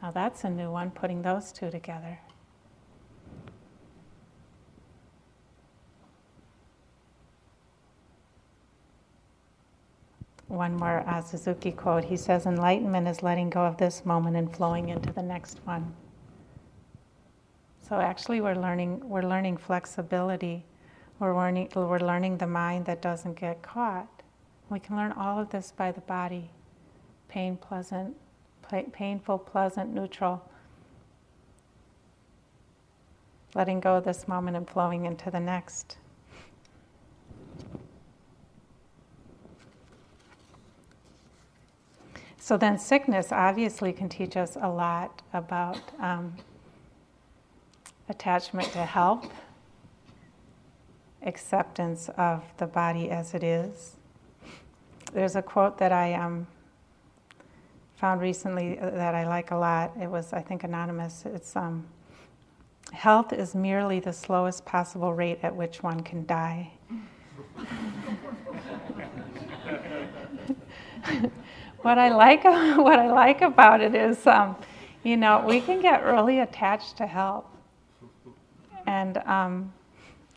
Now 0.03 0.11
that's 0.11 0.45
a 0.45 0.51
new 0.51 0.71
one, 0.71 0.91
putting 0.91 1.23
those 1.23 1.53
two 1.53 1.71
together. 1.71 2.19
One 10.49 10.77
more 10.77 11.05
uh, 11.07 11.21
Suzuki 11.21 11.71
quote. 11.71 12.05
He 12.05 12.17
says, 12.17 12.45
Enlightenment 12.45 13.07
is 13.07 13.23
letting 13.23 13.51
go 13.51 13.61
of 13.61 13.77
this 13.77 14.05
moment 14.05 14.37
and 14.37 14.53
flowing 14.53 14.89
into 14.89 15.13
the 15.13 15.23
next 15.23 15.61
one. 15.65 15.95
So 17.91 17.99
actually, 17.99 18.41
we're 18.41 18.55
learning 18.55 19.01
we're 19.09 19.29
learning 19.29 19.57
flexibility. 19.57 20.65
We're 21.19 21.37
learning 21.37 21.73
we're 21.75 21.99
learning 21.99 22.39
the 22.39 22.47
mind 22.47 22.87
that 22.87 23.03
doesn't 23.03 23.35
get 23.35 23.63
caught. 23.63 24.07
We 24.69 24.79
can 24.79 24.97
learn 24.97 25.11
all 25.11 25.41
of 25.41 25.51
this 25.51 25.73
by 25.77 25.91
the 25.91 26.01
body, 26.03 26.51
pain, 27.29 27.57
pleasant, 27.57 28.15
painful, 28.93 29.39
pleasant, 29.39 29.93
neutral. 29.93 30.49
Letting 33.57 33.81
go 33.81 33.97
of 33.97 34.05
this 34.05 34.29
moment 34.29 34.57
and 34.57 34.71
flowing 34.71 35.05
into 35.05 35.29
the 35.29 35.41
next. 35.41 35.97
So 42.39 42.57
then, 42.57 42.79
sickness 42.79 43.33
obviously 43.33 43.93
can 43.93 44.09
teach 44.09 44.37
us 44.37 44.57
a 44.61 44.69
lot 44.69 45.23
about. 45.33 45.81
Um, 45.99 46.37
attachment 48.11 48.71
to 48.73 48.85
health, 48.85 49.33
acceptance 51.23 52.11
of 52.19 52.43
the 52.59 52.67
body 52.67 53.09
as 53.09 53.35
it 53.35 53.45
is. 53.45 53.97
There's 55.13 55.37
a 55.37 55.43
quote 55.43 55.79
that 55.79 55.93
I 55.93 56.15
um, 56.15 56.49
found 57.95 58.21
recently 58.21 58.75
that 58.75 59.15
I 59.15 59.27
like 59.27 59.53
a 59.53 59.57
lot. 59.57 59.93
It 60.01 60.11
was, 60.11 60.33
I 60.33 60.41
think, 60.41 60.65
anonymous. 60.65 61.25
It's 61.25 61.55
um, 61.55 61.87
health 62.93 63.33
is 63.33 63.55
merely 63.55 64.01
the 64.01 64.13
slowest 64.13 64.65
possible 64.65 65.15
rate 65.15 65.39
at 65.45 65.55
which 65.55 65.83
one 65.83 66.01
can 66.01 66.27
die. 66.27 66.73
what 71.83 71.97
I 71.97 72.09
like, 72.09 72.43
what 72.45 72.99
I 72.99 73.09
like 73.09 73.41
about 73.43 73.81
it 73.81 73.95
is, 73.95 74.27
um, 74.27 74.57
you 75.05 75.17
know, 75.17 75.45
we 75.47 75.61
can 75.61 75.81
get 75.81 76.05
really 76.05 76.41
attached 76.41 76.97
to 76.97 77.07
health. 77.07 77.45
And 78.91 79.19
um, 79.19 79.73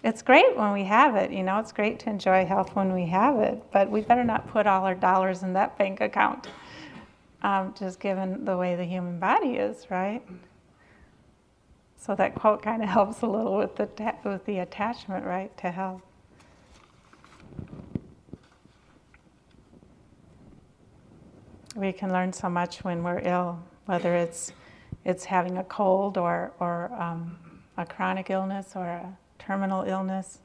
it's 0.04 0.22
great 0.22 0.56
when 0.56 0.74
we 0.74 0.84
have 0.84 1.16
it, 1.16 1.32
you 1.32 1.42
know, 1.42 1.58
it's 1.58 1.72
great 1.72 1.98
to 2.02 2.12
enjoy 2.12 2.46
health 2.46 2.76
when 2.76 2.94
we 2.94 3.08
have 3.08 3.40
it, 3.40 3.64
but 3.72 3.90
we 3.90 4.02
better 4.02 4.24
not 4.24 4.48
put 4.48 4.68
all 4.68 4.86
our 4.86 4.94
dollars 4.94 5.42
in 5.42 5.54
that 5.54 5.76
bank 5.80 6.02
account, 6.02 6.50
um, 7.42 7.74
just 7.76 8.00
given 8.00 8.46
the 8.46 8.56
way 8.56 8.76
the 8.76 8.84
human 8.84 9.18
body 9.18 9.54
is, 9.54 9.90
right? 9.90 10.22
So 11.98 12.14
that 12.14 12.36
quote 12.36 12.62
kind 12.62 12.84
of 12.84 12.90
helps 12.90 13.24
a 13.24 13.28
little 13.28 13.58
with 13.58 13.76
the, 13.76 13.88
ta- 13.88 14.18
with 14.24 14.46
the 14.46 14.60
attachment, 14.60 15.26
right, 15.26 15.58
to 15.58 15.72
health. 15.72 16.04
We 21.76 21.92
can 21.92 22.14
learn 22.14 22.34
so 22.34 22.50
much 22.50 22.84
when 22.84 23.02
we're 23.02 23.22
ill, 23.24 23.64
whether 23.88 24.14
it's 24.14 24.52
it's 25.06 25.26
having 25.26 25.58
a 25.58 25.64
cold 25.64 26.20
or 26.20 26.54
or 26.60 26.94
um, 26.94 27.36
a 27.78 27.86
chronic 27.86 28.30
illness 28.30 28.74
or 28.76 28.86
a 28.86 29.18
terminal 29.40 29.84
illness. 29.84 30.40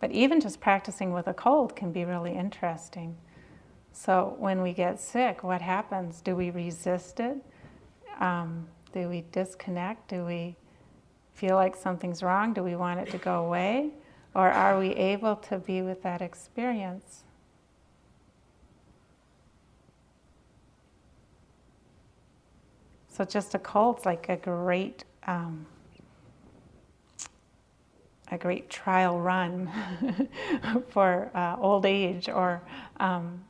But 0.00 0.10
even 0.12 0.40
just 0.40 0.60
practicing 0.60 1.12
with 1.12 1.26
a 1.26 1.34
cold 1.34 1.76
can 1.76 1.92
be 1.92 2.04
really 2.04 2.34
interesting. 2.34 3.16
So 3.92 4.36
when 4.38 4.62
we 4.62 4.72
get 4.72 5.00
sick, 5.00 5.42
what 5.42 5.60
happens? 5.60 6.20
Do 6.20 6.36
we 6.36 6.50
resist 6.50 7.20
it? 7.20 7.36
Um, 8.18 8.66
do 8.92 9.08
we 9.08 9.24
disconnect? 9.32 10.08
Do 10.08 10.24
we 10.24 10.56
feel 11.34 11.56
like 11.56 11.76
something's 11.76 12.22
wrong? 12.22 12.52
Do 12.52 12.62
we 12.62 12.76
want 12.76 13.00
it 13.00 13.10
to 13.10 13.18
go 13.18 13.44
away? 13.44 13.90
Or 14.34 14.50
are 14.50 14.78
we 14.78 14.90
able 14.90 15.36
to 15.36 15.58
be 15.58 15.82
with 15.82 16.02
that 16.02 16.22
experience? 16.22 17.24
So 23.08 23.24
just 23.24 23.54
a 23.54 23.58
cold's 23.58 24.06
like 24.06 24.28
a 24.28 24.36
great 24.36 25.04
um, 25.26 25.66
a 28.30 28.38
great 28.38 28.70
trial 28.70 29.20
run 29.20 29.70
for 30.88 31.30
uh, 31.34 31.56
old 31.58 31.84
age 31.84 32.28
or 32.28 32.62
um, 32.98 33.42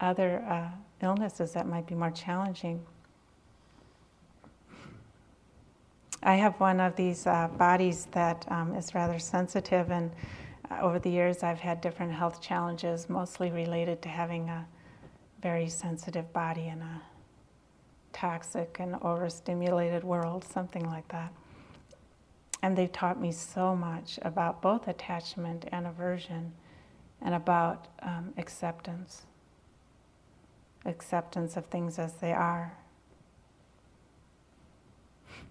other 0.00 0.44
uh, 0.48 0.68
illnesses 1.02 1.52
that 1.52 1.66
might 1.66 1.86
be 1.86 1.94
more 1.94 2.10
challenging. 2.10 2.84
I 6.22 6.36
have 6.36 6.58
one 6.58 6.80
of 6.80 6.96
these 6.96 7.26
uh, 7.26 7.48
bodies 7.58 8.06
that 8.12 8.46
um, 8.50 8.74
is 8.74 8.94
rather 8.94 9.18
sensitive, 9.18 9.90
and 9.90 10.10
uh, 10.70 10.80
over 10.80 10.98
the 10.98 11.10
years 11.10 11.42
I've 11.42 11.60
had 11.60 11.82
different 11.82 12.12
health 12.12 12.40
challenges, 12.40 13.10
mostly 13.10 13.50
related 13.50 14.00
to 14.02 14.08
having 14.08 14.48
a 14.48 14.66
very 15.42 15.68
sensitive 15.68 16.32
body 16.32 16.68
in 16.68 16.80
a 16.80 17.02
toxic 18.14 18.78
and 18.80 18.96
overstimulated 19.02 20.02
world, 20.02 20.44
something 20.44 20.86
like 20.86 21.06
that. 21.08 21.30
And 22.64 22.78
they 22.78 22.86
taught 22.86 23.20
me 23.20 23.30
so 23.30 23.76
much 23.76 24.18
about 24.22 24.62
both 24.62 24.88
attachment 24.88 25.66
and 25.70 25.86
aversion 25.86 26.50
and 27.20 27.34
about 27.34 27.88
um, 28.00 28.32
acceptance 28.38 29.26
acceptance 30.86 31.58
of 31.58 31.66
things 31.66 31.98
as 31.98 32.14
they 32.14 32.32
are. 32.32 32.74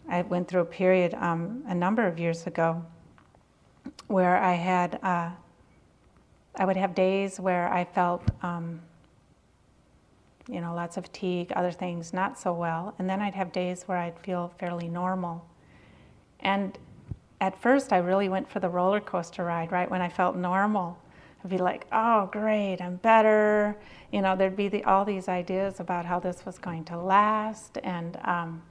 I 0.09 0.23
went 0.23 0.47
through 0.47 0.61
a 0.61 0.65
period 0.65 1.13
um, 1.13 1.63
a 1.67 1.75
number 1.75 2.07
of 2.07 2.17
years 2.17 2.47
ago 2.47 2.83
where 4.07 4.37
I 4.37 4.53
had, 4.53 4.99
uh, 5.03 5.29
I 6.55 6.65
would 6.65 6.77
have 6.77 6.95
days 6.95 7.39
where 7.39 7.71
I 7.71 7.85
felt, 7.85 8.23
um, 8.41 8.81
you 10.49 10.61
know, 10.61 10.73
lots 10.73 10.97
of 10.97 11.05
fatigue, 11.05 11.53
other 11.55 11.71
things 11.71 12.11
not 12.11 12.39
so 12.39 12.53
well, 12.53 12.95
and 12.97 13.07
then 13.07 13.21
I'd 13.21 13.35
have 13.35 13.51
days 13.51 13.83
where 13.83 13.99
I'd 13.99 14.17
feel 14.17 14.51
fairly 14.57 14.87
normal. 14.87 15.45
And 16.39 16.75
at 17.43 17.61
first, 17.61 17.91
I 17.91 17.97
really 17.97 18.29
went 18.29 18.49
for 18.49 18.61
the 18.61 18.69
roller 18.69 19.01
coaster 19.01 19.43
ride, 19.43 19.73
right? 19.73 19.91
When 19.91 20.01
I 20.01 20.07
felt 20.07 20.37
normal, 20.37 20.97
I'd 21.43 21.49
be 21.49 21.57
like, 21.57 21.85
oh, 21.91 22.29
great, 22.31 22.77
I'm 22.79 22.95
better. 22.95 23.75
You 24.13 24.21
know, 24.21 24.33
there'd 24.37 24.55
be 24.55 24.69
the, 24.69 24.81
all 24.85 25.03
these 25.03 25.27
ideas 25.27 25.81
about 25.81 26.05
how 26.05 26.21
this 26.21 26.45
was 26.45 26.57
going 26.57 26.85
to 26.85 26.97
last. 26.97 27.79
And, 27.83 28.17
um, 28.23 28.61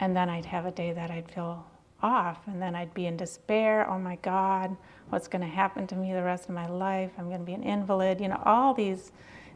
and 0.00 0.16
then 0.16 0.28
I'd 0.28 0.46
have 0.46 0.66
a 0.66 0.72
day 0.72 0.92
that 0.92 1.12
I'd 1.12 1.30
feel 1.30 1.64
off. 2.02 2.38
And 2.48 2.60
then 2.60 2.74
I'd 2.74 2.92
be 2.92 3.06
in 3.06 3.16
despair. 3.16 3.88
Oh 3.88 4.00
my 4.00 4.16
God, 4.16 4.76
what's 5.10 5.28
going 5.28 5.42
to 5.42 5.46
happen 5.46 5.86
to 5.86 5.94
me 5.94 6.12
the 6.12 6.24
rest 6.24 6.48
of 6.48 6.56
my 6.56 6.66
life? 6.66 7.12
I'm 7.18 7.28
going 7.28 7.38
to 7.38 7.46
be 7.46 7.54
an 7.54 7.62
invalid. 7.62 8.20
You 8.20 8.30
know, 8.30 8.42
all 8.44 8.74
these, 8.74 9.12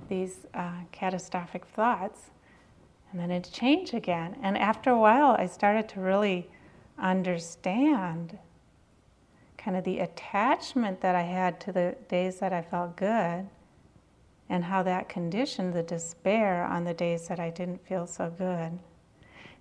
these 0.08 0.46
uh, 0.54 0.70
catastrophic 0.92 1.64
thoughts. 1.64 2.30
And 3.10 3.20
then 3.20 3.32
it'd 3.32 3.52
change 3.52 3.92
again. 3.92 4.36
And 4.40 4.56
after 4.56 4.90
a 4.90 4.98
while, 4.98 5.34
I 5.36 5.46
started 5.46 5.88
to 5.88 6.00
really 6.00 6.48
understand 6.99 8.38
kind 9.64 9.76
of 9.76 9.84
the 9.84 10.01
attachment 10.01 11.01
that 11.01 11.14
I 11.14 11.22
had 11.22 11.59
to 11.61 11.72
the 11.72 11.97
days 12.09 12.38
that 12.40 12.53
I 12.53 12.61
felt 12.61 12.97
good 12.97 13.49
and 14.49 14.64
how 14.64 14.82
that 14.82 15.09
conditioned 15.09 15.72
the 15.72 15.82
despair 15.82 16.64
on 16.64 16.84
the 16.84 16.92
days 16.92 17.28
that 17.28 17.40
I 17.40 17.49
didn't 17.51 17.86
feel 17.86 18.07
so 18.07 18.30
good. 18.30 18.78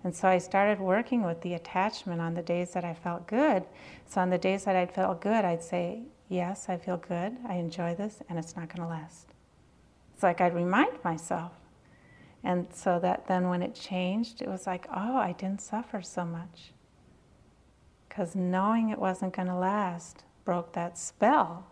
And 0.04 0.14
so 0.14 0.28
I 0.28 0.36
started 0.36 0.78
working 0.78 1.22
with 1.24 1.40
the 1.40 1.54
attachment 1.54 2.20
on 2.20 2.34
the 2.34 2.42
days 2.42 2.74
that 2.74 2.84
I 2.84 2.92
felt 2.92 3.26
good. 3.26 3.64
So 4.06 4.20
on 4.20 4.28
the 4.28 4.36
days 4.36 4.64
that 4.64 4.76
I 4.76 4.84
felt 4.84 5.22
good, 5.22 5.44
I'd 5.44 5.62
say, 5.62 6.02
Yes, 6.28 6.68
I 6.68 6.76
feel 6.76 6.96
good, 6.96 7.36
I 7.46 7.54
enjoy 7.54 7.94
this, 7.94 8.22
and 8.28 8.38
it's 8.38 8.56
not 8.56 8.68
going 8.68 8.86
to 8.86 8.94
last. 8.94 9.28
It's 10.14 10.22
like 10.22 10.40
I'd 10.40 10.54
remind 10.54 11.02
myself. 11.04 11.52
And 12.42 12.66
so 12.72 12.98
that 13.00 13.26
then 13.26 13.48
when 13.48 13.62
it 13.62 13.74
changed, 13.74 14.42
it 14.42 14.48
was 14.48 14.66
like, 14.66 14.86
Oh, 14.94 15.16
I 15.16 15.32
didn't 15.32 15.62
suffer 15.62 16.02
so 16.02 16.26
much 16.26 16.73
because 18.14 18.36
knowing 18.36 18.90
it 18.90 18.98
wasn't 18.98 19.34
going 19.34 19.48
to 19.48 19.54
last 19.56 20.22
broke 20.44 20.72
that 20.72 20.96
spell 20.96 21.66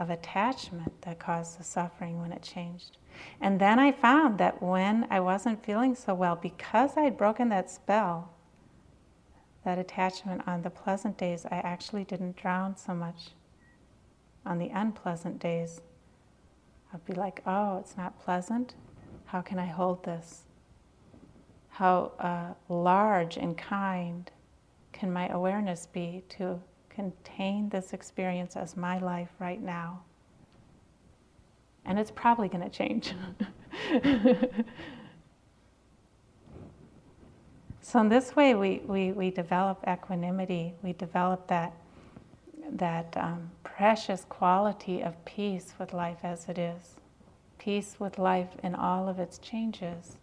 of 0.00 0.10
attachment 0.10 1.00
that 1.02 1.20
caused 1.20 1.58
the 1.58 1.62
suffering 1.62 2.20
when 2.20 2.32
it 2.32 2.42
changed. 2.42 2.96
And 3.40 3.60
then 3.60 3.78
I 3.78 3.92
found 3.92 4.38
that 4.38 4.60
when 4.60 5.06
I 5.08 5.20
wasn't 5.20 5.64
feeling 5.64 5.94
so 5.94 6.14
well, 6.14 6.34
because 6.34 6.96
I'd 6.96 7.16
broken 7.16 7.48
that 7.50 7.70
spell, 7.70 8.32
that 9.64 9.78
attachment 9.78 10.42
on 10.48 10.62
the 10.62 10.70
pleasant 10.70 11.16
days, 11.16 11.46
I 11.46 11.58
actually 11.58 12.02
didn't 12.02 12.36
drown 12.36 12.76
so 12.76 12.92
much. 12.92 13.30
On 14.44 14.58
the 14.58 14.70
unpleasant 14.70 15.38
days, 15.38 15.80
I'd 16.92 17.04
be 17.04 17.14
like, 17.14 17.40
oh, 17.46 17.78
it's 17.78 17.96
not 17.96 18.20
pleasant. 18.20 18.74
How 19.26 19.42
can 19.42 19.60
I 19.60 19.66
hold 19.66 20.04
this? 20.04 20.42
How 21.68 22.12
uh, 22.18 22.54
large 22.68 23.36
and 23.36 23.56
kind 23.56 24.30
can 24.98 25.12
my 25.12 25.28
awareness 25.28 25.86
be 25.86 26.24
to 26.30 26.58
contain 26.88 27.68
this 27.68 27.92
experience 27.92 28.56
as 28.56 28.76
my 28.76 28.98
life 28.98 29.28
right 29.38 29.62
now? 29.62 30.00
And 31.84 31.98
it's 31.98 32.10
probably 32.10 32.48
going 32.48 32.64
to 32.64 32.70
change. 32.70 33.14
so, 37.82 38.00
in 38.00 38.08
this 38.08 38.34
way, 38.34 38.54
we, 38.54 38.80
we, 38.86 39.12
we 39.12 39.30
develop 39.30 39.84
equanimity, 39.86 40.72
we 40.82 40.94
develop 40.94 41.46
that, 41.48 41.74
that 42.72 43.14
um, 43.16 43.50
precious 43.62 44.24
quality 44.28 45.02
of 45.02 45.22
peace 45.26 45.74
with 45.78 45.92
life 45.92 46.18
as 46.22 46.48
it 46.48 46.58
is, 46.58 46.96
peace 47.58 47.96
with 47.98 48.18
life 48.18 48.56
in 48.62 48.74
all 48.74 49.08
of 49.08 49.18
its 49.18 49.38
changes. 49.38 50.16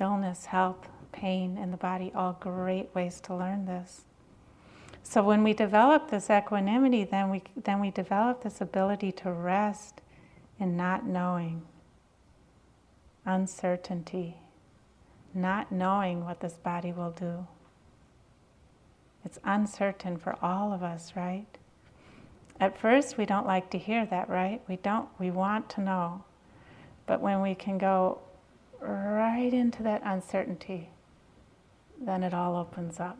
Illness, 0.00 0.46
health, 0.46 0.88
pain 1.12 1.56
in 1.56 1.70
the 1.70 1.76
body, 1.76 2.12
all 2.14 2.36
great 2.40 2.94
ways 2.94 3.20
to 3.20 3.34
learn 3.34 3.66
this. 3.66 4.02
So 5.02 5.22
when 5.22 5.44
we 5.44 5.52
develop 5.52 6.10
this 6.10 6.30
equanimity, 6.30 7.04
then 7.04 7.30
we, 7.30 7.42
then 7.62 7.80
we 7.80 7.90
develop 7.90 8.42
this 8.42 8.60
ability 8.60 9.12
to 9.12 9.30
rest 9.30 10.00
in 10.58 10.76
not 10.76 11.06
knowing, 11.06 11.62
uncertainty, 13.26 14.36
not 15.34 15.70
knowing 15.70 16.24
what 16.24 16.40
this 16.40 16.54
body 16.54 16.90
will 16.90 17.10
do. 17.10 17.46
It's 19.24 19.38
uncertain 19.44 20.16
for 20.16 20.36
all 20.42 20.72
of 20.72 20.82
us, 20.82 21.12
right? 21.14 21.46
At 22.60 22.78
first, 22.78 23.18
we 23.18 23.26
don't 23.26 23.46
like 23.46 23.70
to 23.70 23.78
hear 23.78 24.06
that, 24.06 24.28
right? 24.28 24.62
We 24.68 24.76
don't, 24.76 25.08
we 25.18 25.30
want 25.30 25.68
to 25.70 25.80
know. 25.80 26.24
But 27.06 27.20
when 27.20 27.42
we 27.42 27.54
can 27.54 27.78
go, 27.78 28.20
right 28.86 29.52
into 29.52 29.82
that 29.82 30.02
uncertainty, 30.04 30.90
then 32.00 32.22
it 32.22 32.34
all 32.34 32.56
opens 32.56 33.00
up. 33.00 33.18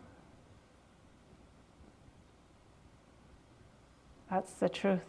That's 4.30 4.52
the 4.54 4.68
truth. 4.68 5.00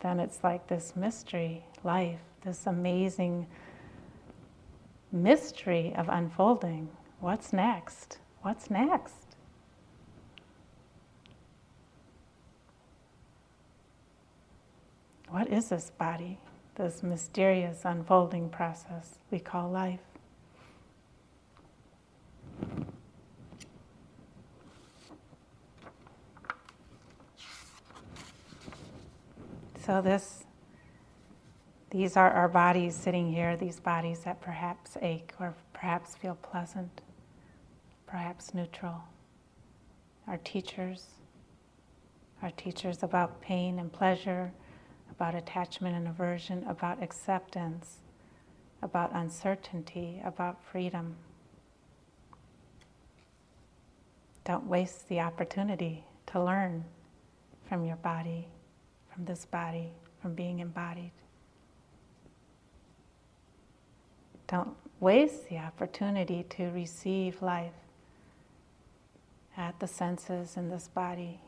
Then 0.00 0.20
it's 0.20 0.42
like 0.42 0.66
this 0.68 0.94
mystery 0.96 1.64
life, 1.84 2.20
this 2.42 2.66
amazing 2.66 3.46
mystery 5.12 5.94
of 5.96 6.08
unfolding. 6.08 6.88
What's 7.20 7.52
next? 7.52 8.18
What's 8.42 8.70
next? 8.70 9.36
What 15.28 15.48
is 15.48 15.68
this 15.68 15.90
body? 15.90 16.38
This 16.80 17.02
mysterious 17.02 17.82
unfolding 17.84 18.48
process 18.48 19.18
we 19.30 19.38
call 19.38 19.70
life. 19.70 20.00
So 29.84 30.00
this 30.00 30.44
these 31.90 32.16
are 32.16 32.30
our 32.30 32.48
bodies 32.48 32.94
sitting 32.94 33.30
here, 33.30 33.56
these 33.56 33.80
bodies 33.80 34.20
that 34.20 34.40
perhaps 34.40 34.96
ache 35.02 35.34
or 35.38 35.54
perhaps 35.74 36.14
feel 36.14 36.36
pleasant, 36.36 37.02
perhaps 38.06 38.54
neutral. 38.54 39.02
Our 40.26 40.38
teachers, 40.38 41.08
our 42.42 42.52
teachers 42.52 43.02
about 43.02 43.42
pain 43.42 43.80
and 43.80 43.92
pleasure, 43.92 44.52
about 45.20 45.34
attachment 45.34 45.94
and 45.94 46.08
aversion, 46.08 46.64
about 46.66 47.02
acceptance, 47.02 47.98
about 48.80 49.10
uncertainty, 49.12 50.18
about 50.24 50.56
freedom. 50.64 51.14
Don't 54.46 54.64
waste 54.64 55.10
the 55.10 55.20
opportunity 55.20 56.02
to 56.24 56.42
learn 56.42 56.82
from 57.68 57.84
your 57.84 57.96
body, 57.96 58.48
from 59.12 59.26
this 59.26 59.44
body, 59.44 59.90
from 60.22 60.32
being 60.34 60.60
embodied. 60.60 61.12
Don't 64.46 64.74
waste 65.00 65.50
the 65.50 65.58
opportunity 65.58 66.46
to 66.48 66.70
receive 66.70 67.42
life 67.42 67.74
at 69.54 69.78
the 69.80 69.86
senses 69.86 70.56
in 70.56 70.70
this 70.70 70.88
body. 70.88 71.42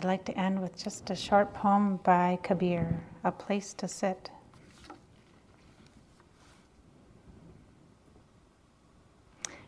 I'd 0.00 0.04
like 0.04 0.24
to 0.24 0.38
end 0.38 0.62
with 0.62 0.82
just 0.82 1.10
a 1.10 1.14
short 1.14 1.52
poem 1.52 1.98
by 2.02 2.38
Kabir, 2.42 3.02
A 3.22 3.30
Place 3.30 3.74
to 3.74 3.86
Sit. 3.86 4.30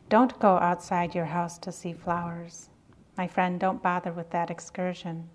Don't 0.08 0.38
go 0.38 0.56
outside 0.56 1.14
your 1.14 1.26
house 1.26 1.58
to 1.58 1.70
see 1.70 1.92
flowers. 1.92 2.70
My 3.18 3.26
friend, 3.26 3.60
don't 3.60 3.82
bother 3.82 4.10
with 4.10 4.30
that 4.30 4.50
excursion. 4.50 5.28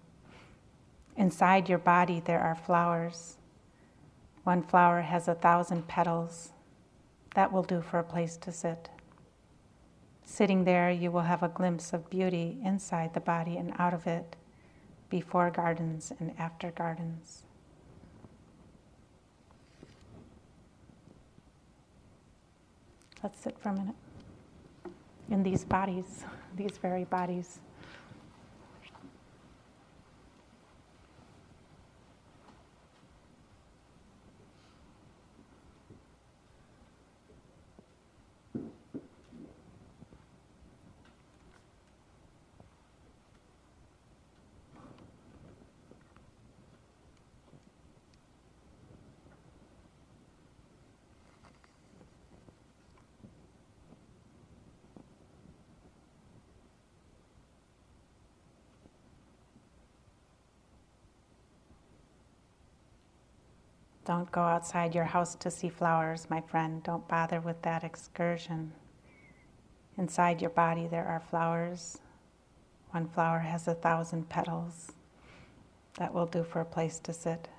Inside 1.15 1.69
your 1.69 1.77
body, 1.77 2.19
there 2.19 2.41
are 2.41 2.55
flowers. 2.55 3.37
One 4.45 4.63
flower 4.63 5.01
has 5.01 5.27
a 5.27 5.35
thousand 5.35 5.87
petals. 5.87 6.53
That 7.35 7.53
will 7.53 7.61
do 7.61 7.83
for 7.83 7.99
a 7.99 8.03
place 8.03 8.35
to 8.37 8.51
sit. 8.51 8.89
Sitting 10.25 10.63
there, 10.63 10.89
you 10.89 11.11
will 11.11 11.21
have 11.21 11.43
a 11.43 11.49
glimpse 11.49 11.93
of 11.93 12.09
beauty 12.09 12.57
inside 12.65 13.13
the 13.13 13.19
body 13.19 13.57
and 13.57 13.73
out 13.77 13.93
of 13.93 14.07
it 14.07 14.35
before 15.09 15.49
gardens 15.49 16.11
and 16.19 16.33
after 16.37 16.71
gardens. 16.71 17.43
Let's 23.23 23.39
sit 23.39 23.57
for 23.59 23.69
a 23.69 23.73
minute 23.73 23.95
in 25.29 25.43
these 25.43 25.65
bodies, 25.65 26.23
these 26.55 26.77
very 26.77 27.03
bodies. 27.05 27.59
Don't 64.07 64.31
go 64.31 64.39
outside 64.39 64.95
your 64.95 65.03
house 65.03 65.35
to 65.35 65.51
see 65.51 65.67
flowers, 65.67 66.29
my 66.29 66.39
friend. 66.39 66.81
Don't 66.81 67.05
bother 67.09 67.41
with 67.41 67.61
that 67.63 67.83
excursion. 67.83 68.71
Inside 69.97 70.39
your 70.39 70.49
body, 70.51 70.87
there 70.87 71.05
are 71.05 71.19
flowers. 71.19 71.97
One 72.91 73.09
flower 73.09 73.39
has 73.39 73.67
a 73.67 73.73
thousand 73.73 74.29
petals. 74.29 74.93
That 75.99 76.13
will 76.13 76.25
do 76.25 76.45
for 76.45 76.61
a 76.61 76.65
place 76.65 76.99
to 76.99 77.11
sit. 77.11 77.49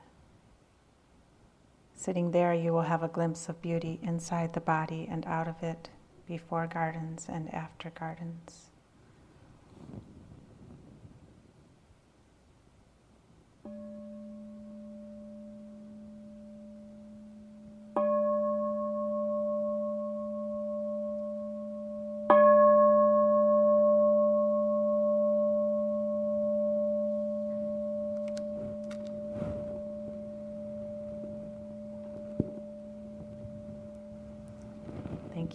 Sitting 1.95 2.31
there, 2.31 2.55
you 2.55 2.73
will 2.73 2.81
have 2.81 3.03
a 3.03 3.09
glimpse 3.09 3.51
of 3.51 3.61
beauty 3.61 4.01
inside 4.03 4.55
the 4.55 4.61
body 4.61 5.07
and 5.11 5.27
out 5.27 5.49
of 5.49 5.63
it, 5.63 5.91
before 6.27 6.67
gardens 6.67 7.27
and 7.29 7.53
after 7.53 7.91
gardens. 7.91 8.71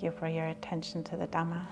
You 0.04 0.12
for 0.12 0.28
your 0.28 0.48
attention 0.48 1.04
to 1.06 1.16
the 1.16 1.28
Dhamma. 1.28 1.66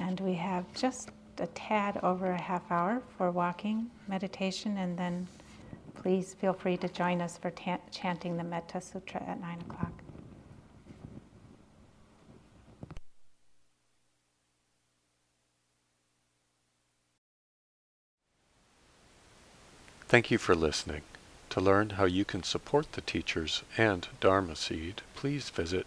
And 0.00 0.20
we 0.20 0.34
have 0.34 0.64
just 0.74 1.10
a 1.38 1.46
tad 1.48 1.98
over 2.02 2.26
a 2.26 2.40
half 2.40 2.70
hour 2.70 3.02
for 3.16 3.30
walking, 3.30 3.90
meditation, 4.06 4.76
and 4.76 4.98
then 4.98 5.26
please 5.94 6.34
feel 6.34 6.52
free 6.52 6.76
to 6.76 6.88
join 6.88 7.20
us 7.20 7.38
for 7.38 7.50
ta- 7.50 7.80
chanting 7.90 8.36
the 8.36 8.44
Metta 8.44 8.80
Sutra 8.80 9.22
at 9.26 9.40
9 9.40 9.60
o'clock. 9.62 9.92
Thank 20.08 20.30
you 20.30 20.38
for 20.38 20.54
listening. 20.54 21.02
To 21.50 21.60
learn 21.60 21.90
how 21.90 22.04
you 22.04 22.24
can 22.24 22.42
support 22.42 22.92
the 22.92 23.00
teachers 23.00 23.62
and 23.76 24.06
Dharma 24.20 24.54
Seed, 24.54 25.02
please 25.14 25.48
visit 25.50 25.86